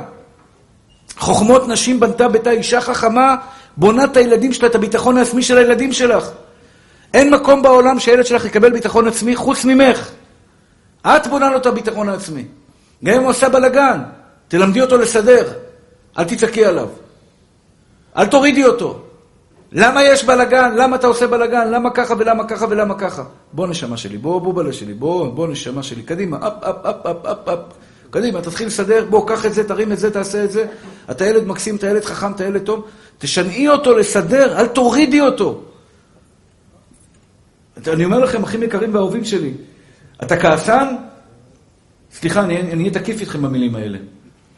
חוכמות 1.18 1.68
נשים 1.68 2.00
בנתה 2.00 2.28
ביתה, 2.28 2.52
אישה 2.52 2.82
חכמה 2.82 3.36
בונה 3.78 4.04
את 4.04 4.18
הילדים 4.18 4.54
שלה, 4.54 4.68
את 4.68 4.76
הביטחון 4.76 5.18
העצמי 5.18 5.44
של 5.44 5.58
הילדים 5.58 5.94
שלך. 5.94 6.30
אין 7.14 7.34
מקום 7.34 7.62
בעולם 7.62 8.00
שהילד 8.00 8.26
שלך 8.26 8.46
יקבל 8.46 8.72
ביטחון 8.72 9.08
עצמי 9.08 9.36
חוץ 9.36 9.66
ממך. 9.66 10.10
את 11.08 11.28
בונה 11.28 11.50
לו 11.50 11.58
את 11.58 11.66
הביטחון 11.66 12.10
העצמי. 12.10 12.46
גם 13.04 13.14
אם 13.14 13.22
הוא 13.22 13.30
עשה 13.30 13.50
בלאגן, 13.50 14.02
תלמדי 14.48 14.82
אותו 14.82 14.98
לסדר. 14.98 15.54
אל 16.18 16.24
תצעקי 16.24 16.66
עליו. 16.66 16.88
אל 18.18 18.26
תורידי 18.26 18.66
אותו. 18.66 19.00
למה 19.72 20.04
יש 20.04 20.24
בלאגן? 20.24 20.76
למה 20.78 20.96
אתה 20.96 21.08
עושה 21.08 21.28
בלאגן? 21.28 21.72
למה 21.72 21.90
ככה 21.90 22.14
ולמה 22.20 22.48
ככה 22.48 22.66
ולמה 22.70 22.96
ככה? 22.96 23.24
בוא 23.54 23.68
נשמה 23.68 23.98
שלי, 23.98 24.18
בוא 24.18 24.42
בובלה 24.42 24.74
שלי, 24.74 24.94
בוא, 24.94 25.30
בוא 25.30 25.48
נשמה 25.48 25.84
שלי, 25.84 26.04
קדימה, 26.04 26.38
אפ, 26.38 26.64
אפ, 26.64 26.86
אפ, 26.86 27.06
אפ, 27.06 27.26
אפ, 27.26 27.50
אפ. 27.50 27.60
קדימה, 28.10 28.42
תתחיל 28.42 28.68
לסדר, 28.68 29.06
בוא, 29.10 29.28
קח 29.28 29.46
את 29.46 29.54
זה, 29.54 29.64
תרים 29.64 29.92
את 29.92 30.00
זה, 30.00 30.12
תעשה 30.12 30.44
את 30.44 30.52
זה. 30.52 30.66
אתה 31.12 31.26
ילד 31.26 31.48
מקסים, 31.48 31.76
אתה 31.76 31.88
ילד 31.88 32.06
חכם, 32.06 32.32
אתה 32.32 32.46
ילד 32.46 32.62
טוב. 32.64 32.88
תשנעי 33.18 33.70
אותו 33.70 33.98
לסדר, 33.98 34.60
אל 34.60 34.68
תורידי 34.68 35.22
אותו. 35.22 35.62
אני 37.88 38.06
אומר 38.06 38.20
לכם, 38.20 38.44
אחים 38.44 38.64
יקרים 38.64 38.96
ואהובים 38.96 39.26
שלי, 39.26 39.54
אתה 40.24 40.38
כעסן? 40.38 40.96
סליחה, 42.14 42.44
אני 42.44 42.74
אהיה 42.74 42.92
תקיף 42.92 43.22
איתכם 43.22 43.42
במילים 43.42 43.76
האלה. 43.76 43.98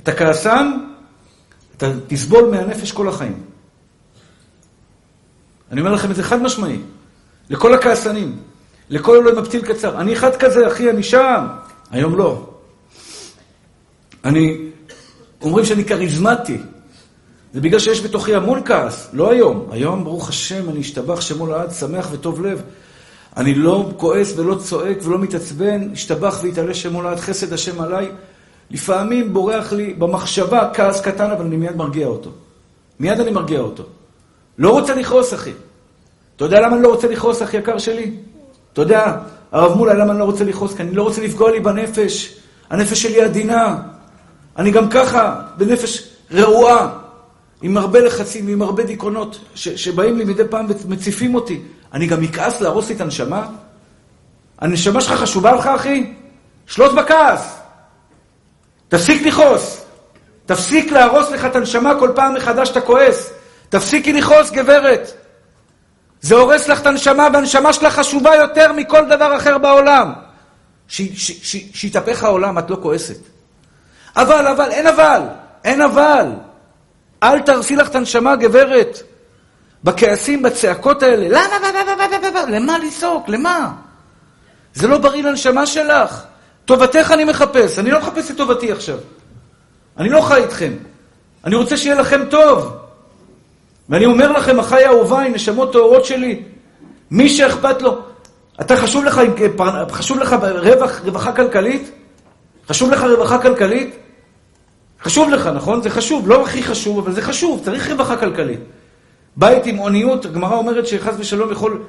אתה 0.04 0.14
כעסן? 0.14 0.72
אתה 1.78 1.92
תסבול 2.08 2.50
מהנפש 2.52 2.92
כל 2.92 3.08
החיים. 3.08 3.53
אני 5.72 5.82
אומר 5.82 5.94
לכם 5.94 6.12
את 6.12 6.16
זה 6.16 6.24
חד 6.24 6.42
משמעי. 6.42 6.80
לכל 7.50 7.74
הכעסנים, 7.74 8.38
לכל 8.90 9.16
אלוהים 9.18 9.38
הפתיל 9.38 9.62
קצר. 9.62 10.02
אני 10.02 10.14
אחד 10.14 10.36
כזה, 10.36 10.68
אחי, 10.68 10.90
אני 10.90 11.04
שם. 11.04 11.46
היום 11.92 12.18
לא. 12.18 12.50
אני, 14.26 14.58
אומרים 15.42 15.66
שאני 15.66 15.86
כריזמטי. 15.86 16.58
זה 17.54 17.62
בגלל 17.62 17.80
שיש 17.80 18.02
בתוכי 18.02 18.36
המון 18.36 18.62
כעס, 18.66 19.10
לא 19.14 19.32
היום. 19.32 19.68
היום, 19.72 20.04
ברוך 20.04 20.30
השם, 20.30 20.70
אני 20.70 20.82
אשתבח 20.82 21.22
שמו 21.22 21.48
לעד, 21.48 21.72
שמח 21.72 22.08
וטוב 22.12 22.46
לב. 22.46 22.62
אני 23.38 23.54
לא 23.54 23.92
כועס 23.98 24.38
ולא 24.38 24.56
צועק 24.56 24.98
ולא 25.04 25.20
מתעצבן, 25.20 25.92
אשתבח 25.94 26.40
ויתעלה 26.42 26.74
שמו 26.74 27.02
לעד, 27.02 27.20
חסד 27.20 27.54
השם 27.54 27.82
עליי. 27.82 28.12
לפעמים 28.72 29.34
בורח 29.34 29.74
לי 29.74 29.94
במחשבה 29.94 30.70
כעס 30.74 31.02
קטן, 31.02 31.32
אבל 31.32 31.46
אני 31.46 31.58
מיד 31.58 31.76
מרגיע 31.76 32.08
אותו. 32.08 32.30
מיד 33.00 33.20
אני 33.20 33.32
מרגיע 33.32 33.60
אותו. 33.60 33.84
לא 34.58 34.72
רוצה 34.72 34.96
לכעוס, 34.96 35.34
אחי. 35.34 35.52
אתה 36.36 36.46
יודע 36.46 36.62
למה 36.62 36.76
אני 36.76 36.84
לא 36.84 36.88
רוצה 36.88 37.08
לכעוס, 37.08 37.44
אחי 37.44 37.58
יקר 37.58 37.78
שלי? 37.78 38.12
אתה 38.74 38.82
יודע, 38.82 39.18
הרב 39.52 39.78
מולה, 39.78 39.94
למה 39.94 40.12
אני 40.12 40.20
לא 40.20 40.24
רוצה 40.24 40.44
לכעוס? 40.44 40.74
כי 40.74 40.82
אני 40.82 40.92
לא 40.92 41.04
רוצה 41.04 41.22
לפגוע 41.22 41.52
לי 41.52 41.60
בנפש. 41.60 42.38
הנפש 42.70 43.02
שלי 43.02 43.22
עדינה. 43.22 43.78
אני 44.58 44.72
גם 44.72 44.90
ככה, 44.90 45.42
בנפש 45.58 46.10
רעועה, 46.32 46.90
עם 47.62 47.78
הרבה 47.78 48.00
לחצים, 48.00 48.48
עם 48.48 48.62
הרבה 48.62 48.84
דיכאונות, 48.84 49.40
שבאים 49.56 50.18
לי 50.18 50.26
מדי 50.26 50.44
פעם 50.50 50.68
ומציפים 50.86 51.36
אותי. 51.36 51.62
אני 51.94 52.08
גם 52.08 52.24
אכעס 52.24 52.62
להרוס 52.62 52.90
לי 52.90 52.96
את 52.96 53.02
הנשמה? 53.02 53.48
הנשמה 54.60 55.02
שלך 55.02 55.14
חשובה 55.14 55.52
לך, 55.56 55.68
אחי? 55.68 56.14
שלוט 56.68 56.92
בכעס. 56.92 57.60
תפסיק 58.88 59.28
לכעוס. 59.28 59.86
תפסיק 60.46 60.92
להרוס 60.92 61.32
לך 61.32 61.46
את 61.46 61.56
הנשמה 61.56 62.00
כל 62.00 62.12
פעם 62.16 62.34
מחדש 62.34 62.68
שאתה 62.68 62.82
כועס. 62.82 63.34
תפסיקי 63.74 64.14
לכעוס, 64.14 64.52
גברת. 64.52 65.12
זה 66.22 66.36
הורס 66.36 66.68
לך 66.68 66.82
את 66.82 66.86
הנשמה, 66.86 67.28
והנשמה 67.34 67.74
שלך 67.74 67.94
חשובה 67.94 68.36
יותר 68.36 68.74
מכל 68.74 69.06
דבר 69.06 69.36
אחר 69.36 69.58
בעולם. 69.58 70.14
שיתהפך 71.74 72.24
העולם, 72.24 72.60
את 72.60 72.70
לא 72.70 72.78
כועסת. 72.82 73.18
אבל, 74.16 74.48
אבל, 74.48 74.72
אין 74.72 74.88
אבל, 74.88 75.22
אין 75.64 75.82
אבל. 75.82 76.28
אל 77.24 77.40
תרסי 77.40 77.76
לך 77.76 77.88
את 77.88 77.96
הנשמה, 77.96 78.36
גברת. 78.36 79.00
בכעסים, 79.84 80.42
בצעקות 80.42 81.04
האלה. 81.04 81.28
למה, 81.30 82.48
למה 82.48 82.78
לצעוק? 82.78 83.30
למה? 83.30 83.72
זה 84.74 84.88
לא 84.88 84.98
בריא 84.98 85.24
לנשמה 85.24 85.66
שלך. 85.66 86.24
טובתך 86.66 87.12
אני 87.14 87.24
מחפש, 87.24 87.80
אני 87.80 87.92
לא 87.92 88.00
מחפש 88.00 88.32
את 88.32 88.38
טובתי 88.38 88.72
עכשיו. 88.72 88.98
אני 89.98 90.10
לא 90.10 90.22
חי 90.22 90.44
איתכם. 90.44 90.74
אני 91.46 91.56
רוצה 91.56 91.78
שיהיה 91.78 91.96
לכם 91.96 92.22
טוב. 92.30 92.83
ואני 93.90 94.06
אומר 94.06 94.32
לכם, 94.32 94.60
אחיי 94.60 94.86
אהוביי, 94.88 95.30
נשמות 95.30 95.72
טהורות 95.72 96.06
שלי, 96.06 96.42
מי 97.12 97.30
שאכפת 97.30 97.82
לו, 97.82 97.98
אתה 98.62 98.78
חשוב 98.78 99.06
לך, 99.06 99.22
חשוב 99.92 100.20
לך 100.20 100.36
רווח, 100.42 101.02
רווחה 101.06 101.32
כלכלית? 101.32 101.92
חשוב 102.68 102.92
לך 102.92 103.04
רווחה 103.04 103.38
כלכלית? 103.38 103.96
חשוב 105.04 105.30
לך, 105.30 105.48
נכון? 105.48 105.82
זה 105.82 105.90
חשוב, 105.90 106.28
לא 106.28 106.42
הכי 106.42 106.64
חשוב, 106.64 106.98
אבל 106.98 107.12
זה 107.12 107.22
חשוב, 107.22 107.62
צריך 107.66 107.92
רווחה 107.92 108.18
כלכלית. 108.18 108.60
בית 109.38 109.66
עם 109.66 109.78
עוניות, 109.78 110.26
הגמרא 110.26 110.56
אומרת 110.56 110.88
שחס 110.88 111.14
ושלום 111.18 111.52
יכול, 111.52 111.84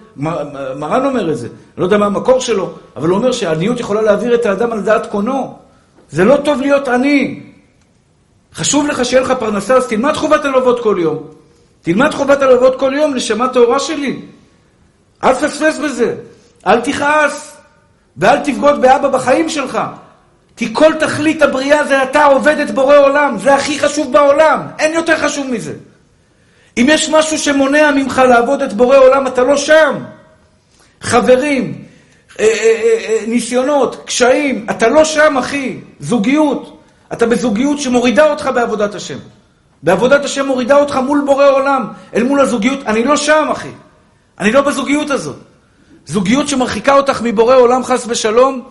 מרן 0.77 1.05
אומר 1.05 1.31
את 1.31 1.39
זה, 1.39 1.49
לא 1.79 1.85
יודע 1.85 1.99
מה 1.99 2.07
המקור 2.07 2.41
שלו, 2.41 2.73
אבל 2.97 3.09
הוא 3.09 3.19
אומר 3.19 3.33
שהעניות 3.33 3.81
יכולה 3.81 4.03
להעביר 4.03 4.35
את 4.35 4.47
האדם 4.47 4.73
על 4.73 4.81
דעת 4.81 5.07
קונו. 5.07 5.57
זה 6.11 6.25
לא 6.25 6.37
טוב 6.37 6.61
להיות 6.61 6.89
עני. 6.89 7.41
חשוב 8.55 8.87
לך 8.87 9.05
שיהיה 9.05 9.23
לך 9.23 9.33
פרנסה, 9.39 9.75
אז 9.77 9.87
תלמד 9.87 10.17
חובת 10.17 10.45
הלוות 10.45 10.81
כל 10.81 10.97
יום. 10.99 11.34
תלמד 11.85 12.15
חובת 12.15 12.43
הלוות 12.43 12.79
כל 12.79 12.93
יום, 12.97 13.15
נשמה 13.15 13.49
טהורה 13.49 13.81
שלי. 13.81 14.17
אל 15.25 15.35
תפספס 15.35 15.79
בזה. 15.79 16.15
אל 16.67 16.81
תכעס, 16.81 17.57
ואל 18.17 18.39
תבגוד 18.39 18.83
באבא 18.83 19.09
בחיים 19.09 19.49
שלך. 19.49 19.79
כי 20.57 20.75
כל 20.75 20.93
תכלית 21.01 21.43
הבריאה 21.43 21.85
זה 21.85 22.03
אתה 22.03 22.25
עובד 22.25 22.59
את 22.59 22.71
בורא 22.71 22.97
עולם, 22.97 23.37
זה 23.39 23.55
הכי 23.55 23.79
חשוב 23.79 24.13
בעולם, 24.13 24.61
אין 24.79 24.95
יותר 24.95 25.19
חשוב 25.19 25.47
מזה. 25.47 25.73
אם 26.77 26.87
יש 26.89 27.09
משהו 27.09 27.39
שמונע 27.39 27.91
ממך 27.91 28.23
לעבוד 28.29 28.63
את 28.63 28.73
בורא 28.73 28.97
עולם, 28.97 29.27
אתה 29.27 29.43
לא 29.43 29.57
שם. 29.57 30.05
חברים, 31.01 31.85
אה, 32.41 32.45
אה, 32.45 32.51
אה, 33.09 33.25
ניסיונות, 33.27 34.03
קשיים, 34.07 34.67
אתה 34.71 34.89
לא 34.89 35.05
שם, 35.05 35.39
אחי. 35.39 35.77
זוגיות. 36.01 36.81
אתה 37.13 37.27
בזוגיות 37.27 37.81
שמורידה 37.81 38.31
אותך 38.31 38.51
בעבודת 38.55 38.95
השם. 38.95 39.19
בעבודת 39.85 40.25
השם 40.25 40.47
מורידה 40.47 40.77
אותך 40.77 40.97
מול 40.97 41.23
בורא 41.27 41.47
עולם, 41.47 41.93
אל 42.15 42.23
מול 42.23 42.41
הזוגיות. 42.41 42.79
אני 42.87 43.05
לא 43.05 43.17
שם, 43.17 43.49
אחי. 43.53 43.71
אני 44.39 44.53
לא 44.53 44.61
בזוגיות 44.61 45.11
הזאת. 45.11 45.37
זוגיות 46.07 46.49
שמרחיקה 46.49 46.97
אותך 46.97 47.21
מבורא 47.23 47.57
עולם, 47.57 47.85
חס 47.85 48.07
ושלום, 48.09 48.69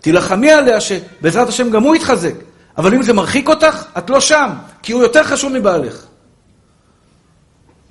תילחמי 0.00 0.52
עליה 0.52 0.80
שבעזרת 0.80 1.48
השם 1.48 1.70
גם 1.70 1.82
הוא 1.82 1.96
יתחזק. 1.96 2.34
אבל 2.78 2.94
אם 2.94 3.02
זה 3.02 3.12
מרחיק 3.12 3.48
אותך, 3.48 3.84
את 3.98 4.10
לא 4.10 4.20
שם, 4.20 4.50
כי 4.82 4.92
הוא 4.92 5.02
יותר 5.02 5.24
חשוב 5.24 5.52
מבעלך. 5.52 6.04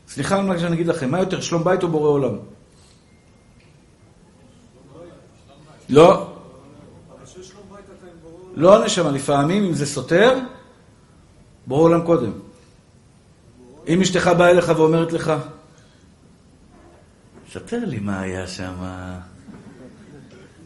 סליחה 0.08 0.36
על 0.36 0.46
מה 0.46 0.60
שאני 0.60 0.76
אגיד 0.76 0.88
לכם, 0.88 1.12
מה 1.12 1.20
יותר, 1.20 1.42
שלום 1.42 1.64
בית 1.64 1.84
או 1.84 1.88
בורא 1.88 2.10
עולם? 2.10 2.36
לא. 5.90 6.32
לא 8.56 8.76
הנשמה, 8.76 9.12
לפעמים 9.12 9.64
אם 9.64 9.74
זה 9.74 9.86
סותר, 9.86 10.40
בורא 11.68 11.82
עולם 11.82 12.02
קודם. 12.02 12.32
אם 13.88 14.02
אשתך 14.02 14.28
באה 14.38 14.50
אליך 14.50 14.72
ואומרת 14.78 15.14
לך, 15.14 15.34
ספר 17.54 17.80
לי 17.86 18.00
מה 18.00 18.20
היה 18.20 18.48
שם. 18.48 18.74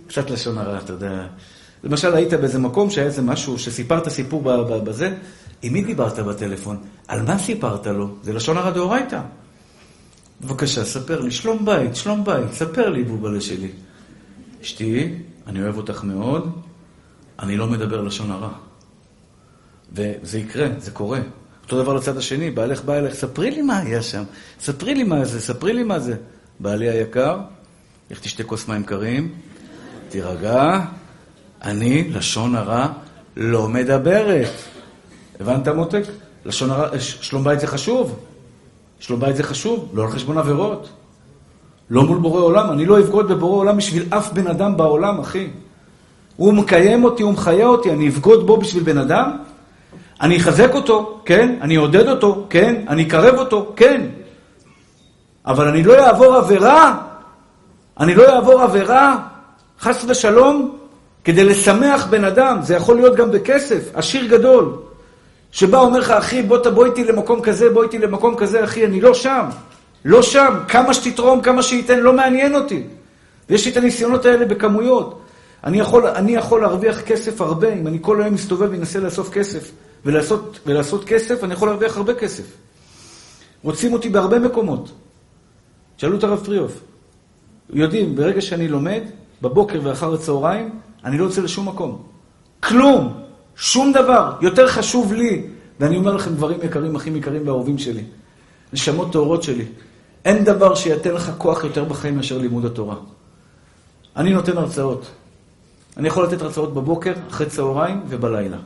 קצת 0.08 0.30
לשון 0.30 0.58
הרע, 0.58 0.78
אתה 0.78 0.94
יודע. 0.94 1.28
למשל, 1.84 2.16
היית 2.16 2.34
באיזה 2.34 2.60
מקום 2.60 2.90
שהיה 2.90 3.08
איזה 3.08 3.22
משהו, 3.22 3.60
שסיפרת 3.60 4.10
סיפור 4.10 4.44
בזה, 4.68 5.16
עם 5.62 5.74
מי 5.74 5.82
דיברת 5.82 6.20
בטלפון? 6.20 6.78
על 7.08 7.22
מה 7.22 7.38
סיפרת 7.38 7.88
לו? 7.88 8.16
זה 8.22 8.34
לשון 8.34 8.58
הרע 8.58 8.72
דאורייתא. 8.72 9.22
בבקשה, 10.42 10.86
ספר 10.86 11.22
לי, 11.22 11.32
שלום 11.32 11.66
בית, 11.66 11.96
שלום 11.96 12.24
בית, 12.24 12.54
ספר 12.54 12.90
לי, 12.90 13.04
בובלה 13.04 13.42
שלי. 13.42 13.72
אשתי, 14.62 15.14
אני 15.48 15.64
אוהב 15.64 15.78
אותך 15.78 16.04
מאוד, 16.04 16.52
אני 17.40 17.58
לא 17.58 17.68
מדבר 17.68 18.02
לשון 18.02 18.32
הרע. 18.32 18.52
וזה 19.94 20.40
יקרה, 20.40 20.68
זה 20.78 20.92
קורה. 20.92 21.20
אותו 21.72 21.84
דבר 21.84 21.94
לצד 21.94 22.18
השני, 22.18 22.52
בעלך 22.52 22.84
בא 22.84 22.94
אליך, 22.94 23.14
ספרי 23.14 23.52
לי 23.52 23.62
מה 23.62 23.78
היה 23.78 24.02
שם, 24.02 24.24
ספרי 24.60 24.96
לי 24.96 25.04
מה 25.04 25.26
זה, 25.26 25.42
ספרי 25.42 25.74
לי 25.74 25.84
מה 25.84 26.00
זה. 26.00 26.16
בעלי 26.60 26.90
היקר, 26.90 27.40
לך 28.12 28.20
תשתה 28.20 28.44
כוס 28.44 28.68
מים 28.68 28.84
קרים, 28.84 29.34
תירגע, 30.10 30.80
אני, 31.64 32.10
לשון 32.10 32.56
הרע, 32.56 32.88
לא 33.38 33.68
מדברת. 33.68 34.50
הבנת 35.40 35.68
מותק? 35.68 36.04
לשון 36.46 36.72
הרע, 36.72 37.00
שלום 37.00 37.44
בית 37.44 37.60
זה 37.60 37.68
חשוב. 37.68 38.20
שלום 39.00 39.20
בית 39.20 39.36
זה 39.36 39.44
חשוב, 39.44 39.92
לא 39.94 40.04
על 40.04 40.12
חשבון 40.12 40.38
עבירות. 40.38 40.90
לא 41.90 42.04
מול 42.04 42.18
בורא 42.18 42.42
עולם, 42.42 42.72
אני 42.72 42.86
לא 42.86 43.00
אבגוד 43.00 43.28
בבורא 43.28 43.58
עולם 43.58 43.78
בשביל 43.78 44.06
אף 44.10 44.34
בן 44.34 44.48
אדם 44.48 44.78
בעולם, 44.78 45.20
אחי. 45.20 45.48
הוא 46.36 46.54
מקיים 46.54 47.04
אותי, 47.04 47.24
הוא 47.24 47.34
מחיה 47.34 47.68
אותי, 47.68 47.92
אני 47.92 48.10
אבגוד 48.10 48.48
בו 48.48 48.58
בשביל 48.58 48.84
בן 48.84 48.98
אדם? 48.98 49.38
אני 50.22 50.38
אחזק 50.38 50.74
אותו, 50.74 51.22
כן, 51.26 51.56
אני 51.62 51.78
אעודד 51.78 52.08
אותו, 52.08 52.46
כן, 52.50 52.76
אני 52.88 53.08
אקרב 53.08 53.40
אותו, 53.40 53.74
כן. 53.76 54.02
אבל 55.46 55.68
אני 55.68 55.84
לא 55.84 56.06
אעבור 56.06 56.36
עבירה, 56.36 56.98
אני 58.00 58.16
לא 58.16 58.36
אעבור 58.36 58.62
עבירה, 58.62 59.18
חס 59.80 60.06
ושלום, 60.08 60.78
כדי 61.24 61.44
לשמח 61.44 62.06
בן 62.06 62.24
אדם. 62.24 62.58
זה 62.62 62.76
יכול 62.76 62.96
להיות 62.96 63.16
גם 63.16 63.32
בכסף, 63.32 63.92
עשיר 63.94 64.26
גדול. 64.26 64.76
שבא 65.52 65.80
אומר 65.80 66.00
לך, 66.00 66.12
אחי, 66.12 66.42
בוא 66.42 66.58
תבוא 66.58 66.86
איתי 66.86 67.04
למקום 67.04 67.42
כזה, 67.42 67.70
בוא 67.70 67.84
איתי 67.84 67.98
למקום 67.98 68.36
כזה, 68.36 68.64
אחי, 68.64 68.86
אני 68.86 69.02
לא 69.02 69.14
שם. 69.14 69.46
לא 70.06 70.22
שם. 70.22 70.54
כמה 70.68 70.94
שתתרום, 70.94 71.42
כמה 71.42 71.64
שייתן, 71.64 72.00
לא 72.00 72.14
מעניין 72.14 72.56
אותי. 72.56 72.84
ויש 73.50 73.66
לי 73.66 73.72
את 73.72 73.78
הניסיונות 73.78 74.26
האלה 74.26 74.46
בכמויות. 74.46 75.22
אני 75.64 75.80
יכול, 75.80 76.08
אני 76.08 76.36
יכול 76.36 76.62
להרוויח 76.62 77.02
כסף 77.02 77.42
הרבה, 77.42 77.74
אם 77.74 77.88
אני 77.88 77.98
כל 78.02 78.22
היום 78.22 78.34
מסתובב 78.34 78.70
ומנסה 78.72 79.00
לאסוף 79.00 79.30
כסף 79.30 79.72
ולעשות, 80.06 80.60
ולעשות 80.66 81.04
כסף, 81.04 81.44
אני 81.44 81.54
יכול 81.54 81.68
להרוויח 81.68 81.98
הרבה 81.98 82.14
כסף. 82.14 82.44
רוצים 83.64 83.94
אותי 83.94 84.10
בהרבה 84.10 84.40
מקומות. 84.40 84.92
שאלו 85.98 86.18
את 86.18 86.24
הרב 86.24 86.40
פריאוף. 86.46 86.82
יודעים, 87.70 88.16
ברגע 88.16 88.42
שאני 88.42 88.68
לומד, 88.68 89.02
בבוקר 89.42 89.80
ואחר 89.84 90.14
הצהריים, 90.14 90.80
אני 91.06 91.18
לא 91.18 91.24
יוצא 91.24 91.42
לשום 91.42 91.68
מקום. 91.68 92.04
כלום. 92.60 93.14
שום 93.56 93.94
דבר. 93.94 94.32
יותר 94.42 94.68
חשוב 94.68 95.14
לי, 95.14 95.48
ואני 95.80 95.98
אומר 95.98 96.16
לכם 96.16 96.34
דברים 96.34 96.60
יקרים, 96.64 96.96
אחים 96.96 97.16
יקרים 97.16 97.48
ואהובים 97.48 97.78
שלי, 97.78 98.04
נשמות 98.74 99.12
טהורות 99.12 99.44
שלי, 99.44 99.66
אין 100.26 100.44
דבר 100.44 100.76
שייתן 100.76 101.14
לך 101.14 101.32
כוח 101.38 101.64
יותר 101.64 101.84
בחיים 101.84 102.16
מאשר 102.16 102.38
לימוד 102.38 102.66
התורה. 102.66 102.96
אני 104.16 104.34
נותן 104.34 104.58
הרצאות. 104.58 105.06
אני 105.98 106.08
יכול 106.08 106.24
לתת 106.24 106.42
הרצאות 106.42 106.74
בבוקר, 106.74 107.14
אחרי 107.30 107.46
צהריים 107.46 108.02
ובלילה. 108.10 108.58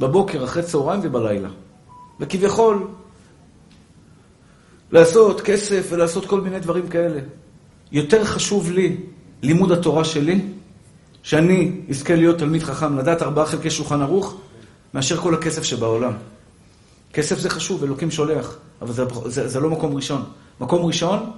בבוקר, 0.00 0.44
אחרי 0.44 0.62
צהריים 0.62 1.00
ובלילה. 1.02 1.48
וכביכול, 2.20 2.88
לעשות 4.92 5.40
כסף 5.40 5.86
ולעשות 5.90 6.26
כל 6.26 6.40
מיני 6.40 6.60
דברים 6.60 6.88
כאלה. 6.88 7.20
יותר 7.92 8.24
חשוב 8.24 8.70
לי 8.70 8.96
לימוד 9.42 9.72
התורה 9.72 10.04
שלי, 10.04 10.40
שאני 11.22 11.80
אזכה 11.90 12.14
להיות 12.14 12.38
תלמיד 12.38 12.62
חכם, 12.62 12.98
לדעת 12.98 13.22
ארבעה 13.22 13.46
חלקי 13.46 13.70
שולחן 13.70 14.02
ערוך, 14.02 14.36
מאשר 14.94 15.16
כל 15.16 15.34
הכסף 15.34 15.62
שבעולם. 15.62 16.12
כסף 17.12 17.38
זה 17.38 17.50
חשוב, 17.50 17.84
אלוקים 17.84 18.10
שולח, 18.10 18.56
אבל 18.82 18.92
זה, 18.92 19.04
זה, 19.24 19.48
זה 19.48 19.60
לא 19.60 19.70
מקום 19.70 19.94
ראשון. 19.94 20.24
מקום 20.60 20.86
ראשון, 20.86 21.30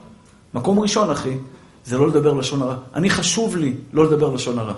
מקום 0.54 0.78
ראשון, 0.78 1.10
אחי, 1.10 1.36
זה 1.84 1.98
לא 1.98 2.08
לדבר 2.08 2.32
לשון 2.32 2.62
הרע. 2.62 2.76
אני 2.94 3.10
חשוב 3.10 3.56
לי 3.56 3.74
לא 3.92 4.04
לדבר 4.04 4.30
לשון 4.30 4.58
הרע. 4.58 4.74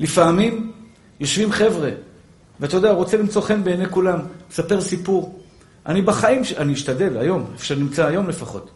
לפעמים 0.00 0.72
יושבים 1.20 1.52
חבר'ה, 1.52 1.90
ואתה 2.62 2.76
יודע, 2.76 2.90
רוצה 2.90 3.16
למצוא 3.16 3.42
חן 3.42 3.64
בעיני 3.64 3.88
כולם, 3.90 4.18
מספר 4.50 4.80
סיפור. 4.80 5.38
אני 5.86 6.02
בחיים. 6.02 6.42
אני 6.56 6.72
אשתדל, 6.72 7.18
היום, 7.18 7.46
איפה 7.52 7.64
שאני 7.64 7.80
נמצא 7.80 8.06
היום 8.06 8.28
לפחות. 8.28 8.70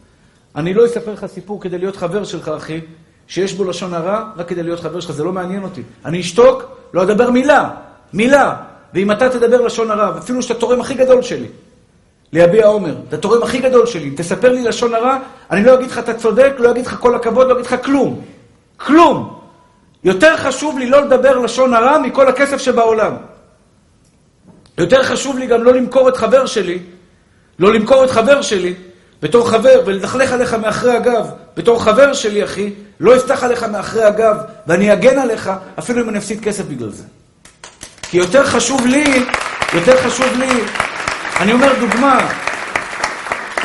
אני 0.55 0.73
לא 0.73 0.85
אספר 0.85 1.13
לך 1.13 1.25
סיפור 1.25 1.61
כדי 1.61 1.77
להיות 1.77 1.95
חבר 1.95 2.23
שלך, 2.23 2.51
אחי, 2.57 2.81
שיש 3.27 3.53
בו 3.53 3.63
לשון 3.63 3.93
הרע, 3.93 4.23
רק 4.37 4.47
כדי 4.47 4.63
להיות 4.63 4.79
חבר 4.79 4.99
שלך, 4.99 5.11
זה 5.11 5.23
לא 5.23 5.33
מעניין 5.33 5.63
אותי. 5.63 5.81
אני 6.05 6.21
אשתוק, 6.21 6.63
לא 6.93 7.03
אדבר 7.03 7.31
מילה, 7.31 7.69
מילה. 8.13 8.55
ואם 8.93 9.11
אתה 9.11 9.29
תדבר 9.29 9.61
לשון 9.61 9.91
הרע, 9.91 10.17
אפילו 10.17 10.41
שאתה 10.41 10.59
תורם 10.59 10.81
הכי 10.81 10.93
גדול 10.93 11.21
שלי, 11.21 11.47
ליביע 12.33 12.67
עומר, 12.67 12.95
את 13.07 13.13
התורם 13.13 13.43
הכי 13.43 13.59
גדול 13.59 13.85
שלי, 13.85 14.11
תספר 14.17 14.51
לי 14.51 14.63
לשון 14.63 14.95
הרע, 14.95 15.17
אני 15.51 15.63
לא 15.63 15.73
אגיד 15.73 15.91
לך 15.91 15.99
אתה 15.99 16.13
צודק, 16.13 16.53
לא 16.57 16.71
אגיד 16.71 16.85
לך 16.85 16.95
כל 16.99 17.15
הכבוד, 17.15 17.47
לא 17.47 17.53
אגיד 17.53 17.65
לך 17.65 17.75
כלום. 17.83 18.21
כלום. 18.77 19.39
יותר 20.03 20.37
חשוב 20.37 20.79
לי 20.79 20.89
לא 20.89 21.01
לדבר 21.01 21.39
לשון 21.39 21.73
הרע 21.73 21.99
מכל 21.99 22.27
הכסף 22.27 22.57
שבעולם. 22.57 23.13
יותר 24.77 25.03
חשוב 25.03 25.37
לי 25.37 25.47
גם 25.47 25.63
לא 25.63 25.73
למכור 25.73 26.09
את 26.09 26.17
חבר 26.17 26.45
שלי, 26.45 26.79
לא 27.59 27.73
למכור 27.73 28.03
את 28.03 28.11
חבר 28.11 28.41
שלי 28.41 28.73
בתור 29.21 29.49
חבר 29.49 29.81
ולדכלך 29.85 30.31
עליך 30.31 30.53
מאחרי 30.53 30.95
הגב 30.95 31.27
בתור 31.57 31.83
חבר 31.83 32.13
שלי, 32.13 32.43
אחי, 32.43 32.73
לא 32.99 33.15
אפתח 33.15 33.43
עליך 33.43 33.63
מאחרי 33.63 34.03
הגב 34.03 34.35
ואני 34.67 34.93
אגן 34.93 35.19
עליך 35.19 35.51
אפילו 35.79 36.03
אם 36.03 36.09
אני 36.09 36.17
אפסיד 36.17 36.43
כסף 36.43 36.65
בגלל 36.65 36.89
זה. 36.89 37.03
כי 38.01 38.17
יותר 38.17 38.45
חשוב 38.45 38.85
לי, 38.85 39.25
יותר 39.73 40.01
חשוב 40.01 40.27
לי, 40.39 40.49
אני 41.39 41.53
אומר 41.53 41.73
דוגמה, 41.79 42.29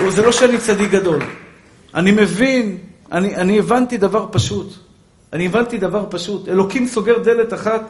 זה 0.08 0.22
לא 0.22 0.32
שאני 0.32 0.58
צדיק 0.58 0.90
גדול. 0.90 1.22
אני 1.94 2.10
מבין, 2.10 2.78
אני, 3.12 3.36
אני 3.36 3.58
הבנתי 3.58 3.96
דבר 3.96 4.26
פשוט. 4.30 4.74
אני 5.32 5.46
הבנתי 5.46 5.78
דבר 5.78 6.04
פשוט. 6.10 6.48
אלוקים 6.48 6.86
סוגר 6.86 7.18
דלת 7.18 7.54
אחת, 7.54 7.82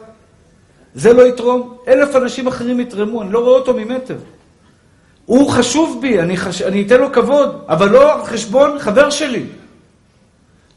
זה 0.95 1.13
לא 1.13 1.27
יתרום, 1.27 1.77
אלף 1.87 2.15
אנשים 2.15 2.47
אחרים 2.47 2.79
יתרמו, 2.79 3.21
אני 3.21 3.31
לא 3.31 3.39
רואה 3.39 3.59
אותו 3.59 3.73
ממטר. 3.73 4.15
הוא 5.25 5.49
חשוב 5.49 5.99
בי, 6.01 6.19
אני, 6.19 6.37
חש... 6.37 6.61
אני 6.61 6.85
אתן 6.87 6.99
לו 6.99 7.11
כבוד, 7.11 7.63
אבל 7.67 7.89
לא 7.89 8.13
על 8.13 8.25
חשבון 8.25 8.79
חבר 8.79 9.09
שלי. 9.09 9.45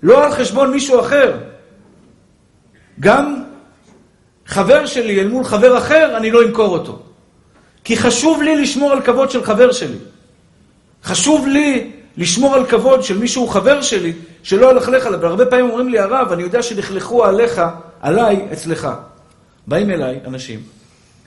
לא 0.02 0.24
על 0.24 0.32
חשבון 0.32 0.70
מישהו 0.70 1.00
אחר. 1.00 1.36
גם 3.00 3.42
חבר 4.46 4.86
שלי 4.86 5.20
אל 5.20 5.28
מול 5.28 5.44
חבר 5.44 5.78
אחר, 5.78 6.16
אני 6.16 6.30
לא 6.30 6.44
אמכור 6.44 6.68
אותו. 6.68 6.98
כי 7.84 7.96
חשוב 7.96 8.42
לי 8.42 8.56
לשמור 8.56 8.92
על 8.92 9.02
כבוד 9.02 9.30
של 9.30 9.44
חבר 9.44 9.72
שלי. 9.72 9.98
חשוב 11.04 11.46
לי 11.46 11.90
לשמור 12.16 12.54
על 12.54 12.66
כבוד 12.66 13.02
של 13.02 13.18
מישהו 13.18 13.42
שהוא 13.42 13.48
חבר 13.48 13.82
שלי, 13.82 14.12
שלא 14.42 14.70
ילכלך 14.70 15.06
עליו. 15.06 15.20
והרבה 15.20 15.46
פעמים 15.46 15.70
אומרים 15.70 15.88
לי, 15.88 15.98
הרב, 15.98 16.32
אני 16.32 16.42
יודע 16.42 16.62
שלכלכו 16.62 17.24
עליך, 17.24 17.62
עליי, 18.00 18.46
אצלך. 18.52 18.88
באים 19.66 19.90
אליי 19.90 20.20
אנשים, 20.26 20.62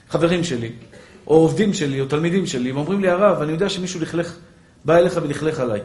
חברים 0.08 0.44
שלי, 0.44 0.72
או 1.26 1.34
עובדים 1.34 1.74
שלי, 1.74 2.00
או 2.00 2.06
תלמידים 2.06 2.46
שלי, 2.46 2.72
ואומרים 2.72 3.00
לי, 3.00 3.08
הרב, 3.08 3.42
אני 3.42 3.52
יודע 3.52 3.68
שמישהו 3.68 4.00
לכלך, 4.00 4.36
בא 4.84 4.96
אליך 4.96 5.20
ולכלך 5.22 5.60
עליי. 5.60 5.80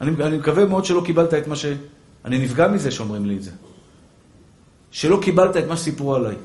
אני, 0.00 0.24
אני 0.24 0.36
מקווה 0.38 0.64
מאוד 0.64 0.84
שלא 0.84 1.02
קיבלת 1.06 1.34
את 1.34 1.46
מה 1.46 1.56
ש... 1.56 1.66
אני 2.24 2.38
נפגע 2.38 2.68
מזה 2.68 2.90
שאומרים 2.90 3.26
לי 3.26 3.36
את 3.36 3.42
זה. 3.42 3.50
שלא 4.90 5.18
קיבלת 5.22 5.56
את 5.56 5.64
מה 5.68 5.76
שסיפרו 5.76 6.14
עליי. 6.14 6.36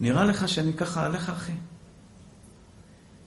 נראה 0.00 0.24
לך 0.24 0.48
שאני 0.48 0.72
ככה 0.72 1.06
עליך, 1.06 1.28
אחי? 1.28 1.52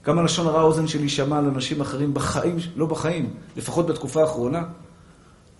כמה 0.04 0.22
לשון 0.22 0.46
הרע 0.46 0.60
האוזן 0.60 0.86
שלי 0.86 1.08
שמע 1.08 1.38
על 1.38 1.44
אנשים 1.44 1.80
אחרים 1.80 2.14
בחיים, 2.14 2.56
לא 2.76 2.86
בחיים, 2.86 3.34
לפחות 3.56 3.86
בתקופה 3.86 4.20
האחרונה. 4.20 4.62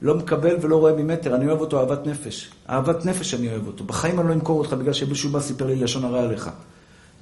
לא 0.03 0.14
מקבל 0.14 0.57
ולא 0.62 0.76
רואה 0.76 0.92
ממטר, 0.92 1.36
אני 1.36 1.49
אוהב 1.49 1.61
אותו 1.61 1.80
אהבת 1.80 2.07
נפש. 2.07 2.51
אהבת 2.70 3.05
נפש 3.05 3.34
אני 3.34 3.49
אוהב 3.51 3.66
אותו. 3.66 3.84
בחיים 3.84 4.20
אני 4.20 4.28
לא 4.28 4.34
אמכור 4.34 4.59
אותך 4.59 4.72
בגלל 4.72 4.92
שמישהו 4.92 5.30
בא 5.30 5.40
סיפר 5.40 5.66
לי 5.66 5.76
לשון 5.76 6.05
הרע 6.05 6.22
עליך. 6.22 6.51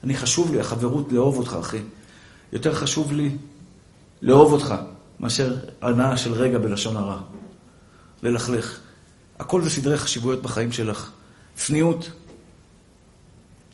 אני 0.04 0.16
חשוב 0.16 0.52
לי, 0.52 0.60
החברות, 0.60 1.12
לאהוב 1.12 1.38
אותך, 1.38 1.56
אחי. 1.60 1.82
יותר 2.52 2.74
חשוב 2.74 3.12
לי 3.12 3.36
לאהוב 4.22 4.52
אותך 4.52 4.74
מאשר 5.20 5.56
הנאה 5.82 6.16
של 6.16 6.32
רגע 6.32 6.58
בלשון 6.58 6.96
הרע. 6.96 7.20
ללכלך. 8.22 8.78
הכל 9.38 9.62
זה 9.62 9.70
סדרי 9.70 9.98
חשיבויות 9.98 10.42
בחיים 10.42 10.72
שלך. 10.72 11.10
צניעות. 11.56 12.10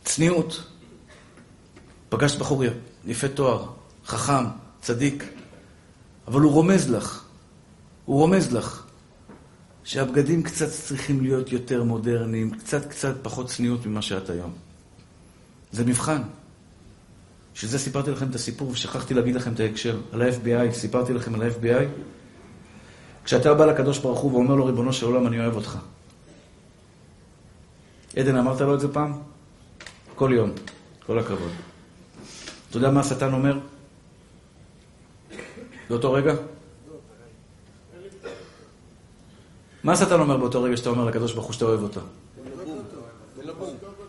צניעות. 0.04 0.62
פגשת 2.08 2.38
בחור 2.38 2.64
יפה 3.04 3.28
תואר, 3.28 3.66
חכם, 4.06 4.44
צדיק, 4.80 5.24
אבל 6.28 6.40
הוא 6.40 6.52
רומז 6.52 6.90
לך. 6.90 7.22
הוא 8.04 8.18
רומז 8.18 8.52
לך 8.52 8.79
שהבגדים 9.84 10.42
קצת 10.42 10.68
צריכים 10.70 11.20
להיות 11.20 11.52
יותר 11.52 11.84
מודרניים, 11.84 12.50
קצת 12.50 12.90
קצת 12.90 13.14
פחות 13.22 13.46
צניעות 13.46 13.86
ממה 13.86 14.02
שאת 14.02 14.30
היום. 14.30 14.52
זה 15.72 15.84
מבחן. 15.84 16.22
בשביל 17.54 17.70
זה 17.70 17.78
סיפרתי 17.78 18.10
לכם 18.10 18.30
את 18.30 18.34
הסיפור 18.34 18.70
ושכחתי 18.70 19.14
להגיד 19.14 19.34
לכם 19.34 19.52
את 19.52 19.60
ההקשר. 19.60 20.00
על 20.12 20.22
ה-FBI, 20.22 20.72
סיפרתי 20.72 21.12
לכם 21.12 21.34
על 21.34 21.42
ה-FBI. 21.42 21.84
כשאתה 23.24 23.54
בא 23.54 23.66
לקדוש 23.66 23.98
ברוך 23.98 24.20
הוא 24.20 24.32
ואומר 24.32 24.54
לו, 24.54 24.66
ריבונו 24.66 24.92
של 24.92 25.06
עולם, 25.06 25.26
אני 25.26 25.40
אוהב 25.40 25.56
אותך. 25.56 25.78
עדן, 28.16 28.36
אמרת 28.36 28.60
לו 28.60 28.74
את 28.74 28.80
זה 28.80 28.92
פעם? 28.92 29.12
כל 30.14 30.30
יום. 30.34 30.50
כל 31.06 31.18
הכבוד. 31.18 31.50
אתה 32.70 32.76
יודע 32.76 32.90
מה 32.90 33.00
השטן 33.00 33.32
אומר? 33.32 33.58
באותו 35.90 36.12
רגע? 36.12 36.34
מה 39.84 39.92
השטן 39.92 40.20
אומר 40.20 40.36
באותו 40.36 40.62
רגע 40.62 40.76
שאתה 40.76 40.90
אומר 40.90 41.04
לקדוש 41.04 41.32
ברוך 41.32 41.46
הוא 41.46 41.52
שאתה 41.52 41.64
אוהב 41.64 41.82
אותו? 41.82 42.00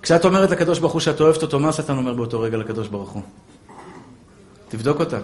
כשאת 0.01 0.25
אומרת 0.25 0.49
לקדוש 0.49 0.79
ברוך 0.79 0.93
הוא 0.93 1.01
שאת 1.01 1.21
אוהבת 1.21 1.41
אותו, 1.41 1.59
מה 1.59 1.69
השטן 1.69 1.97
אומר 1.97 2.13
באותו 2.13 2.39
רגע 2.39 2.57
לקדוש 2.57 2.87
ברוך 2.87 3.09
הוא? 3.09 3.21
תבדוק 4.69 4.99
אותה. 4.99 5.19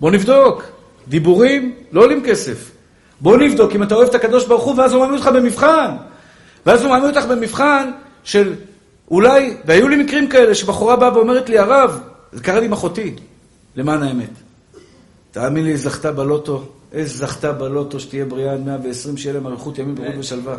בוא 0.00 0.10
נבדוק. 0.10 0.62
דיבורים 1.08 1.74
לא 1.92 2.00
עולים 2.00 2.22
כסף. 2.26 2.70
בוא 3.20 3.36
נבדוק 3.36 3.74
אם 3.74 3.82
אתה 3.82 3.94
אוהב 3.94 4.08
את 4.08 4.14
הקדוש 4.14 4.46
ברוך 4.46 4.64
הוא, 4.64 4.74
ואז 4.78 4.92
הוא 4.92 5.00
מעמיד 5.00 5.18
אותך 5.20 5.30
במבחן. 5.34 5.90
ואז 6.66 6.82
הוא 6.82 6.90
מעמיד 6.90 7.16
אותך 7.16 7.26
במבחן 7.28 7.90
של 8.24 8.54
אולי, 9.10 9.56
והיו 9.64 9.88
לי 9.88 9.96
מקרים 9.96 10.28
כאלה 10.28 10.54
שבחורה 10.54 10.96
באה 10.96 11.16
ואומרת 11.16 11.48
לי, 11.48 11.58
הרב, 11.58 12.00
זה 12.32 12.42
קרה 12.42 12.60
לי 12.60 12.66
עם 12.66 12.72
אחותי, 12.72 13.14
למען 13.76 14.02
האמת. 14.02 14.30
תאמין 15.30 15.64
לי, 15.64 15.70
היא 15.70 15.76
זכתה 15.76 16.12
בלוטו, 16.12 16.64
זכתה 17.02 17.52
בלוטו 17.52 18.00
שתהיה 18.00 18.24
בריאה 18.24 18.52
עד 18.52 18.60
120, 18.60 19.16
שיהיה 19.16 19.34
להם 19.34 19.46
אריכות 19.46 19.78
ימים 19.78 19.94
בריאות 19.94 20.14
ושלווה. 20.18 20.56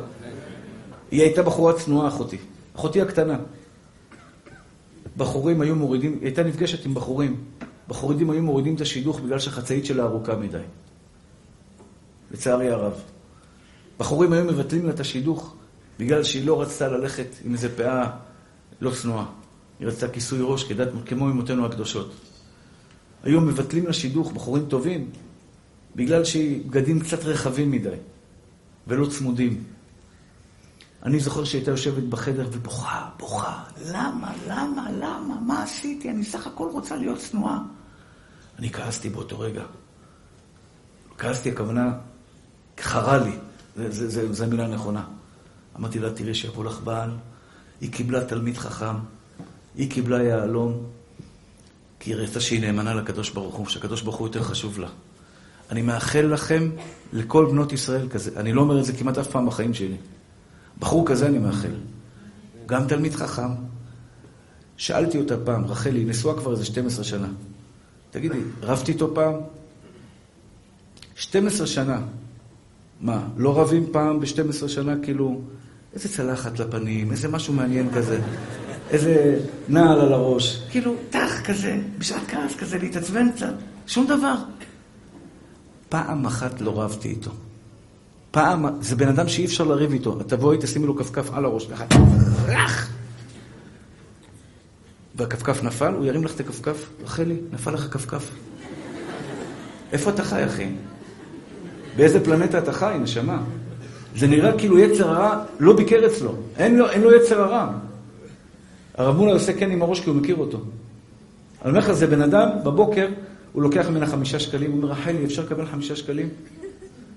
היא 1.11 1.21
הייתה 1.21 1.43
בחורה 1.43 1.73
צנועה, 1.73 2.07
אחותי. 2.07 2.37
אחותי 2.75 3.01
הקטנה. 3.01 3.37
בחורים 5.17 5.61
היו 5.61 5.75
מורידים, 5.75 6.13
היא 6.13 6.21
הייתה 6.21 6.43
נפגשת 6.43 6.85
עם 6.85 6.93
בחורים. 6.93 7.35
בחורים 7.87 8.29
היו 8.29 8.43
מורידים 8.43 8.75
את 8.75 8.81
השידוך 8.81 9.19
בגלל 9.19 9.39
שהחצאית 9.39 9.85
שלה 9.85 10.03
ארוכה 10.03 10.35
מדי. 10.35 10.57
לצערי 12.31 12.69
הרב. 12.69 12.93
בחורים 13.99 14.33
היו 14.33 14.45
מבטלים 14.45 14.85
לה 14.85 14.91
את 14.91 14.99
השידוך 14.99 15.55
בגלל 15.99 16.23
שהיא 16.23 16.47
לא 16.47 16.61
רצתה 16.61 16.87
ללכת 16.87 17.27
עם 17.45 17.53
איזה 17.53 17.75
פאה 17.75 18.09
לא 18.81 18.91
צנועה. 18.91 19.25
היא 19.79 19.87
רצתה 19.87 20.07
כיסוי 20.07 20.39
ראש 20.41 20.63
כדת, 20.63 20.87
כמו 21.05 21.29
אמותינו 21.29 21.65
הקדושות. 21.65 22.13
היו 23.23 23.41
מבטלים 23.41 23.85
לה 23.85 23.93
שידוך, 23.93 24.31
בחורים 24.31 24.65
טובים, 24.65 25.09
בגלל 25.95 26.23
שהיא 26.23 26.65
בגדים 26.65 26.99
קצת 26.99 27.23
רחבים 27.23 27.71
מדי 27.71 27.89
ולא 28.87 29.05
צמודים. 29.05 29.63
אני 31.03 31.19
זוכר 31.19 31.43
שהייתה 31.43 31.71
יושבת 31.71 32.03
בחדר 32.03 32.47
ובוכה, 32.51 33.09
בוכה. 33.19 33.63
למה, 33.85 34.33
למה, 34.47 34.91
למה? 34.91 35.39
מה 35.47 35.63
עשיתי? 35.63 36.09
אני 36.09 36.23
סך 36.23 36.47
הכל 36.47 36.69
רוצה 36.71 36.95
להיות 36.95 37.19
צנועה. 37.19 37.59
אני 38.59 38.69
כעסתי 38.69 39.09
באותו 39.09 39.39
רגע. 39.39 39.63
כעסתי, 41.17 41.51
הכוונה, 41.51 41.93
חרה 42.79 43.17
לי. 43.17 43.37
זו 44.31 44.43
המילה 44.43 44.65
הנכונה. 44.65 45.03
אמרתי 45.77 45.99
לה, 45.99 46.13
תראי 46.13 46.33
שיבוא 46.33 46.65
לך 46.65 46.79
בעל, 46.83 47.11
היא 47.81 47.91
קיבלה 47.91 48.25
תלמיד 48.25 48.57
חכם, 48.57 48.95
היא 49.75 49.91
קיבלה 49.91 50.23
יהלום, 50.23 50.83
כי 51.99 52.11
היא 52.13 52.17
ראתה 52.17 52.39
שהיא 52.39 52.61
נאמנה 52.61 52.93
לקדוש 52.93 53.29
ברוך 53.29 53.55
הוא, 53.55 53.67
שהקדוש 53.67 54.01
ברוך 54.01 54.15
הוא 54.15 54.27
יותר 54.27 54.43
חשוב 54.43 54.79
לה. 54.79 54.87
אני 55.71 55.81
מאחל 55.81 56.21
לכם, 56.21 56.69
לכל 57.13 57.45
בנות 57.45 57.73
ישראל 57.73 58.09
כזה, 58.09 58.31
אני 58.37 58.53
לא 58.53 58.61
אומר 58.61 58.79
את 58.79 58.85
זה 58.85 58.93
כמעט 58.93 59.17
אף 59.17 59.27
פעם 59.27 59.45
בחיים 59.45 59.73
שלי. 59.73 59.97
בחור 60.79 61.05
כזה 61.07 61.27
אני 61.27 61.37
מאחל. 61.37 61.75
גם 62.65 62.87
תלמיד 62.87 63.15
חכם. 63.15 63.49
שאלתי 64.77 65.17
אותה 65.17 65.37
פעם, 65.37 65.65
רחלי, 65.65 65.99
היא 65.99 66.07
נשואה 66.07 66.37
כבר 66.37 66.51
איזה 66.51 66.65
12 66.65 67.03
שנה. 67.03 67.27
תגידי, 68.11 68.39
רבתי 68.61 68.91
איתו 68.91 69.15
פעם? 69.15 69.33
12 71.15 71.67
שנה. 71.67 72.01
מה, 73.01 73.27
לא 73.37 73.61
רבים 73.61 73.85
פעם 73.91 74.19
ב-12 74.19 74.67
שנה? 74.67 74.95
כאילו, 75.03 75.41
איזה 75.93 76.09
צלחת 76.09 76.59
לפנים, 76.59 77.11
איזה 77.11 77.27
משהו 77.27 77.53
מעניין 77.53 77.91
כזה, 77.93 78.19
איזה 78.89 79.39
נעל 79.69 80.01
על 80.01 80.13
הראש. 80.13 80.61
כאילו, 80.69 80.95
טח 81.09 81.41
כזה, 81.45 81.79
בשעת 81.97 82.21
כעס 82.27 82.55
כזה, 82.55 82.77
להתעצבן 82.77 83.31
קצת. 83.31 83.53
שום 83.87 84.07
דבר. 84.07 84.35
פעם 85.95 86.25
אחת 86.25 86.61
לא 86.61 86.81
רבתי 86.81 87.09
איתו. 87.09 87.31
פעם, 88.31 88.65
זה 88.81 88.95
בן 88.95 89.07
אדם 89.07 89.27
שאי 89.27 89.45
אפשר 89.45 89.63
לריב 89.63 89.91
איתו. 89.91 90.17
תבואי, 90.27 90.57
תשימי 90.61 90.87
לו 90.87 90.95
כפכף 90.95 91.33
על 91.33 91.45
הראש, 91.45 91.67
ככה, 91.67 91.85
רך! 92.45 92.89
והכפכף 95.15 95.63
נפל, 95.63 95.93
הוא 95.93 96.05
ירים 96.05 96.23
לך 96.23 96.35
את 96.35 96.39
הכפכף, 96.39 96.89
רחלי, 97.03 97.35
נפל 97.51 97.71
לך 97.71 97.87
כפכף. 97.91 98.29
איפה 99.91 100.09
אתה 100.09 100.23
חי, 100.23 100.45
אחי? 100.45 100.69
באיזה 101.97 102.25
פלנטה 102.25 102.57
אתה 102.57 102.73
חי, 102.73 102.97
נשמה? 103.01 103.41
זה 104.15 104.27
נראה 104.27 104.57
כאילו 104.57 104.79
יצר 104.79 105.09
הרע 105.09 105.43
לא 105.59 105.75
ביקר 105.75 106.05
אצלו. 106.05 106.35
אין 106.57 106.77
לו, 106.77 106.89
אין 106.89 107.01
לו 107.01 107.15
יצר 107.15 107.41
הרע. 107.41 107.71
הרב 108.97 109.17
מולה 109.17 109.33
עושה 109.33 109.53
כן 109.53 109.71
עם 109.71 109.81
הראש 109.81 109.99
כי 109.99 110.09
הוא 110.09 110.17
מכיר 110.17 110.35
אותו. 110.35 110.57
אני 111.61 111.69
אומר 111.69 111.79
לך, 111.79 111.91
זה 111.91 112.07
בן 112.07 112.21
אדם, 112.21 112.49
בבוקר, 112.63 113.07
הוא 113.55 113.63
לוקח 113.63 113.87
ממנה 113.87 114.07
חמישה 114.07 114.39
שקלים, 114.39 114.71
הוא 114.71 114.81
אומר, 114.81 114.91
רחלי, 114.91 115.25
אפשר 115.25 115.43
לקבל 115.43 115.65
חמישה 115.65 115.95
שקלים? 115.95 116.29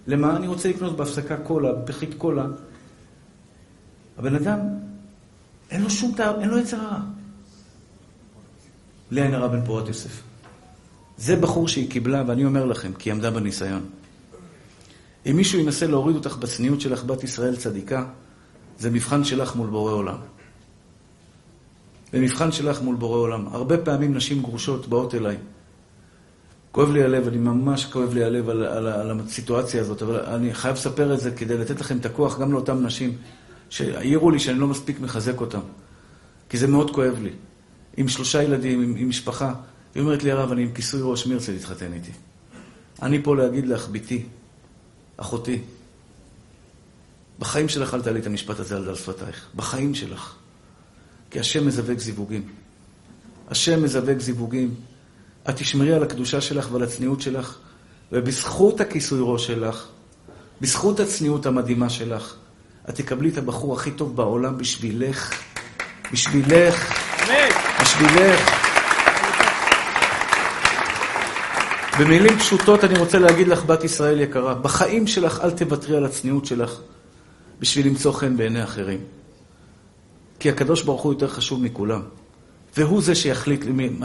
למה? 0.07 0.37
אני 0.37 0.47
רוצה 0.47 0.69
לקנות 0.69 0.97
בהפסקה 0.97 1.37
קולה, 1.37 1.73
פחית 1.87 2.15
קולה. 2.19 2.47
הבן 4.19 4.35
אדם, 4.35 4.59
אין 5.71 5.83
לו 5.83 5.91
שום 5.91 6.13
תאר, 6.17 6.41
אין 6.41 6.49
לו 6.49 6.59
יצר 6.59 6.77
הרע. 6.77 7.01
בלי 9.11 9.23
עין 9.23 9.35
הרע 9.35 9.49
בן 9.49 9.65
פורת 9.65 9.89
יוסף. 9.89 10.23
זה 11.17 11.37
בחור 11.37 11.69
שהיא 11.69 11.91
קיבלה, 11.91 12.23
ואני 12.27 12.45
אומר 12.45 12.65
לכם, 12.65 12.93
כי 12.93 13.11
היא 13.11 13.15
עמדה 13.15 13.31
בניסיון. 13.31 13.85
אם 15.27 15.37
מישהו 15.37 15.59
ינסה 15.59 15.87
להוריד 15.87 16.17
אותך 16.17 16.37
בצניעות 16.37 16.81
שלך, 16.81 17.05
בת 17.05 17.25
ישראל 17.25 17.57
צדיקה, 17.57 18.05
זה 18.79 18.91
מבחן 18.91 19.25
שלך 19.25 19.57
מול 19.57 19.67
בורא 19.67 19.93
עולם. 19.93 20.19
זה 22.13 22.21
מבחן 22.21 22.53
שלך 22.53 22.83
מול 22.83 22.97
בורא 22.97 23.19
עולם. 23.19 23.47
הרבה 23.47 23.79
פעמים 23.79 24.15
נשים 24.15 24.43
גרושות 24.43 24.87
באות 24.87 25.15
אליי. 25.15 25.37
כואב 26.73 26.91
לי 26.91 27.03
הלב, 27.03 27.29
אני 27.29 27.37
ממש 27.37 27.85
כואב 27.85 28.15
לי 28.15 28.25
הלב 28.25 28.49
על, 28.49 28.65
על, 28.65 28.87
על 28.87 29.21
הסיטואציה 29.21 29.81
הזאת, 29.81 30.03
אבל 30.03 30.21
אני 30.21 30.55
חייב 30.55 30.77
לספר 30.77 31.15
את 31.15 31.21
זה 31.21 31.31
כדי 31.31 31.59
לתת 31.59 31.81
לכם 31.81 31.97
את 31.97 32.07
הכוח 32.07 32.39
גם 32.39 32.53
לאותן 32.53 32.87
נשים 32.87 33.17
שהעירו 33.71 34.31
לי 34.31 34.39
שאני 34.39 34.59
לא 34.59 34.67
מספיק 34.67 35.01
מחזק 35.01 35.41
אותן. 35.41 35.61
כי 36.49 36.59
זה 36.59 36.67
מאוד 36.67 36.91
כואב 36.91 37.19
לי. 37.23 37.31
עם 37.97 38.09
שלושה 38.09 38.43
ילדים, 38.43 38.83
עם, 38.83 38.95
עם 38.97 39.09
משפחה. 39.09 39.55
היא 39.95 40.03
אומרת 40.03 40.23
לי, 40.23 40.31
הרב, 40.31 40.53
אני 40.53 40.63
עם 40.63 40.73
כיסוי 40.73 41.01
ראש, 41.03 41.27
מי 41.27 41.35
ירצה 41.35 41.53
להתחתן 41.53 41.93
איתי? 41.93 42.11
אני 43.03 43.23
פה 43.23 43.37
להגיד 43.37 43.67
לך, 43.67 43.89
בתי, 43.89 44.25
אחותי, 45.17 45.59
בחיים 47.39 47.69
שלך 47.69 47.95
אל 47.95 48.03
תעלי 48.03 48.21
את 48.21 48.27
המשפט 48.27 48.61
הזה 48.61 48.77
על 48.77 48.85
דל 48.85 48.95
שפתייך. 48.95 49.47
בחיים 49.57 49.95
שלך. 49.95 50.35
כי 51.31 51.41
השם 51.41 51.67
מזווק 51.67 51.99
זיווגים. 51.99 52.49
השם 53.49 53.83
מזווק 53.83 54.19
זיווגים. 54.19 54.75
את 55.49 55.57
תשמרי 55.57 55.93
על 55.93 56.03
הקדושה 56.03 56.41
שלך 56.41 56.69
ועל 56.73 56.83
הצניעות 56.83 57.21
שלך, 57.21 57.59
ובזכות 58.13 58.81
הכיסוי 58.81 59.19
ראש 59.23 59.47
שלך, 59.47 59.87
בזכות 60.61 61.01
הצניעות 61.01 61.47
המדהימה 61.47 61.91
שלך, 61.91 62.35
את 62.89 62.95
תקבלי 62.95 63.29
את 63.29 63.39
הבחור 63.39 63.75
הכי 63.75 63.91
טוב 63.91 64.17
בעולם 64.17 64.59
בשבילך. 64.59 65.43
בשבילך. 66.13 66.95
בשבילך. 67.83 68.69
במילים 71.99 72.39
פשוטות 72.39 72.85
אני 72.85 72.99
רוצה 72.99 73.19
להגיד 73.19 73.49
לך, 73.49 73.65
בת 73.65 73.85
ישראל 73.85 74.21
יקרה, 74.21 74.55
בחיים 74.55 75.07
שלך 75.07 75.41
אל 75.45 75.51
תוותרי 75.51 75.97
על 75.97 76.05
הצניעות 76.05 76.47
שלך 76.47 76.81
בשביל 77.61 77.87
למצוא 77.87 78.13
חן 78.13 78.37
בעיני 78.37 78.65
אחרים. 78.65 79.01
כי 80.39 80.49
הקדוש 80.51 80.83
ברוך 80.83 81.03
הוא 81.03 81.13
יותר 81.13 81.29
חשוב 81.29 81.63
מכולם, 81.63 82.03
והוא 82.77 83.03
זה 83.03 83.15
שיחליט 83.15 83.65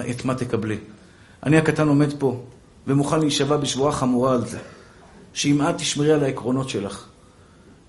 את 0.10 0.26
מה 0.26 0.36
תקבלי. 0.36 0.78
אני 1.46 1.58
הקטן 1.58 1.88
עומד 1.88 2.14
פה 2.20 2.42
ומוכן 2.88 3.20
להישבע 3.20 3.58
בשבועה 3.58 3.92
חמורה 3.92 4.34
על 4.34 4.46
זה, 4.46 4.58
שאם 5.34 5.62
את 5.62 5.78
תשמרי 5.78 6.12
על 6.12 6.24
העקרונות 6.24 6.70
שלך, 6.70 7.06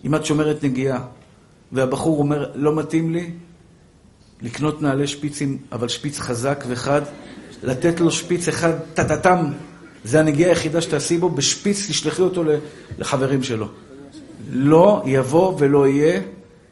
אם 0.05 0.15
את 0.15 0.25
שומרת 0.25 0.65
נגיעה, 0.65 1.05
והבחור 1.73 2.19
אומר, 2.19 2.51
לא 2.55 2.77
מתאים 2.77 3.13
לי 3.13 3.31
לקנות 4.43 4.83
נעלי 4.83 5.07
שפיצים, 5.07 5.59
אבל 5.73 5.89
שפיץ 5.89 6.19
חזק 6.19 6.65
וחד, 6.69 7.03
לתת 7.63 8.01
לו 8.01 8.11
שפיץ 8.11 8.49
אחד, 8.49 8.73
טטטם, 8.95 9.53
זה 10.05 10.21
הנגיעה 10.21 10.51
היחידה 10.51 10.81
שתעשי 10.81 11.19
בו, 11.19 11.31
בשפיץ 11.31 11.87
תשלחי 11.89 12.23
אותו 12.23 12.43
לחברים 12.99 13.43
שלו. 13.43 13.69
לא 14.51 15.03
יבוא 15.07 15.55
ולא 15.59 15.89
יהיה 15.89 16.21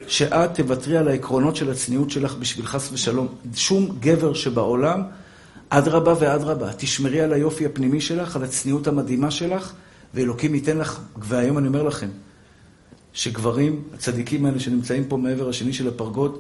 שאת 0.07 0.55
תוותרי 0.55 0.97
על 0.97 1.09
העקרונות 1.09 1.57
של 1.57 1.71
הצניעות 1.71 2.11
שלך 2.11 2.35
בשביל 2.35 2.67
חס 2.67 2.93
ושלום. 2.93 3.29
שום 3.55 3.97
גבר 4.01 4.35
שבעולם, 4.35 5.03
אדרבה 5.75 6.15
ואדרבה, 6.21 6.73
תשמרי 6.77 7.21
על 7.21 7.33
היופי 7.33 7.67
הפנימי 7.67 8.01
שלך, 8.01 8.37
על 8.37 8.45
הצניעות 8.45 8.87
המדהימה 8.87 9.31
שלך, 9.31 9.73
ואלוקים 10.15 10.55
ייתן 10.55 10.79
לך, 10.79 11.01
והיום 11.17 11.59
אני 11.59 11.69
אומר 11.69 11.83
לכם, 11.83 12.09
שגברים, 13.13 13.83
הצדיקים 13.95 14.47
האלה 14.47 14.61
שנמצאים 14.61 15.05
פה 15.05 15.17
מעבר 15.17 15.49
השני 15.49 15.73
של 15.73 15.89
הפרגוד, 15.89 16.39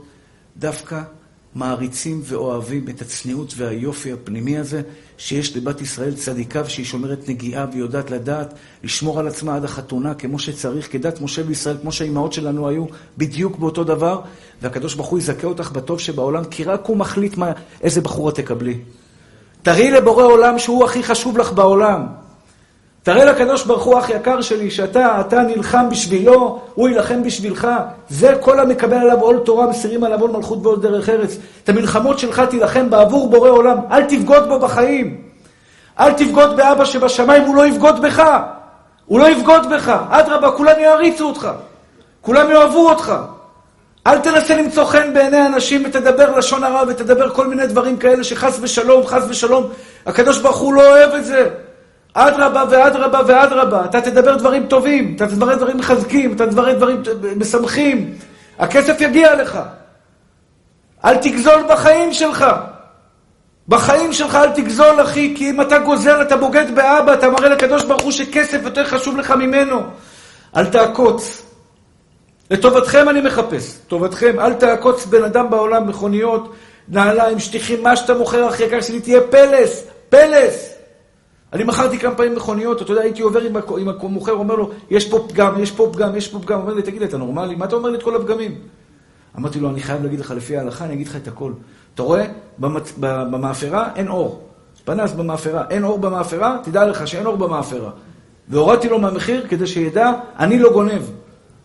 דווקא 0.56 1.02
מעריצים 1.54 2.20
ואוהבים 2.24 2.88
את 2.88 3.02
הצניעות 3.02 3.54
והיופי 3.56 4.12
הפנימי 4.12 4.58
הזה 4.58 4.82
שיש 5.18 5.56
לבת 5.56 5.80
ישראל 5.80 6.14
צדיקה 6.14 6.62
ושהיא 6.66 6.86
שומרת 6.86 7.28
נגיעה 7.28 7.66
ויודעת 7.72 8.10
לדעת 8.10 8.54
לשמור 8.84 9.18
על 9.18 9.28
עצמה 9.28 9.56
עד 9.56 9.64
החתונה 9.64 10.14
כמו 10.14 10.38
שצריך, 10.38 10.92
כדת 10.92 11.20
משה 11.20 11.42
וישראל, 11.46 11.76
כמו 11.82 11.92
שהאימהות 11.92 12.32
שלנו 12.32 12.68
היו 12.68 12.86
בדיוק 13.18 13.58
באותו 13.58 13.84
דבר 13.84 14.20
והקדוש 14.62 14.94
ברוך 14.94 15.08
הוא 15.08 15.18
יזכה 15.18 15.46
אותך 15.46 15.70
בטוב 15.70 16.00
שבעולם 16.00 16.44
כי 16.44 16.64
רק 16.64 16.86
הוא 16.86 16.96
מחליט 16.96 17.36
מה, 17.36 17.52
איזה 17.82 18.00
בחורה 18.00 18.32
תקבלי. 18.32 18.78
תראי 19.62 19.90
לבורא 19.90 20.24
עולם 20.24 20.58
שהוא 20.58 20.84
הכי 20.84 21.02
חשוב 21.02 21.38
לך 21.38 21.52
בעולם. 21.52 22.06
תראה 23.02 23.24
לקדוש 23.24 23.64
ברוך 23.64 23.84
הוא, 23.84 23.98
אח 23.98 24.10
יקר 24.10 24.40
שלי, 24.40 24.70
שאתה 24.70 25.20
אתה 25.20 25.42
נלחם 25.42 25.90
בשבילו, 25.90 26.60
הוא 26.74 26.88
יילחם 26.88 27.22
בשבילך. 27.22 27.68
זה 28.08 28.34
כל 28.40 28.60
המקבל 28.60 28.96
עליו 28.96 29.20
עול 29.20 29.38
תורה, 29.38 29.66
מסירים 29.66 30.04
עליו 30.04 30.20
עול 30.20 30.30
מלכות 30.30 30.58
ועול 30.62 30.80
דרך 30.80 31.08
ארץ. 31.08 31.36
את 31.64 31.68
המלחמות 31.68 32.18
שלך 32.18 32.42
תילחם 32.50 32.90
בעבור 32.90 33.30
בורא 33.30 33.48
עולם, 33.48 33.76
אל 33.90 34.04
תבגוד 34.04 34.48
בו 34.48 34.58
בחיים. 34.58 35.16
אל 36.00 36.12
תבגוד 36.12 36.56
באבא 36.56 36.84
שבשמיים, 36.84 37.42
הוא 37.42 37.56
לא 37.56 37.66
יבגוד 37.66 38.02
בך. 38.02 38.22
הוא 39.06 39.18
לא 39.18 39.30
יבגוד 39.30 39.70
בך. 39.70 39.96
אדרבה, 40.10 40.50
כולם 40.50 40.80
יעריצו 40.80 41.28
אותך. 41.28 41.48
כולם 42.20 42.50
יאהבו 42.50 42.88
אותך. 42.88 43.12
אל 44.06 44.18
תנסה 44.18 44.56
למצוא 44.56 44.84
חן 44.84 45.14
בעיני 45.14 45.46
אנשים 45.46 45.82
ותדבר 45.86 46.36
לשון 46.38 46.64
הרע 46.64 46.82
ותדבר 46.88 47.30
כל 47.30 47.46
מיני 47.46 47.66
דברים 47.66 47.96
כאלה 47.96 48.24
שחס 48.24 48.58
ושלום, 48.60 49.06
חס 49.06 49.22
ושלום, 49.28 49.68
הקדוש 50.06 50.38
ברוך 50.38 50.56
הוא 50.56 50.74
לא 50.74 50.90
אוהב 50.90 51.14
את 51.14 51.24
זה. 51.24 51.48
אדרבה 52.14 52.64
ואדרבה 52.70 53.20
ואדרבה, 53.26 53.84
אתה 53.84 54.00
תדבר 54.00 54.36
דברים 54.36 54.66
טובים, 54.66 55.12
אתה 55.16 55.26
תדבר 55.26 55.54
דברים 55.54 55.76
מחזקים, 55.76 56.32
אתה 56.32 56.46
תדבר 56.46 56.72
דברים 56.72 57.02
משמחים, 57.36 58.14
הכסף 58.58 59.00
יגיע 59.00 59.34
לך. 59.34 59.58
אל 61.04 61.16
תגזול 61.16 61.62
בחיים 61.68 62.12
שלך. 62.12 62.46
בחיים 63.68 64.12
שלך 64.12 64.34
אל 64.34 64.50
תגזול, 64.50 65.02
אחי, 65.02 65.34
כי 65.36 65.50
אם 65.50 65.60
אתה 65.60 65.78
גוזל, 65.78 66.22
אתה 66.22 66.36
בוגד 66.36 66.74
באבא, 66.74 67.14
אתה 67.14 67.30
מראה 67.30 67.48
לקדוש 67.48 67.84
ברוך 67.84 68.02
הוא 68.02 68.12
שכסף 68.12 68.60
יותר 68.64 68.84
חשוב 68.84 69.16
לך 69.16 69.30
ממנו. 69.30 69.82
אל 70.56 70.66
תעקוץ. 70.66 71.51
לטובתכם 72.52 73.08
אני 73.08 73.20
מחפש, 73.20 73.78
טובתכם. 73.88 74.40
אל 74.40 74.54
תעקוץ 74.54 75.06
בן 75.06 75.24
אדם 75.24 75.50
בעולם, 75.50 75.88
מכוניות, 75.88 76.52
נעליים, 76.88 77.38
שטיחים, 77.38 77.82
מה 77.82 77.96
שאתה 77.96 78.14
מוכר, 78.14 78.48
אחי 78.48 78.64
יקר 78.64 78.80
שלי, 78.80 79.00
תהיה 79.00 79.20
פלס, 79.20 79.86
פלס. 80.08 80.74
אני 81.52 81.64
מכרתי 81.64 81.98
כמה 81.98 82.14
פעמים 82.14 82.34
מכוניות, 82.34 82.82
אתה 82.82 82.92
יודע, 82.92 83.02
הייתי 83.02 83.22
עובר 83.22 83.40
עם, 83.40 83.56
עם 83.56 83.88
המוכר, 83.88 84.32
אומר 84.32 84.54
לו, 84.54 84.70
יש 84.90 85.10
פה 85.10 85.26
פגם, 85.28 85.62
יש 85.62 85.70
פה 85.70 85.90
פגם, 85.92 86.16
יש 86.16 86.28
פה 86.28 86.38
פגם. 86.38 86.60
אומר 86.60 86.74
לי, 86.74 86.82
תגיד 86.82 87.00
לי, 87.00 87.08
אתה 87.08 87.16
נורמלי? 87.16 87.54
מה 87.54 87.64
אתה 87.64 87.76
אומר 87.76 87.90
לי 87.90 87.98
את 87.98 88.02
כל 88.02 88.16
הפגמים? 88.16 88.58
אמרתי 89.38 89.60
לו, 89.60 89.70
אני 89.70 89.80
חייב 89.80 90.02
להגיד 90.02 90.20
לך 90.20 90.30
לפי 90.36 90.56
ההלכה, 90.56 90.84
אני 90.84 90.94
אגיד 90.94 91.06
לך 91.06 91.16
את 91.16 91.28
הכל. 91.28 91.52
אתה 91.94 92.02
רואה? 92.02 92.24
במצ... 92.58 92.92
במאפרה 93.00 93.88
אין 93.96 94.08
אור. 94.08 94.48
פנס 94.84 95.12
במאפרה, 95.12 95.64
אין 95.70 95.84
אור 95.84 95.98
במאפרה, 95.98 96.58
תדע 96.62 96.86
לך 96.86 97.08
שאין 97.08 97.26
אור 97.26 97.36
במאפרה. 97.36 97.90
והורדתי 98.48 98.88
לו 98.88 98.98
מהמחיר 98.98 99.46
כדי 99.48 99.66
שידע, 99.66 100.12
אני 100.38 100.58
לא 100.58 100.72
גונב. 100.72 101.02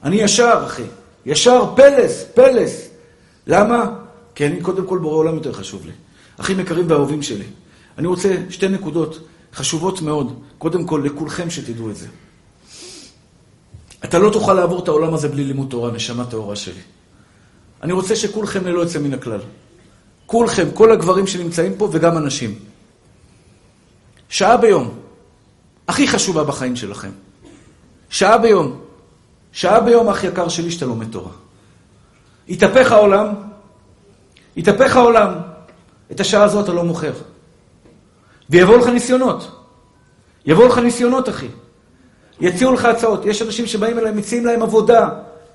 אני 0.04 0.16
ישר, 0.16 0.64
אחי. 0.66 0.84
ישר, 1.26 1.76
פלס, 1.76 2.26
פלס. 2.34 2.90
למה? 3.48 3.90
כי 4.36 4.46
אני 4.46 4.62
קודם 4.62 4.88
כל 4.88 4.98
בורא 4.98 5.16
עולם 5.16 5.36
יותר 5.36 5.54
חשוב 5.54 5.86
לי. 5.86 5.92
אחים 6.38 6.60
יקרים 6.60 6.86
ואהובים 6.90 7.24
שלי. 7.24 7.46
אני 7.98 8.08
רוצה 8.08 8.36
שתי 8.50 8.68
נקודות 8.68 9.28
חשובות 9.54 10.02
מאוד. 10.02 10.40
קודם 10.58 10.86
כל, 10.86 11.02
לכולכם 11.06 11.50
שתדעו 11.50 11.90
את 11.90 11.96
זה. 11.96 12.08
אתה 14.06 14.20
לא 14.20 14.30
תוכל 14.30 14.54
לעבור 14.54 14.84
את 14.84 14.88
העולם 14.88 15.14
הזה 15.14 15.28
בלי 15.28 15.44
לימוד 15.44 15.68
תורה, 15.70 15.92
נשמה 15.92 16.26
טהורה 16.26 16.56
שלי. 16.56 16.82
אני 17.84 17.94
רוצה 17.94 18.16
שכולכם 18.16 18.66
ללא 18.66 18.80
יוצא 18.80 19.00
מן 19.00 19.14
הכלל. 19.14 19.40
כולכם, 20.26 20.68
כל 20.74 20.92
הגברים 20.92 21.28
שנמצאים 21.28 21.78
פה 21.78 21.90
וגם 21.92 22.18
הנשים. 22.18 22.60
שעה 24.30 24.58
ביום, 24.58 25.00
הכי 25.88 26.08
חשובה 26.08 26.44
בחיים 26.44 26.76
שלכם. 26.76 27.12
שעה 28.10 28.38
ביום. 28.38 28.87
שעה 29.52 29.80
ביום, 29.80 30.10
אח 30.10 30.24
יקר 30.24 30.48
שלי, 30.48 30.72
שאתה 30.72 30.86
לומד 30.86 31.12
תורה. 31.12 31.32
יתהפך 32.48 32.92
העולם, 32.92 33.28
יתהפך 34.56 34.96
העולם, 34.96 35.34
את 36.12 36.20
השעה 36.20 36.44
הזו 36.44 36.62
אתה 36.62 36.74
לא 36.74 36.84
מוכר. 36.84 37.14
ויבואו 38.50 38.78
לך 38.78 38.88
ניסיונות. 38.88 39.52
יבואו 40.46 40.68
לך 40.68 40.78
ניסיונות, 40.78 41.30
אחי. 41.30 41.48
יציעו 42.40 42.74
לך 42.74 42.86
הצעות. 42.86 43.26
יש 43.26 43.42
אנשים 43.42 43.66
שבאים 43.66 44.00
אליהם, 44.00 44.18
מציעים 44.18 44.46
להם 44.46 44.62
עבודה. 44.64 45.10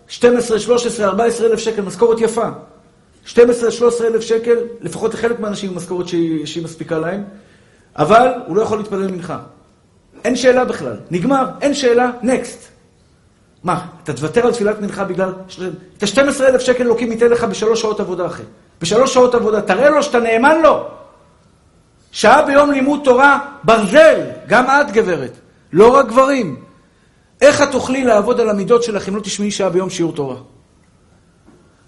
12, 0.08 0.58
13, 0.58 1.06
14 1.06 1.46
אלף 1.46 1.58
שקל, 1.58 1.82
משכורת 1.82 2.20
יפה. 2.20 2.48
12-13 3.26 3.36
אלף 4.04 4.20
שקל, 4.20 4.56
לפחות 4.80 5.14
לחלק 5.14 5.40
מהאנשים 5.40 5.76
משכורת 5.76 6.08
שהיא, 6.08 6.46
שהיא 6.46 6.64
מספיקה 6.64 6.98
להם, 6.98 7.24
אבל 7.96 8.28
הוא 8.46 8.56
לא 8.56 8.62
יכול 8.62 8.78
להתפלל 8.78 9.10
מנחה. 9.10 9.38
אין 10.24 10.36
שאלה 10.36 10.64
בכלל. 10.64 10.96
נגמר, 11.10 11.46
אין 11.60 11.74
שאלה, 11.74 12.10
נקסט. 12.22 12.71
מה, 13.64 13.86
אתה 14.02 14.12
תוותר 14.12 14.46
על 14.46 14.52
תפילת 14.52 14.80
מנחה 14.80 15.04
בגלל... 15.04 15.32
את 15.98 16.02
ה-12 16.02 16.42
אלף 16.42 16.60
שקל 16.60 16.82
אלוקים 16.82 17.12
ייתן 17.12 17.26
לך 17.26 17.44
בשלוש 17.44 17.80
שעות 17.80 18.00
עבודה 18.00 18.26
אחי. 18.26 18.42
בשלוש 18.80 19.14
שעות 19.14 19.34
עבודה. 19.34 19.60
תראה 19.60 19.90
לו 19.90 20.02
שאתה 20.02 20.20
נאמן 20.20 20.62
לו. 20.62 20.88
שעה 22.12 22.42
ביום 22.42 22.70
לימוד 22.70 23.00
תורה, 23.04 23.38
ברזל. 23.64 24.20
גם 24.46 24.64
את, 24.66 24.90
גברת. 24.90 25.36
לא 25.72 25.94
רק 25.94 26.06
גברים. 26.06 26.56
איך 27.40 27.62
את 27.62 27.70
תוכלי 27.70 28.04
לעבוד 28.04 28.40
על 28.40 28.48
המידות 28.48 28.82
שלך 28.82 29.08
אם 29.08 29.16
לא 29.16 29.20
תשמעי 29.20 29.50
שעה 29.50 29.70
ביום 29.70 29.90
שיעור 29.90 30.12
תורה? 30.12 30.36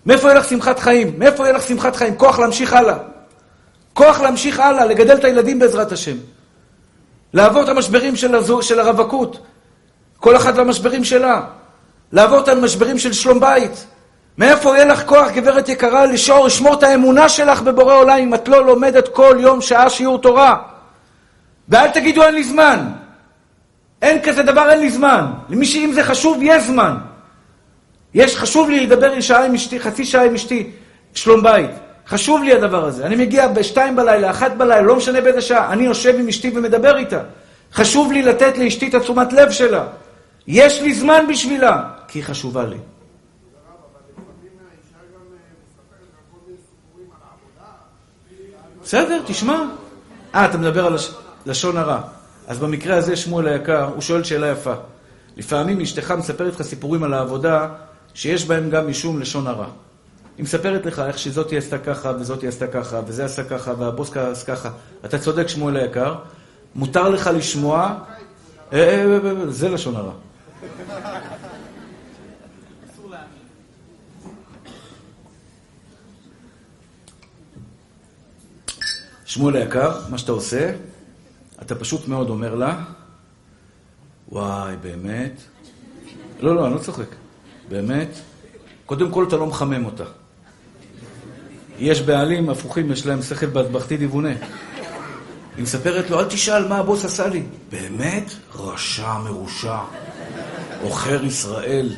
מאיפה 0.06 0.28
יהיה 0.28 0.38
לך 0.38 0.48
שמחת 0.48 0.78
חיים? 0.78 1.14
מאיפה 1.18 1.44
יהיה 1.44 1.56
לך 1.56 1.62
שמחת 1.62 1.96
חיים? 1.96 2.16
כוח 2.16 2.38
להמשיך 2.38 2.72
הלאה. 2.72 2.96
כוח 3.92 4.20
להמשיך 4.20 4.60
הלאה, 4.60 4.84
לגדל 4.84 5.16
את 5.16 5.24
הילדים 5.24 5.58
בעזרת 5.58 5.92
השם. 5.92 6.16
לעבור 7.32 7.62
את 7.62 7.68
המשברים 7.68 8.16
של, 8.16 8.34
הזו, 8.34 8.62
של 8.62 8.80
הרווקות. 8.80 9.38
כל 10.18 10.36
אחת 10.36 10.54
והמשברים 10.56 11.04
שלה. 11.04 11.40
לעבור 12.12 12.40
את 12.40 12.48
המשברים 12.48 12.98
של 12.98 13.12
שלום 13.12 13.40
בית. 13.40 13.86
מאיפה 14.38 14.76
יהיה 14.76 14.84
לך 14.84 15.06
כוח, 15.06 15.30
גברת 15.30 15.68
יקרה, 15.68 16.06
לשאור, 16.06 16.46
לשמור 16.46 16.74
את 16.74 16.82
האמונה 16.82 17.28
שלך 17.28 17.62
בבורא 17.62 17.94
עולם 17.94 18.18
אם 18.18 18.34
את 18.34 18.48
לא 18.48 18.66
לומדת 18.66 19.08
כל 19.08 19.36
יום 19.40 19.60
שעה 19.60 19.90
שיעור 19.90 20.18
תורה? 20.18 20.56
ואל 21.68 21.88
תגידו 21.88 22.22
אין 22.22 22.34
לי 22.34 22.44
זמן. 22.44 22.88
אין 24.02 24.22
כזה 24.22 24.42
דבר, 24.42 24.70
אין 24.70 24.80
לי 24.80 24.90
זמן. 24.90 25.26
למי 25.48 25.66
שאם 25.66 25.90
זה 25.94 26.04
חשוב, 26.04 26.38
יש 26.42 26.62
זמן. 26.62 26.96
יש, 28.14 28.36
חשוב 28.36 28.70
לי 28.70 28.86
לדבר 28.86 29.20
שעה 29.20 29.44
עם 29.44 29.54
אשתי, 29.54 29.80
חצי 29.80 30.04
שעה 30.04 30.24
עם 30.24 30.34
אשתי, 30.34 30.70
שלום 31.14 31.42
בית. 31.42 31.70
חשוב 32.06 32.42
לי 32.42 32.52
הדבר 32.52 32.84
הזה. 32.84 33.06
אני 33.06 33.16
מגיע 33.16 33.48
בשתיים 33.48 33.96
בלילה, 33.96 34.30
אחת 34.30 34.52
בלילה, 34.52 34.82
לא 34.82 34.96
משנה 34.96 35.20
באיזה 35.20 35.40
שעה, 35.40 35.72
אני 35.72 35.84
יושב 35.84 36.14
עם 36.18 36.28
אשתי 36.28 36.50
ומדבר 36.54 36.96
איתה. 36.96 37.20
חשוב 37.72 38.12
לי 38.12 38.22
לתת 38.22 38.58
לאשתי 38.58 38.88
את 38.88 38.94
התשומת 38.94 39.32
לב 39.32 39.50
שלה. 39.50 39.84
יש 40.46 40.82
לי 40.82 40.94
זמן 40.94 41.24
בשבילה, 41.28 41.90
כי 42.08 42.18
היא 42.18 42.24
חשובה 42.24 42.66
לי. 42.66 42.76
בסדר, 48.82 49.22
תשמע. 49.26 49.64
אה, 50.34 50.44
אתה 50.44 50.58
מדבר 50.58 50.86
על 50.86 50.96
לשון 51.46 51.76
הרע. 51.76 52.00
אז 52.46 52.58
במקרה 52.58 52.96
הזה, 52.96 53.16
שמואל 53.16 53.48
היקר, 53.48 53.84
הוא 53.84 54.00
שואל 54.00 54.24
שאלה 54.24 54.50
יפה. 54.50 54.74
לפעמים 55.36 55.80
אשתך 55.80 56.10
מספרת 56.10 56.54
לך 56.54 56.62
סיפורים 56.62 57.02
על 57.02 57.14
העבודה, 57.14 57.68
שיש 58.14 58.46
בהם 58.46 58.70
גם 58.70 58.88
משום 58.88 59.20
לשון 59.20 59.46
הרע. 59.46 59.66
היא 60.36 60.44
מספרת 60.44 60.86
לך 60.86 60.98
איך 60.98 61.18
שזאתי 61.18 61.56
עשתה 61.56 61.78
ככה, 61.78 62.12
וזאתי 62.20 62.48
עשתה 62.48 62.66
ככה, 62.66 63.00
וזה 63.06 63.24
עשה 63.24 63.44
ככה, 63.44 63.72
והבוס 63.78 64.16
עשה 64.16 64.46
ככה. 64.46 64.70
אתה 65.04 65.18
צודק, 65.18 65.48
שמואל 65.48 65.76
היקר. 65.76 66.14
מותר 66.74 67.08
לך 67.08 67.30
לשמוע... 67.34 67.94
אה, 68.72 68.78
אה, 68.78 69.04
אה, 69.24 69.50
זה 69.50 69.68
לשון 69.68 69.96
הרע. 69.96 70.12
שמואל 79.34 79.56
היקר, 79.56 80.00
מה 80.10 80.18
שאתה 80.18 80.32
עושה, 80.32 80.72
אתה 81.62 81.74
פשוט 81.74 82.08
מאוד 82.08 82.28
אומר 82.28 82.54
לה, 82.54 82.84
וואי, 84.28 84.76
באמת? 84.76 85.40
לא, 86.40 86.56
לא, 86.56 86.66
אני 86.66 86.74
לא 86.74 86.78
צוחק. 86.78 87.06
באמת? 87.68 88.08
קודם 88.86 89.10
כל 89.10 89.24
אתה 89.28 89.36
לא 89.36 89.46
מחמם 89.46 89.84
אותה. 89.84 90.04
יש 91.78 92.02
בעלים 92.02 92.50
הפוכים, 92.50 92.92
יש 92.92 93.06
להם 93.06 93.22
שכל 93.22 93.46
בהטבחתי 93.46 93.96
דיוונה. 93.96 94.32
היא 95.56 95.62
מספרת 95.62 96.10
לו, 96.10 96.20
אל 96.20 96.24
תשאל 96.24 96.68
מה 96.68 96.78
הבוס 96.78 97.04
עשה 97.04 97.26
לי. 97.26 97.42
באמת? 97.70 98.32
רשע 98.54 99.18
מרושע. 99.18 99.78
עוכר 100.84 101.24
ישראל. 101.24 101.92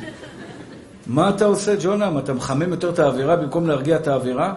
מה 1.07 1.29
אתה 1.29 1.45
עושה, 1.45 1.75
ג'ונם? 1.81 2.17
אתה 2.17 2.33
מחמם 2.33 2.71
יותר 2.71 2.89
את 2.89 2.99
האווירה 2.99 3.35
במקום 3.35 3.67
להרגיע 3.67 3.95
את 3.95 4.07
האווירה? 4.07 4.53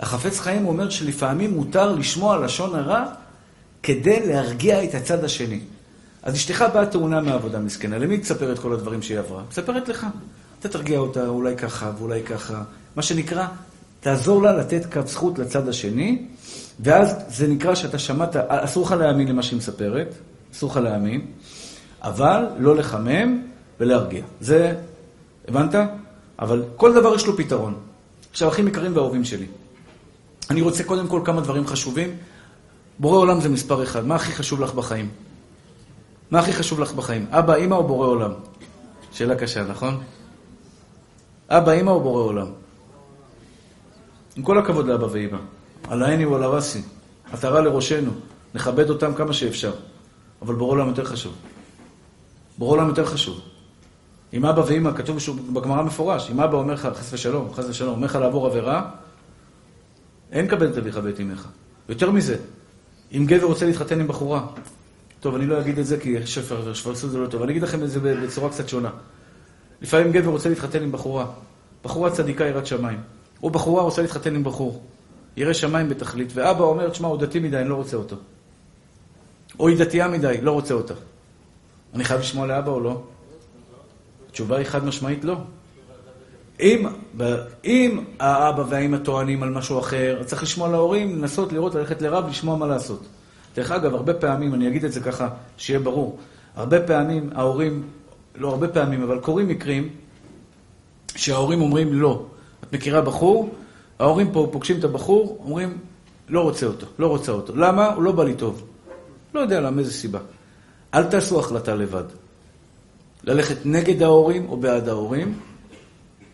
החפץ 0.00 0.40
חיים 0.40 0.66
אומר 0.66 0.90
שלפעמים 0.90 1.54
מותר 1.54 1.92
לשמוע 1.92 2.38
לשון 2.38 2.74
הרע 2.74 3.04
כדי 3.82 4.26
להרגיע 4.26 4.84
את 4.84 4.94
הצד 4.94 5.24
השני. 5.24 5.60
אז 6.22 6.34
אשתך 6.34 6.64
באה 6.74 6.86
טעונה 6.86 7.20
מהעבודה 7.20 7.58
מסכנה. 7.58 7.98
למי 7.98 8.18
תספר 8.18 8.52
את 8.52 8.58
כל 8.58 8.72
הדברים 8.72 9.02
שהיא 9.02 9.18
עברה? 9.18 9.42
מספרת 9.50 9.88
לך. 9.88 10.06
אתה 10.60 10.68
תרגיע 10.68 10.98
אותה, 10.98 11.26
אולי 11.26 11.56
ככה 11.56 11.90
ואולי 11.98 12.22
ככה. 12.22 12.62
מה 12.96 13.02
שנקרא, 13.02 13.46
תעזור 14.00 14.42
לה 14.42 14.52
לתת 14.52 14.92
קו 14.92 15.00
זכות 15.06 15.38
לצד 15.38 15.68
השני, 15.68 16.26
ואז 16.80 17.16
זה 17.28 17.48
נקרא 17.48 17.74
שאתה 17.74 17.98
שמעת, 17.98 18.36
אסור 18.36 18.86
לך 18.86 18.92
להאמין 18.92 19.28
למה 19.28 19.42
שהיא 19.42 19.58
מספרת, 19.58 20.14
אסור 20.54 20.70
לך 20.70 20.76
להאמין, 20.76 21.26
אבל 22.02 22.46
לא 22.58 22.76
לחמם 22.76 23.53
ולהרגיע. 23.80 24.24
זה, 24.40 24.76
הבנת? 25.48 25.74
אבל 26.38 26.64
כל 26.76 26.94
דבר 26.94 27.14
יש 27.14 27.26
לו 27.26 27.36
פתרון. 27.36 27.74
עכשיו, 28.30 28.48
אחים 28.48 28.68
יקרים 28.68 28.96
ואהובים 28.96 29.24
שלי, 29.24 29.46
אני 30.50 30.60
רוצה 30.60 30.84
קודם 30.84 31.08
כל 31.08 31.20
כמה 31.24 31.40
דברים 31.40 31.66
חשובים. 31.66 32.16
בורא 32.98 33.18
עולם 33.18 33.40
זה 33.40 33.48
מספר 33.48 33.82
אחד. 33.82 34.06
מה 34.06 34.14
הכי 34.14 34.32
חשוב 34.32 34.60
לך 34.60 34.74
בחיים? 34.74 35.08
מה 36.30 36.38
הכי 36.38 36.52
חשוב 36.52 36.80
לך 36.80 36.92
בחיים? 36.92 37.26
אבא, 37.30 37.54
אימא 37.54 37.74
או 37.74 37.86
בורא 37.86 38.06
עולם? 38.06 38.30
שאלה 39.12 39.34
קשה, 39.34 39.64
נכון? 39.64 40.00
אבא, 41.48 41.72
אימא 41.72 41.90
או 41.90 42.00
בורא 42.00 42.22
עולם? 42.22 42.46
עם 44.36 44.42
כל 44.42 44.58
הכבוד 44.58 44.86
לאבא 44.86 45.06
ואימא. 45.10 45.38
על 45.88 46.02
העיני 46.02 46.26
ועל 46.26 46.42
הרסי. 46.42 46.82
עטרה 47.32 47.60
לראשנו. 47.60 48.10
נכבד 48.54 48.90
אותם 48.90 49.14
כמה 49.14 49.32
שאפשר. 49.32 49.72
אבל 50.42 50.54
בורא 50.54 50.72
עולם 50.72 50.88
יותר 50.88 51.04
חשוב. 51.04 51.32
בורא 52.58 52.76
עולם 52.76 52.88
יותר 52.88 53.04
חשוב. 53.04 53.40
אם 54.34 54.44
אבא 54.46 54.60
ואימא, 54.60 54.90
כתוב 54.96 55.18
בגמרא 55.52 55.82
מפורש, 55.82 56.30
אם 56.30 56.40
אבא 56.40 56.56
אומר 56.56 56.74
לך, 56.74 56.88
חס 56.94 57.12
ושלום, 57.12 57.54
חס 57.54 57.64
ושלום, 57.68 57.94
אומר 57.94 58.06
לך 58.06 58.14
לעבור 58.16 58.46
עבירה, 58.46 58.90
אין 60.32 60.46
קבל 60.46 60.68
את 60.68 60.78
אביך 60.78 61.00
ואת 61.02 61.20
אמך. 61.20 61.48
יותר 61.88 62.10
מזה, 62.10 62.36
אם 63.12 63.24
גבר 63.26 63.46
רוצה 63.46 63.66
להתחתן 63.66 64.00
עם 64.00 64.08
בחורה, 64.08 64.46
טוב, 65.20 65.34
אני 65.34 65.46
לא 65.46 65.60
אגיד 65.60 65.78
את 65.78 65.86
זה 65.86 66.00
כי 66.00 66.26
שפר, 66.26 66.74
שפרסות 66.74 67.10
זה 67.10 67.18
לא 67.18 67.26
טוב, 67.26 67.42
אני 67.42 67.52
אגיד 67.52 67.62
לכם 67.62 67.82
את 67.82 67.90
זה 67.90 68.00
בצורה 68.00 68.50
קצת 68.50 68.68
שונה. 68.68 68.90
לפעמים 69.82 70.12
גבר 70.12 70.30
רוצה 70.30 70.48
להתחתן 70.48 70.82
עם 70.82 70.92
בחורה. 70.92 71.26
בחורה 71.84 72.10
צדיקה 72.10 72.44
יראת 72.44 72.66
שמיים. 72.66 73.00
או 73.42 73.50
בחורה 73.50 73.82
רוצה 73.82 74.02
להתחתן 74.02 74.34
עם 74.34 74.44
בחור. 74.44 74.82
ירא 75.36 75.52
שמיים 75.52 75.88
בתכלית, 75.88 76.28
ואבא 76.34 76.64
אומר, 76.64 76.90
תשמע, 76.90 77.08
הוא 77.08 77.18
דתי 77.18 77.38
מדי, 77.38 77.56
אני 77.56 77.68
לא 77.68 77.74
רוצה 77.74 77.96
אותו. 77.96 78.16
או 79.60 79.68
היא 79.68 79.78
דתייה 79.78 80.08
מדי, 80.08 80.40
לא 80.42 80.52
רוצה 80.52 80.74
אותה. 80.74 80.94
אני 81.94 82.04
חייב 82.04 82.20
לשמוע 82.20 82.46
לאבא 82.46 82.70
או 82.70 82.80
לא? 82.80 83.02
התשובה 84.34 84.56
היא 84.56 84.66
חד 84.66 84.84
משמעית 84.84 85.24
לא. 85.24 85.36
אם, 86.60 86.86
אם 87.64 88.04
האבא 88.20 88.64
והאמא 88.68 88.96
טוענים 88.96 89.42
על 89.42 89.50
משהו 89.50 89.78
אחר, 89.78 90.22
צריך 90.24 90.42
לשמוע 90.42 90.68
להורים, 90.68 91.18
לנסות 91.18 91.52
לראות, 91.52 91.74
ללכת 91.74 92.02
לרב, 92.02 92.28
לשמוע 92.28 92.56
מה 92.56 92.66
לעשות. 92.66 93.06
דרך 93.56 93.70
אגב, 93.70 93.94
הרבה 93.94 94.14
פעמים, 94.14 94.54
אני 94.54 94.68
אגיד 94.68 94.84
את 94.84 94.92
זה 94.92 95.00
ככה, 95.00 95.28
שיהיה 95.56 95.80
ברור, 95.80 96.18
הרבה 96.56 96.80
פעמים 96.80 97.30
ההורים, 97.34 97.82
לא 98.34 98.48
הרבה 98.48 98.68
פעמים, 98.68 99.02
אבל 99.02 99.18
קורים 99.18 99.48
מקרים 99.48 99.88
שההורים 101.16 101.60
אומרים 101.60 101.92
לא. 101.92 102.26
את 102.64 102.72
מכירה 102.72 103.00
בחור, 103.00 103.54
ההורים 103.98 104.32
פה 104.32 104.48
פוגשים 104.52 104.78
את 104.78 104.84
הבחור, 104.84 105.38
אומרים, 105.44 105.78
לא 106.28 106.40
רוצה 106.40 106.66
אותו, 106.66 106.86
לא 106.98 107.06
רוצה 107.06 107.32
אותו. 107.32 107.56
למה? 107.56 107.92
הוא 107.92 108.02
לא 108.02 108.12
בא 108.12 108.24
לי 108.24 108.34
טוב. 108.34 108.62
לא 109.34 109.40
יודע 109.40 109.60
למה, 109.60 109.80
איזה 109.80 109.92
סיבה. 109.92 110.18
אל 110.94 111.04
תעשו 111.04 111.40
החלטה 111.40 111.74
לבד. 111.74 112.23
ללכת 113.26 113.56
נגד 113.64 114.02
ההורים 114.02 114.48
או 114.48 114.56
בעד 114.56 114.88
ההורים, 114.88 115.40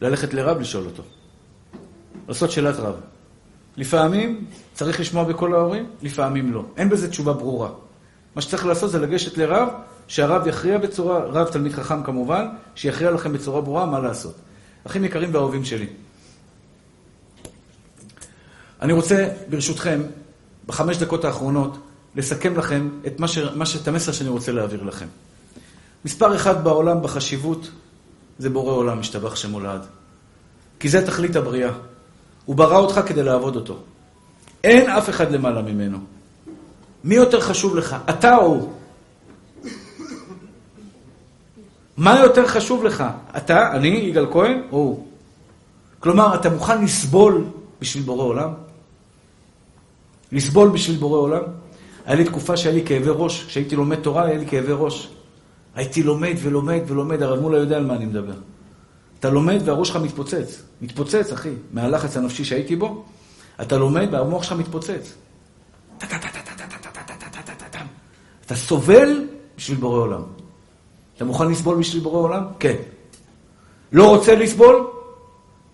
ללכת 0.00 0.34
לרב 0.34 0.60
לשאול 0.60 0.84
אותו. 0.84 1.02
לעשות 2.28 2.50
שאלת 2.50 2.76
רב. 2.76 2.94
לפעמים 3.76 4.44
צריך 4.74 5.00
לשמוע 5.00 5.24
בכל 5.24 5.54
ההורים, 5.54 5.86
לפעמים 6.02 6.52
לא. 6.52 6.64
אין 6.76 6.88
בזה 6.88 7.10
תשובה 7.10 7.32
ברורה. 7.32 7.70
מה 8.36 8.42
שצריך 8.42 8.66
לעשות 8.66 8.90
זה 8.90 8.98
לגשת 8.98 9.38
לרב, 9.38 9.68
שהרב 10.08 10.46
יכריע 10.46 10.78
בצורה, 10.78 11.18
רב 11.18 11.48
תלמיד 11.48 11.72
חכם 11.72 12.02
כמובן, 12.02 12.46
שיכריע 12.74 13.10
לכם 13.10 13.32
בצורה 13.32 13.60
ברורה 13.60 13.86
מה 13.86 13.98
לעשות. 13.98 14.34
אחים 14.86 15.04
יקרים 15.04 15.34
ואהובים 15.34 15.64
שלי. 15.64 15.86
אני 18.82 18.92
רוצה, 18.92 19.28
ברשותכם, 19.50 20.02
בחמש 20.66 20.96
דקות 20.96 21.24
האחרונות, 21.24 21.78
לסכם 22.16 22.56
לכם 22.56 22.88
את, 23.06 23.20
מה 23.20 23.28
ש... 23.28 23.38
מה 23.38 23.66
ש... 23.66 23.76
את 23.76 23.88
המסר 23.88 24.12
שאני 24.12 24.28
רוצה 24.28 24.52
להעביר 24.52 24.82
לכם. 24.82 25.06
מספר 26.04 26.36
אחד 26.36 26.64
בעולם 26.64 27.02
בחשיבות 27.02 27.70
זה 28.38 28.50
בורא 28.50 28.72
עולם, 28.72 29.00
משתבח 29.00 29.36
שמולד. 29.36 29.86
כי 30.80 30.88
זה 30.88 31.06
תכלית 31.06 31.36
הבריאה. 31.36 31.72
הוא 32.44 32.56
ברא 32.56 32.76
אותך 32.76 33.00
כדי 33.06 33.22
לעבוד 33.22 33.56
אותו. 33.56 33.78
אין 34.64 34.90
אף 34.90 35.10
אחד 35.10 35.32
למעלה 35.32 35.62
ממנו. 35.62 35.98
מי 37.04 37.14
יותר 37.14 37.40
חשוב 37.40 37.76
לך, 37.76 37.96
אתה 38.10 38.36
או 38.36 38.46
הוא? 38.46 38.72
מה 41.96 42.20
יותר 42.20 42.46
חשוב 42.46 42.84
לך, 42.84 43.04
אתה, 43.36 43.72
אני, 43.72 43.88
יגאל 43.88 44.26
כהן, 44.32 44.62
או 44.72 44.76
הוא? 44.76 45.06
כלומר, 46.00 46.34
אתה 46.34 46.50
מוכן 46.50 46.84
לסבול 46.84 47.44
בשביל 47.80 48.04
בורא 48.04 48.24
עולם? 48.24 48.50
לסבול 50.32 50.68
בשביל 50.68 50.96
בורא 50.96 51.18
עולם? 51.18 51.42
היה 52.06 52.16
לי 52.16 52.24
תקופה 52.24 52.56
שהיה 52.56 52.74
לי 52.74 52.86
כאבי 52.86 53.10
ראש, 53.10 53.44
כשהייתי 53.44 53.76
לומד 53.76 53.96
תורה 53.96 54.24
היה 54.24 54.38
לי 54.38 54.46
כאבי 54.46 54.72
ראש. 54.72 55.08
הייתי 55.74 56.02
לומד 56.02 56.34
ולומד 56.42 56.80
ולומד, 56.86 57.22
הרב 57.22 57.40
מולה 57.40 57.58
יודע 57.58 57.76
על 57.76 57.86
מה 57.86 57.94
אני 57.94 58.06
מדבר. 58.06 58.34
אתה 59.20 59.30
לומד 59.30 59.60
והראש 59.64 59.88
שלך 59.88 59.96
מתפוצץ. 59.96 60.62
מתפוצץ, 60.82 61.32
אחי, 61.32 61.52
מהלחץ 61.72 62.16
הנפשי 62.16 62.44
שהייתי 62.44 62.76
בו. 62.76 63.04
אתה 63.62 63.78
לומד 63.78 64.08
והמוח 64.12 64.42
שלך 64.42 64.52
מתפוצץ. 64.52 65.14
אתה 68.46 68.54
סובל 68.56 69.26
בשביל 69.56 69.78
בורא 69.78 69.98
עולם. 69.98 70.22
אתה 71.16 71.24
מוכן 71.24 71.50
לסבול 71.50 71.78
בשביל 71.78 72.02
בורא 72.02 72.18
עולם? 72.18 72.44
כן. 72.58 72.76
לא 73.92 74.08
רוצה 74.08 74.34
לסבול? 74.34 74.86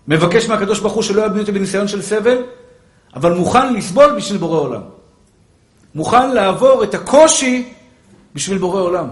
מבקש 0.09 0.49
מהקדוש 0.49 0.81
ברוך 0.81 0.93
הוא 0.93 1.03
שלא 1.03 1.27
יביא 1.27 1.41
אותי 1.41 1.53
בניסיון 1.53 1.89
של 1.89 2.03
סבל, 2.03 2.43
אבל 3.15 3.35
מוכן 3.35 3.75
לסבול 3.75 4.17
בשביל 4.17 4.39
בורא 4.39 4.59
עולם. 4.61 4.83
מוכן 5.95 6.31
לעבור 6.31 6.85
את 6.85 6.95
הקושי 6.95 7.73
בשביל 8.35 8.59
בורא 8.59 8.81
עולם. 8.81 9.09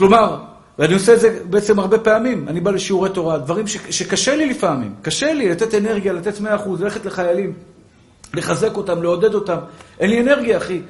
כלומר, 0.00 0.36
ואני 0.78 0.94
עושה 0.94 1.14
את 1.14 1.20
זה 1.20 1.40
בעצם 1.50 1.78
הרבה 1.78 1.98
פעמים, 1.98 2.48
אני 2.48 2.60
בא 2.60 2.70
לשיעורי 2.70 3.10
תורה, 3.10 3.38
דברים 3.38 3.66
ש, 3.66 3.76
שקשה 3.90 4.36
לי 4.36 4.46
לפעמים, 4.46 4.94
קשה 5.02 5.32
לי 5.32 5.48
לתת 5.48 5.74
אנרגיה, 5.74 6.12
לתת 6.12 6.38
100%, 6.38 6.42
ללכת 6.80 7.06
לחיילים, 7.06 7.52
לחזק 8.34 8.76
אותם, 8.76 9.02
לעודד 9.02 9.34
אותם. 9.34 9.56
אין 9.98 10.10
לי 10.10 10.20
אנרגיה, 10.20 10.56
אחי, 10.56 10.80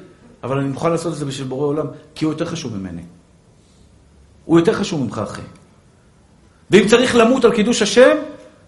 אבל 0.43 0.57
אני 0.57 0.69
מוכן 0.69 0.91
לעשות 0.91 1.13
את 1.13 1.17
זה 1.17 1.25
בשביל 1.25 1.47
בורא 1.47 1.65
עולם, 1.65 1.85
כי 2.15 2.25
הוא 2.25 2.33
יותר 2.33 2.45
חשוב 2.45 2.77
ממני. 2.77 3.01
הוא 4.45 4.59
יותר 4.59 4.73
חשוב 4.73 5.03
ממך, 5.03 5.21
אחי. 5.23 5.41
ואם 6.71 6.87
צריך 6.87 7.15
למות 7.15 7.45
על 7.45 7.55
קידוש 7.55 7.81
השם, 7.81 8.17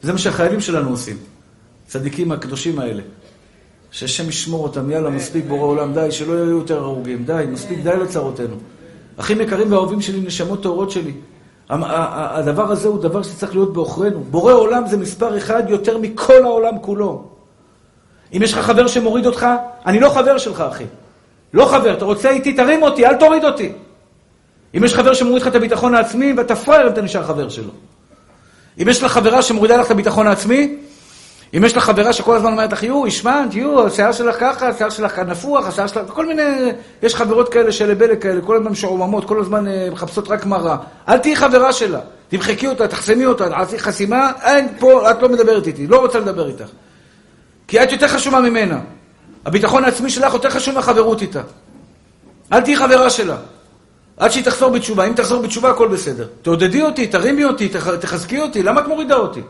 זה 0.01 0.11
מה 0.11 0.17
שהחיילים 0.17 0.61
שלנו 0.61 0.89
עושים. 0.89 1.17
צדיקים 1.87 2.31
הקדושים 2.31 2.79
האלה. 2.79 3.03
שהשם 3.91 4.29
ישמור 4.29 4.63
אותם, 4.63 4.91
יאללה, 4.91 5.09
מספיק 5.09 5.45
בורא 5.47 5.67
עולם, 5.67 5.93
די, 5.93 6.11
שלא 6.11 6.33
יהיו 6.33 6.57
יותר 6.57 6.77
הרוגים, 6.77 7.25
די, 7.25 7.43
מספיק, 7.51 7.79
די 7.79 7.95
לצרותינו. 8.03 8.55
אחים 9.17 9.41
יקרים 9.41 9.71
ואהובים 9.71 10.01
שלי, 10.01 10.19
נשמות 10.19 10.63
טהורות 10.63 10.91
שלי. 10.91 11.11
הדבר 11.69 12.71
הזה 12.71 12.87
הוא 12.87 13.01
דבר 13.01 13.23
שצריך 13.23 13.55
להיות 13.55 13.73
בעוכרינו. 13.73 14.19
בורא 14.19 14.53
עולם 14.53 14.87
זה 14.87 14.97
מספר 14.97 15.37
אחד 15.37 15.63
יותר 15.69 15.97
מכל 15.97 16.43
העולם 16.43 16.79
כולו. 16.81 17.23
אם 18.33 18.41
יש 18.43 18.53
לך 18.53 18.59
חבר 18.59 18.87
שמוריד 18.87 19.25
אותך, 19.25 19.47
אני 19.85 19.99
לא 19.99 20.09
חבר 20.09 20.37
שלך, 20.37 20.61
אחי. 20.61 20.85
לא 21.53 21.65
חבר, 21.65 21.93
אתה 21.93 22.05
רוצה 22.05 22.29
איתי, 22.29 22.53
תרים 22.53 22.83
אותי, 22.83 23.05
אל 23.05 23.15
תוריד 23.15 23.45
אותי. 23.45 23.71
אם 24.77 24.83
יש 24.83 24.93
חבר 24.93 25.13
שמוריד 25.13 25.41
לך 25.41 25.47
את 25.47 25.55
הביטחון 25.55 25.95
העצמי, 25.95 26.33
ואתה 26.37 26.55
פראייר 26.55 26.87
אתה 26.87 27.01
נשאר 27.01 27.23
חבר 27.23 27.49
שלו. 27.49 27.71
אם 28.81 28.89
יש 28.89 29.03
לך 29.03 29.11
חברה 29.11 29.41
שמורידה 29.41 29.77
לך 29.77 29.85
את 29.85 29.91
הביטחון 29.91 30.27
העצמי, 30.27 30.77
אם 31.57 31.63
יש 31.63 31.77
לך 31.77 31.83
חברה 31.83 32.13
שכל 32.13 32.35
הזמן 32.35 32.51
אומרת 32.51 32.73
לך, 32.73 32.83
יו, 32.83 33.05
השמנת, 33.05 33.53
יו, 33.53 33.87
השיער 33.87 34.11
שלך 34.11 34.35
ככה, 34.39 34.69
השיער 34.69 34.89
שלך 34.89 35.19
נפוח, 35.19 35.67
השיער 35.67 35.87
שלך... 35.87 35.99
כל 36.07 36.25
מיני... 36.25 36.71
יש 37.03 37.15
חברות 37.15 37.49
כאלה 37.49 37.71
של 37.71 37.93
בלק 37.93 38.21
כאלה, 38.21 38.41
כל 38.41 38.55
הזמן 38.55 38.71
משועממות, 38.71 39.25
כל 39.25 39.39
הזמן 39.39 39.67
אה, 39.67 39.87
מחפשות 39.91 40.27
רק 40.27 40.45
מראה. 40.45 40.77
אל 41.09 41.17
תהיי 41.17 41.35
חברה 41.35 41.73
שלה. 41.73 41.99
תמחקי 42.27 42.67
אותה, 42.67 42.87
תחסמי 42.87 43.25
אותה, 43.25 43.49
תעשי 43.49 43.79
חסימה, 43.79 44.31
אין, 44.43 44.67
פה, 44.79 45.11
את 45.11 45.21
לא 45.21 45.29
מדברת 45.29 45.67
איתי, 45.67 45.87
לא 45.87 46.01
רוצה 46.01 46.19
לדבר 46.19 46.47
איתך. 46.47 46.67
כי 47.67 47.83
את 47.83 47.91
יותר 47.91 48.07
חשובה 48.07 48.39
ממנה. 48.39 48.79
הביטחון 49.45 49.83
העצמי 49.83 50.09
שלך 50.09 50.33
יותר 50.33 50.49
חשוב 50.49 50.75
מהחברות 50.75 51.21
איתה. 51.21 51.41
אל 52.53 52.61
תהיי 52.61 52.75
חברה 52.75 53.09
שלה. 53.09 53.37
עד 54.17 54.31
שהיא 54.31 54.43
תחזור 54.43 54.71
בתשובה. 54.71 55.07
אם 55.07 55.13
תחזור 55.13 55.41
בתשובה, 55.41 55.69
הכל 55.69 55.87
בסדר. 55.87 56.27
תעודדי 56.41 56.81
אותי, 56.81 57.07
תרימי 57.07 57.43
אותי, 57.43 57.69
תחזקי 57.99 58.41
אותי, 58.41 58.63
למה 58.63 58.81
את 58.81 58.87
מורידה 58.87 59.15
אותי? 59.15 59.41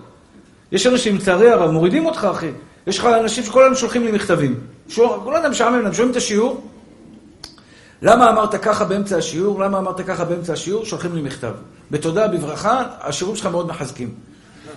יש 0.72 0.88
אנשים, 0.88 1.16
לצערי 1.16 1.50
הרב, 1.50 1.72
מורידים 1.72 2.06
אותך, 2.06 2.28
אחי. 2.32 2.52
יש 2.88 3.00
לך 3.00 3.06
אנשים 3.06 3.44
שכל 3.44 3.64
היום 3.64 3.76
שולחים 3.76 4.06
לי 4.06 4.12
מכתבים. 4.12 4.60
כל 4.96 5.36
אדם 5.36 5.52
משעמם 5.52 5.82
להם, 5.82 5.94
שומעים 5.94 6.12
את 6.12 6.16
השיעור. 6.16 6.68
למה 8.02 8.30
אמרת 8.30 8.56
ככה 8.56 8.86
באמצע 8.86 9.18
השיעור? 9.18 9.60
למה 9.60 9.78
אמרת 9.78 10.02
ככה 10.02 10.26
באמצע 10.26 10.54
השיעור? 10.54 10.86
שולחים 10.86 11.16
לי 11.16 11.22
מכתב. 11.22 11.54
בתודה, 11.92 12.28
בברכה, 12.28 12.84
השיעורים 13.02 13.38
שלך 13.38 13.46
מאוד 13.46 13.68
מחזקים. 13.68 14.10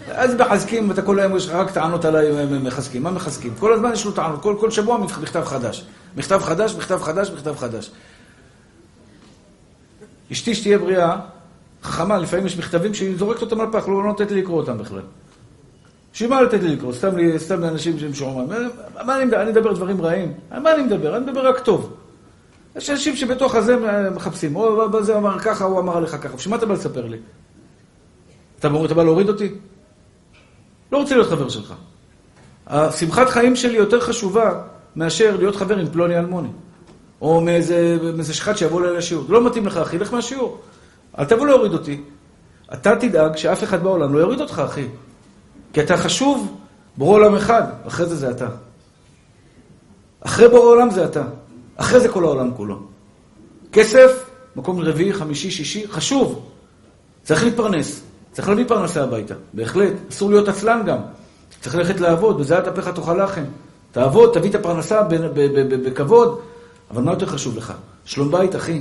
אז 0.09 0.35
מחזקים, 0.35 0.89
ואתה 0.89 1.03
כל 1.03 1.21
היום 1.21 1.37
יש 1.37 1.47
לך 1.47 1.55
רק 1.55 1.71
טענות 1.71 2.05
עליי 2.05 2.47
מחזקים. 2.63 3.03
מה 3.03 3.11
מחזקים? 3.11 3.55
כל 3.59 3.73
הזמן 3.73 3.93
יש 3.93 4.05
לו 4.05 4.13
טענות, 4.13 4.43
כל, 4.43 4.57
כל 4.61 4.71
שבוע 4.71 4.99
מכתב 4.99 5.45
חדש. 5.45 5.85
מכתב 6.17 6.41
חדש, 6.45 6.75
מכתב 6.75 7.03
חדש, 7.03 7.31
מכתב 7.31 7.55
חדש. 7.57 7.91
אשתי 10.33 10.55
שתהיה 10.55 10.79
בריאה, 10.79 11.17
חכמה, 11.83 12.19
לפעמים 12.19 12.47
יש 12.47 12.59
מכתבים 12.59 12.95
שהיא 12.95 13.17
זורקת 13.19 13.43
אותם 13.43 13.61
על 13.61 13.67
פח, 13.73 13.89
לא 13.89 14.03
נותנת 14.03 14.31
לי 14.31 14.43
לקרוא 14.43 14.61
אותם 14.61 14.79
בכלל. 14.79 15.03
בשביל 16.17 16.31
מה 16.31 16.43
לתת 16.43 16.63
לי 16.63 16.77
לקרוא? 16.77 16.93
סתם, 16.93 17.11
סתם 17.37 17.61
לאנשים 17.61 17.99
שהם 17.99 18.15
שומעים. 18.15 18.49
מה 19.05 19.17
אני 19.17 19.25
מדבר? 19.25 19.43
אני 19.43 19.51
מדבר 19.51 19.73
דברים 19.73 20.03
רעים? 20.03 20.33
על 20.51 20.63
מה 20.63 20.75
אני 20.75 20.83
מדבר? 20.83 21.17
אני 21.17 21.25
מדבר 21.25 21.49
רק 21.49 21.59
טוב. 21.59 21.93
יש 22.77 22.91
אנשים 22.91 23.17
שבתוך 23.17 23.55
הזה 23.55 23.77
מחפשים. 24.15 24.57
או 24.57 24.91
בזה 24.91 25.17
אמר 25.17 25.39
ככה, 25.39 25.65
הוא 25.65 25.81
אמר 25.81 25.97
עליך 25.97 26.11
ככה. 26.11 26.37
בשביל 26.37 26.51
מה 26.51 26.57
אתה 26.57 26.67
בא 26.67 26.75
לספר 26.75 27.07
לי? 27.07 27.19
אתה, 28.59 28.69
אתה 28.85 28.95
בא 28.95 29.03
להוריד 29.03 29.29
אותי? 29.29 29.55
לא 30.93 30.99
רוצה 30.99 31.15
להיות 31.15 31.29
חבר 31.29 31.49
שלך. 31.49 31.75
השמחת 32.67 33.29
חיים 33.29 33.57
שלי 33.57 33.77
יותר 33.77 34.01
חשובה 34.01 34.63
מאשר 34.97 35.37
להיות 35.37 35.57
חבר 35.57 35.79
עם 35.79 35.87
פלוני 35.87 36.19
אלמוני. 36.19 36.51
או 37.21 37.41
מאיזה, 37.41 37.99
מאיזה 38.15 38.35
שחט 38.35 38.57
שיבוא 38.57 38.81
אליי 38.81 38.97
לשיעור. 38.97 39.25
לא 39.29 39.47
מתאים 39.47 39.67
לך, 39.67 39.77
אחי, 39.77 39.99
לך 39.99 40.13
מהשיעור. 40.13 40.61
אל 41.19 41.25
תבוא 41.25 41.47
להוריד 41.47 41.73
אותי. 41.73 42.01
אתה 42.73 42.97
תדאג 42.97 43.37
שאף 43.37 43.65
אחד 43.65 43.83
בעולם 43.83 44.15
לא 44.15 44.19
יוריד 44.19 44.41
אותך, 44.41 44.63
אחי. 44.65 44.87
כי 45.77 45.83
אתה 45.83 45.97
חשוב, 45.97 46.57
בורא 46.97 47.13
עולם 47.13 47.35
אחד, 47.35 47.63
אחרי 47.87 48.07
זה 48.07 48.17
זה 48.17 48.31
אתה. 48.31 48.49
אחרי 50.21 50.49
בורא 50.49 50.67
עולם 50.67 50.91
זה 50.91 51.05
אתה. 51.05 51.25
אחרי 51.77 52.01
זה 52.01 52.09
כל 52.09 52.25
העולם 52.25 52.51
כולו. 52.57 52.79
כסף, 53.73 54.31
מקום 54.57 54.81
רביעי, 54.81 55.13
חמישי, 55.13 55.51
שישי, 55.51 55.89
חשוב. 55.89 56.49
צריך 57.23 57.45
להתפרנס. 57.45 58.03
צריך 58.33 58.49
להביא 58.49 58.65
פרנסה 58.69 59.03
הביתה. 59.03 59.35
בהחלט. 59.53 59.93
אסור 60.11 60.31
להיות 60.31 60.49
עצלן 60.49 60.83
גם. 60.87 60.99
צריך 61.61 61.75
ללכת 61.75 62.01
לעבוד, 62.01 62.39
בזה 62.39 62.59
את 62.59 62.69
אפיך 62.69 62.89
תאכל 62.89 63.25
לחם. 63.25 63.45
תעבוד, 63.93 64.31
תביא 64.35 64.51
את 64.51 64.55
הפרנסה 64.55 65.03
בכבוד, 65.85 66.41
אבל 66.91 67.03
מה 67.03 67.13
יותר 67.13 67.27
חשוב 67.27 67.57
לך? 67.57 67.73
שלום 68.05 68.31
בית, 68.31 68.57
אחי. 68.57 68.81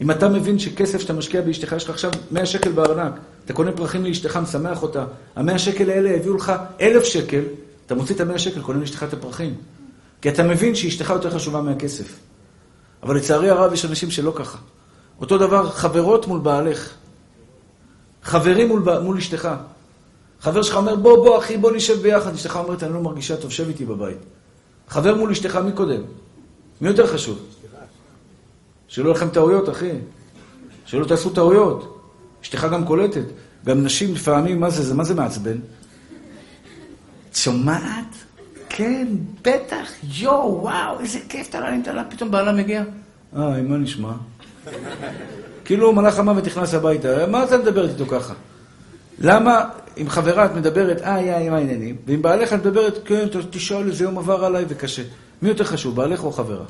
אם 0.00 0.10
אתה 0.10 0.28
מבין 0.28 0.58
שכסף 0.58 1.00
שאתה 1.00 1.12
משקיע 1.12 1.40
באשתך, 1.40 1.72
יש 1.76 1.84
לך 1.84 1.90
עכשיו 1.90 2.10
100 2.30 2.46
שקל 2.46 2.72
בארנק, 2.72 3.12
אתה 3.44 3.52
קונה 3.52 3.72
פרחים 3.72 4.04
לאשתך, 4.04 4.36
משמח 4.36 4.82
אותה, 4.82 5.04
המאה 5.36 5.58
שקל 5.58 5.90
האלה 5.90 6.10
הביאו 6.16 6.36
לך 6.36 6.52
אלף 6.80 7.04
שקל, 7.04 7.42
אתה 7.86 7.94
מוציא 7.94 8.14
את 8.14 8.20
המאה 8.20 8.38
שקל, 8.38 8.62
קונה 8.62 8.80
לאשתך 8.80 9.02
את 9.02 9.12
הפרחים. 9.12 9.54
כי 10.22 10.28
אתה 10.28 10.42
מבין 10.42 10.74
שאשתך 10.74 11.10
יותר 11.10 11.30
חשובה 11.30 11.60
מהכסף. 11.60 12.18
אבל 13.02 13.16
לצערי 13.16 13.50
הרב 13.50 13.72
יש 13.72 13.84
אנשים 13.84 14.10
שלא 14.10 14.32
ככה. 14.36 14.58
אותו 15.20 15.38
דבר, 15.38 15.70
חברות 15.70 16.26
מול 16.26 16.40
בעלך. 16.40 16.90
חברים 18.22 18.68
מול, 18.68 18.82
מול 19.02 19.16
אשתך. 19.16 19.48
חבר 20.40 20.62
שלך 20.62 20.76
אומר, 20.76 20.96
בוא, 20.96 21.16
בוא, 21.16 21.38
אחי, 21.38 21.56
בוא 21.56 21.72
נשב 21.72 22.02
ביחד. 22.02 22.34
אשתך 22.34 22.56
אומרת, 22.56 22.82
אני 22.82 22.92
לא 22.92 23.00
מרגישה 23.00 23.36
טוב, 23.36 23.50
שב 23.50 23.68
איתי 23.68 23.84
בבית. 23.84 24.18
חבר 24.88 25.14
מול 25.14 25.30
אשתך, 25.30 25.56
מי 25.56 25.72
קודם? 25.72 26.02
מי 26.80 26.88
יותר 26.88 27.06
חשוב? 27.06 27.38
שלא 28.90 29.04
יהיו 29.04 29.14
לכם 29.14 29.28
טעויות, 29.28 29.68
אחי. 29.68 29.90
שלא 30.84 31.04
תעשו 31.04 31.30
טעויות. 31.30 32.00
אשתך 32.42 32.66
גם 32.72 32.84
קולטת. 32.84 33.24
גם 33.66 33.84
נשים 33.84 34.14
לפעמים, 34.14 34.60
מה 34.60 34.70
זה, 34.70 34.82
זה 34.82 34.94
מה 34.94 35.04
זה 35.04 35.14
מעצבן? 35.14 35.56
את 37.30 37.36
שומעת? 37.36 38.14
כן, 38.68 39.06
בטח, 39.42 39.90
יואו, 40.02 40.62
וואו, 40.62 41.00
איזה 41.00 41.18
כיף, 41.28 41.48
טללים, 41.50 41.82
טללים, 41.82 42.04
פתאום 42.10 42.30
בעלה 42.30 42.52
מגיע. 42.52 42.82
אה, 43.36 43.62
מה 43.62 43.76
נשמע? 43.76 44.12
כאילו 45.64 45.92
מלאך 45.92 46.18
המוות 46.18 46.44
נכנס 46.44 46.74
הביתה, 46.74 47.26
מה 47.26 47.44
אתה 47.44 47.58
מדברת 47.58 47.90
איתו 47.90 48.06
ככה? 48.06 48.34
למה 49.18 49.64
עם 49.96 50.08
חברה 50.08 50.46
את 50.46 50.54
מדברת, 50.54 51.02
אה, 51.02 51.20
יא, 51.20 51.50
מה 51.50 51.56
העניינים? 51.56 51.96
ועם 52.06 52.22
בעלך 52.22 52.52
את 52.52 52.58
מדברת, 52.58 52.98
כן, 53.04 53.26
תשאל 53.50 53.88
איזה 53.88 54.04
יום 54.04 54.18
עבר 54.18 54.44
עליי 54.44 54.64
וקשה. 54.68 55.02
מי 55.42 55.48
יותר 55.48 55.64
חשוב, 55.64 55.96
בעלך 55.96 56.24
או 56.24 56.32
חברה? 56.32 56.64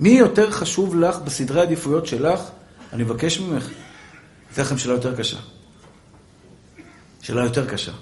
מי 0.00 0.08
יותר 0.08 0.50
חשוב 0.50 0.96
לך 0.96 1.18
בסדרי 1.18 1.60
העדיפויות 1.60 2.06
שלך? 2.06 2.40
אני 2.92 3.02
מבקש 3.02 3.40
ממך. 3.40 3.68
אתן 4.52 4.62
לכם 4.62 4.78
שאלה 4.78 4.94
יותר 4.94 5.16
קשה. 5.16 5.36
שאלה 7.22 7.44
יותר 7.44 7.66
קשה. 7.66 7.92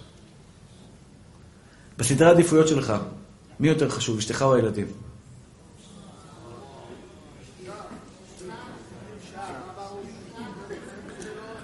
בסדרי 1.99 2.29
העדיפויות 2.29 2.69
שלך, 2.69 2.93
מי 3.61 3.69
יותר 3.69 3.89
חשוב, 3.89 4.19
אשתך 4.19 4.43
או 4.43 4.55
הילדים? 4.55 4.87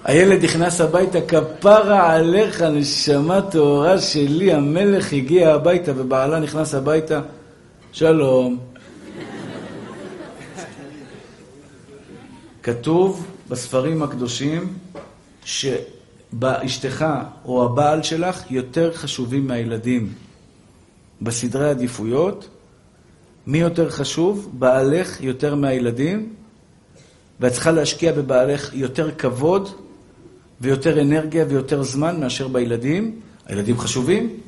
הילד 0.05 0.45
נכנס 0.45 0.81
הביתה, 0.81 1.19
כפרה 1.21 2.13
עליך, 2.13 2.63
נשמה 2.63 3.43
טהורה 3.43 3.99
שלי, 3.99 4.53
המלך 4.53 5.13
הגיע 5.13 5.55
הביתה 5.55 5.93
ובעלה 5.97 6.41
נכנס 6.41 6.75
הביתה, 6.75 7.21
שלום. 7.93 8.74
כתוב 12.65 13.27
בספרים 13.49 14.03
הקדושים 14.03 14.73
שאשתך 15.45 17.05
או 17.45 17.65
הבעל 17.65 18.03
שלך 18.03 18.51
יותר 18.51 18.93
חשובים 18.95 19.47
מהילדים. 19.47 20.13
בסדרי 21.23 21.71
עדיפויות, 21.71 22.49
מי 23.47 23.59
יותר 23.59 23.91
חשוב? 23.91 24.51
בעלך 24.53 25.21
יותר 25.21 25.55
מהילדים, 25.55 26.35
ואת 27.41 27.53
צריכה 27.53 27.71
להשקיע 27.71 28.13
בבעלך 28.13 28.75
יותר 28.75 29.11
כבוד 29.15 29.69
ויותר 30.61 31.01
אנרגיה 31.01 31.45
ויותר 31.49 31.83
זמן 31.83 32.21
מאשר 32.21 32.49
בילדים. 32.49 33.21
הילדים 33.47 33.79
חשובים 33.79 34.41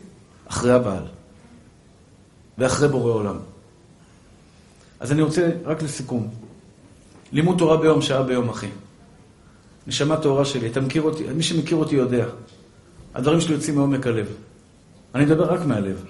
אחרי 0.49 0.73
הבעל 0.73 1.05
ואחרי 2.59 2.89
בורא 2.89 3.12
עולם. 3.12 3.37
אז 5.01 5.12
אני 5.12 5.23
רוצה, 5.23 5.51
רק 5.64 5.83
לסיכום, 5.83 6.29
לימוד 7.37 7.59
תורה 7.59 7.76
ביום, 7.76 8.03
שעה 8.03 8.22
ביום, 8.22 8.49
אחי. 8.49 8.68
נשמה 9.87 10.16
טהורה 10.16 10.45
שלי, 10.45 10.66
אתה 10.66 10.80
מכיר 10.80 11.03
אותי, 11.03 11.24
מי 11.34 11.43
שמכיר 11.43 11.76
אותי 11.76 11.95
יודע. 11.97 12.26
הדברים 13.14 13.41
שלי 13.41 13.55
יוצאים 13.55 13.74
מעומק 13.74 14.07
הלב. 14.07 14.26
אני 15.14 15.24
מדבר 15.24 15.53
רק 15.53 15.66
מהלב. 15.66 16.05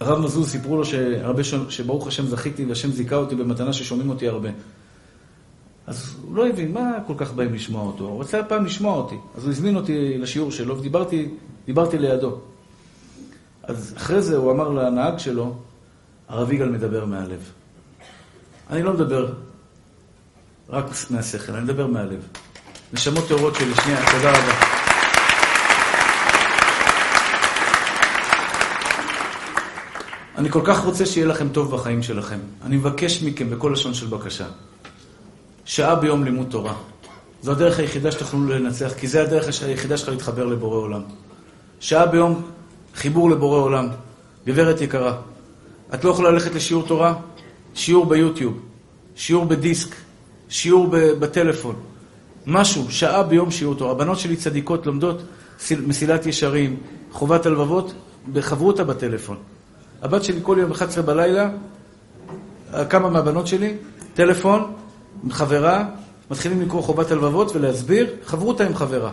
הרב 0.00 0.18
מזוז 0.18 0.50
סיפרו 0.50 0.76
לו 0.76 0.84
שהרבה 0.84 1.44
ש... 1.44 1.54
שברוך 1.68 2.06
השם 2.06 2.26
זכיתי 2.26 2.64
והשם 2.64 2.90
זיכה 2.90 3.16
אותי 3.16 3.34
במתנה 3.34 3.72
ששומעים 3.72 4.10
אותי 4.10 4.28
הרבה. 4.28 4.48
אז 5.86 6.16
הוא 6.22 6.36
לא 6.36 6.48
הבין, 6.48 6.72
מה 6.72 6.92
כל 7.06 7.14
כך 7.16 7.32
באים 7.32 7.54
לשמוע 7.54 7.82
אותו? 7.82 8.04
הוא 8.04 8.20
רצה 8.20 8.42
פעם 8.42 8.64
לשמוע 8.64 8.96
אותי. 8.96 9.16
אז 9.36 9.44
הוא 9.44 9.50
הזמין 9.50 9.76
אותי 9.76 10.18
לשיעור 10.18 10.50
שלו 10.50 10.78
ודיברתי 10.78 11.28
דיברתי 11.66 11.98
לידו. 11.98 12.38
אז 13.62 13.94
אחרי 13.96 14.22
זה 14.22 14.36
הוא 14.36 14.52
אמר 14.52 14.68
לנהג 14.68 15.18
שלו, 15.18 15.54
הרב 16.28 16.52
יגאל 16.52 16.68
מדבר 16.68 17.04
מהלב. 17.04 17.50
אני 18.70 18.82
לא 18.82 18.92
מדבר 18.92 19.32
רק 20.70 20.84
מהשכל, 21.10 21.52
אני 21.52 21.64
מדבר 21.64 21.86
מהלב. 21.86 22.20
נשמות 22.92 23.28
טהורות 23.28 23.54
שלי, 23.54 23.74
שנייה, 23.74 24.00
תודה 24.12 24.30
רבה. 24.30 24.52
אני 30.38 30.50
כל 30.50 30.60
כך 30.64 30.84
רוצה 30.84 31.06
שיהיה 31.06 31.26
לכם 31.26 31.48
טוב 31.48 31.74
בחיים 31.74 32.02
שלכם. 32.02 32.38
אני 32.62 32.76
מבקש 32.76 33.22
מכם 33.22 33.50
בכל 33.50 33.70
לשון 33.72 33.94
של 33.94 34.06
בקשה. 34.06 34.46
שעה 35.64 35.94
ביום 35.94 36.24
לימוד 36.24 36.46
תורה. 36.50 36.74
זו 37.42 37.52
הדרך 37.52 37.78
היחידה 37.78 38.12
שתוכלו 38.12 38.48
לנצח, 38.48 38.92
כי 38.98 39.06
זו 39.06 39.18
הדרך 39.18 39.62
היחידה 39.62 39.96
שלך 39.96 40.08
להתחבר 40.08 40.44
לבורא 40.44 40.76
עולם. 40.76 41.02
שעה 41.80 42.06
ביום 42.06 42.42
חיבור 42.94 43.30
לבורא 43.30 43.58
עולם. 43.60 43.88
גברת 44.46 44.80
יקרה, 44.80 45.18
את 45.94 46.04
לא 46.04 46.10
יכולה 46.10 46.30
ללכת 46.30 46.54
לשיעור 46.54 46.86
תורה? 46.86 47.14
שיעור 47.74 48.06
ביוטיוב, 48.06 48.60
שיעור 49.16 49.44
בדיסק, 49.44 50.07
שיעור 50.48 50.86
בטלפון. 50.92 51.74
משהו, 52.46 52.90
שעה 52.90 53.22
ביום 53.22 53.50
שיעור 53.50 53.74
תורה. 53.74 53.90
הבנות 53.90 54.18
שלי 54.18 54.36
צדיקות 54.36 54.86
לומדות 54.86 55.22
מסילת 55.86 56.26
ישרים, 56.26 56.76
חובת 57.12 57.46
הלבבות, 57.46 57.92
בחברותה 58.32 58.84
בטלפון. 58.84 59.36
הבת 60.02 60.24
שלי 60.24 60.40
כל 60.42 60.56
יום 60.60 60.70
11 60.70 61.02
בלילה, 61.02 61.50
כמה 62.90 63.10
מהבנות 63.10 63.46
שלי, 63.46 63.74
טלפון, 64.14 64.72
חברה, 65.30 65.84
מתחילים 66.30 66.62
לקרוא 66.62 66.82
חובת 66.82 67.10
הלבבות 67.10 67.56
ולהסביר, 67.56 68.06
חברותה 68.24 68.66
עם 68.66 68.74
חברה. 68.74 69.10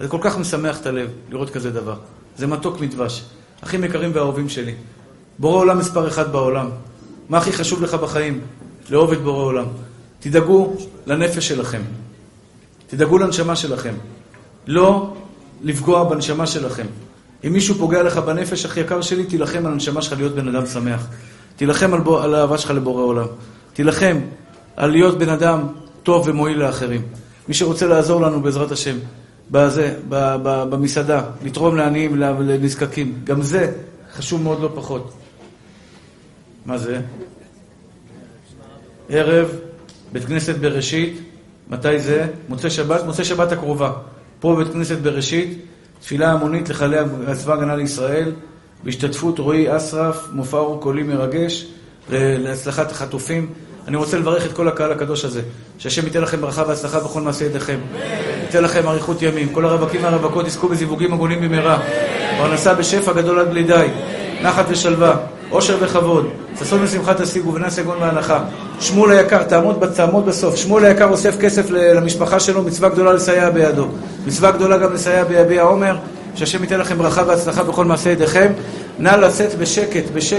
זה 0.00 0.08
כל 0.08 0.18
כך 0.20 0.38
משמח 0.38 0.80
את 0.80 0.86
הלב 0.86 1.10
לראות 1.30 1.50
כזה 1.50 1.70
דבר. 1.70 1.96
זה 2.36 2.46
מתוק 2.46 2.80
מדבש. 2.80 3.24
אחים 3.64 3.84
יקרים 3.84 4.10
ואהובים 4.14 4.48
שלי. 4.48 4.74
בורא 5.38 5.60
עולם 5.60 5.78
מספר 5.78 6.08
אחד 6.08 6.32
בעולם. 6.32 6.70
מה 7.28 7.38
הכי 7.38 7.52
חשוב 7.52 7.82
לך 7.82 7.94
בחיים? 7.94 8.40
לאהוב 8.90 9.12
את 9.12 9.20
בורא 9.20 9.44
עולם. 9.44 9.66
תדאגו 10.26 10.72
לנפש 11.06 11.48
שלכם. 11.48 11.82
תדאגו 12.86 13.18
לנשמה 13.18 13.56
שלכם. 13.56 13.94
לא 14.66 15.14
לפגוע 15.62 16.04
בנשמה 16.04 16.46
שלכם. 16.46 16.86
אם 17.46 17.52
מישהו 17.52 17.74
פוגע 17.74 18.02
לך 18.02 18.18
בנפש, 18.18 18.64
הכי 18.64 18.80
יקר 18.80 19.00
שלי, 19.00 19.24
תילחם 19.24 19.66
על 19.66 19.72
הנשמה 19.72 20.02
שלך 20.02 20.12
להיות 20.18 20.34
בן 20.34 20.48
אדם 20.48 20.66
שמח. 20.66 21.06
תילחם 21.56 21.94
על, 21.94 22.00
בו, 22.00 22.20
על 22.20 22.34
האהבה 22.34 22.58
שלך 22.58 22.70
לבורא 22.70 23.02
עולם. 23.02 23.26
תילחם 23.72 24.20
על 24.76 24.90
להיות 24.90 25.18
בן 25.18 25.28
אדם 25.28 25.66
טוב 26.02 26.28
ומועיל 26.28 26.58
לאחרים. 26.58 27.02
מי 27.48 27.54
שרוצה 27.54 27.86
לעזור 27.86 28.20
לנו, 28.20 28.42
בעזרת 28.42 28.72
השם, 28.72 28.96
בזה, 29.50 29.94
ב, 30.08 30.36
ב, 30.42 30.64
במסעדה, 30.70 31.22
לתרום 31.42 31.76
לעניים, 31.76 32.16
לנזקקים, 32.16 33.20
גם 33.24 33.42
זה 33.42 33.72
חשוב 34.16 34.42
מאוד 34.42 34.60
לא 34.60 34.70
פחות. 34.74 35.12
מה 36.66 36.78
זה? 36.78 37.00
ערב, 39.08 39.48
בית 40.12 40.24
כנסת 40.24 40.56
בראשית, 40.56 41.20
מתי 41.68 41.98
זה? 41.98 42.26
מוצאי 42.48 42.70
שבת, 42.70 43.04
מוצאי 43.04 43.24
שבת 43.24 43.52
הקרובה. 43.52 43.92
פה 44.40 44.54
בבית 44.54 44.72
כנסת 44.72 44.98
בראשית, 44.98 45.58
תפילה 46.00 46.32
המונית 46.32 46.68
לחיילי 46.68 46.96
צבא 47.36 47.54
הגנה 47.54 47.76
לישראל, 47.76 48.32
בהשתתפות 48.84 49.38
רועי 49.38 49.76
אסרף, 49.76 50.26
מופע 50.32 50.58
אור 50.58 50.80
קולי 50.80 51.02
מרגש, 51.02 51.66
להצלחת 52.10 52.90
החטופים. 52.90 53.48
אני 53.88 53.96
רוצה 53.96 54.18
לברך 54.18 54.46
את 54.46 54.52
כל 54.52 54.68
הקהל 54.68 54.92
הקדוש 54.92 55.24
הזה, 55.24 55.42
שהשם 55.78 56.06
ייתן 56.06 56.20
לכם 56.20 56.40
ברכה 56.40 56.62
והצלחה 56.68 57.00
בכל 57.00 57.20
מעשה 57.20 57.44
ידיכם. 57.44 57.78
ייתן 58.42 58.62
לכם 58.62 58.88
אריכות 58.88 59.22
ימים. 59.22 59.48
כל 59.48 59.64
הרווקים 59.64 60.04
והרווקות 60.04 60.46
יזכו 60.46 60.68
בזיווגים 60.68 61.12
הגונים 61.12 61.40
במהרה. 61.40 61.82
פרנסה 62.38 62.74
בשפע 62.74 63.12
גדול 63.12 63.38
עד 63.38 63.50
בלי 63.50 63.62
די. 63.64 63.86
נחת 64.42 64.64
ושלווה. 64.68 65.16
אושר 65.56 65.76
וכבוד. 65.80 66.26
ששון 66.58 66.82
ושמחה 66.82 67.14
תשיגו 67.14 67.54
ונס 67.54 67.78
יגון 67.78 67.96
והנחה. 68.00 68.40
שמואל 68.80 69.10
היקר, 69.10 69.42
תעמוד, 69.42 69.86
תעמוד 69.94 70.26
בסוף. 70.26 70.56
שמואל 70.56 70.84
היקר 70.84 71.08
אוסף 71.08 71.36
כסף 71.40 71.70
למשפחה 71.70 72.40
שלו, 72.40 72.62
מצווה 72.62 72.88
גדולה 72.88 73.12
לסייע 73.12 73.50
בידו. 73.50 73.86
מצווה 74.26 74.50
גדולה 74.50 74.78
גם 74.78 74.92
לסייע 74.94 75.24
ביביע 75.24 75.62
עומר. 75.62 75.96
שהשם 76.34 76.62
ייתן 76.62 76.80
לכם 76.80 76.98
ברכה 76.98 77.22
והצלחה 77.26 77.62
בכל 77.62 77.84
מעשה 77.84 78.10
ידיכם. 78.10 78.52
נא 78.98 79.08
לצאת 79.08 79.58
בשקט, 79.58 80.10
בשקט. 80.14 80.32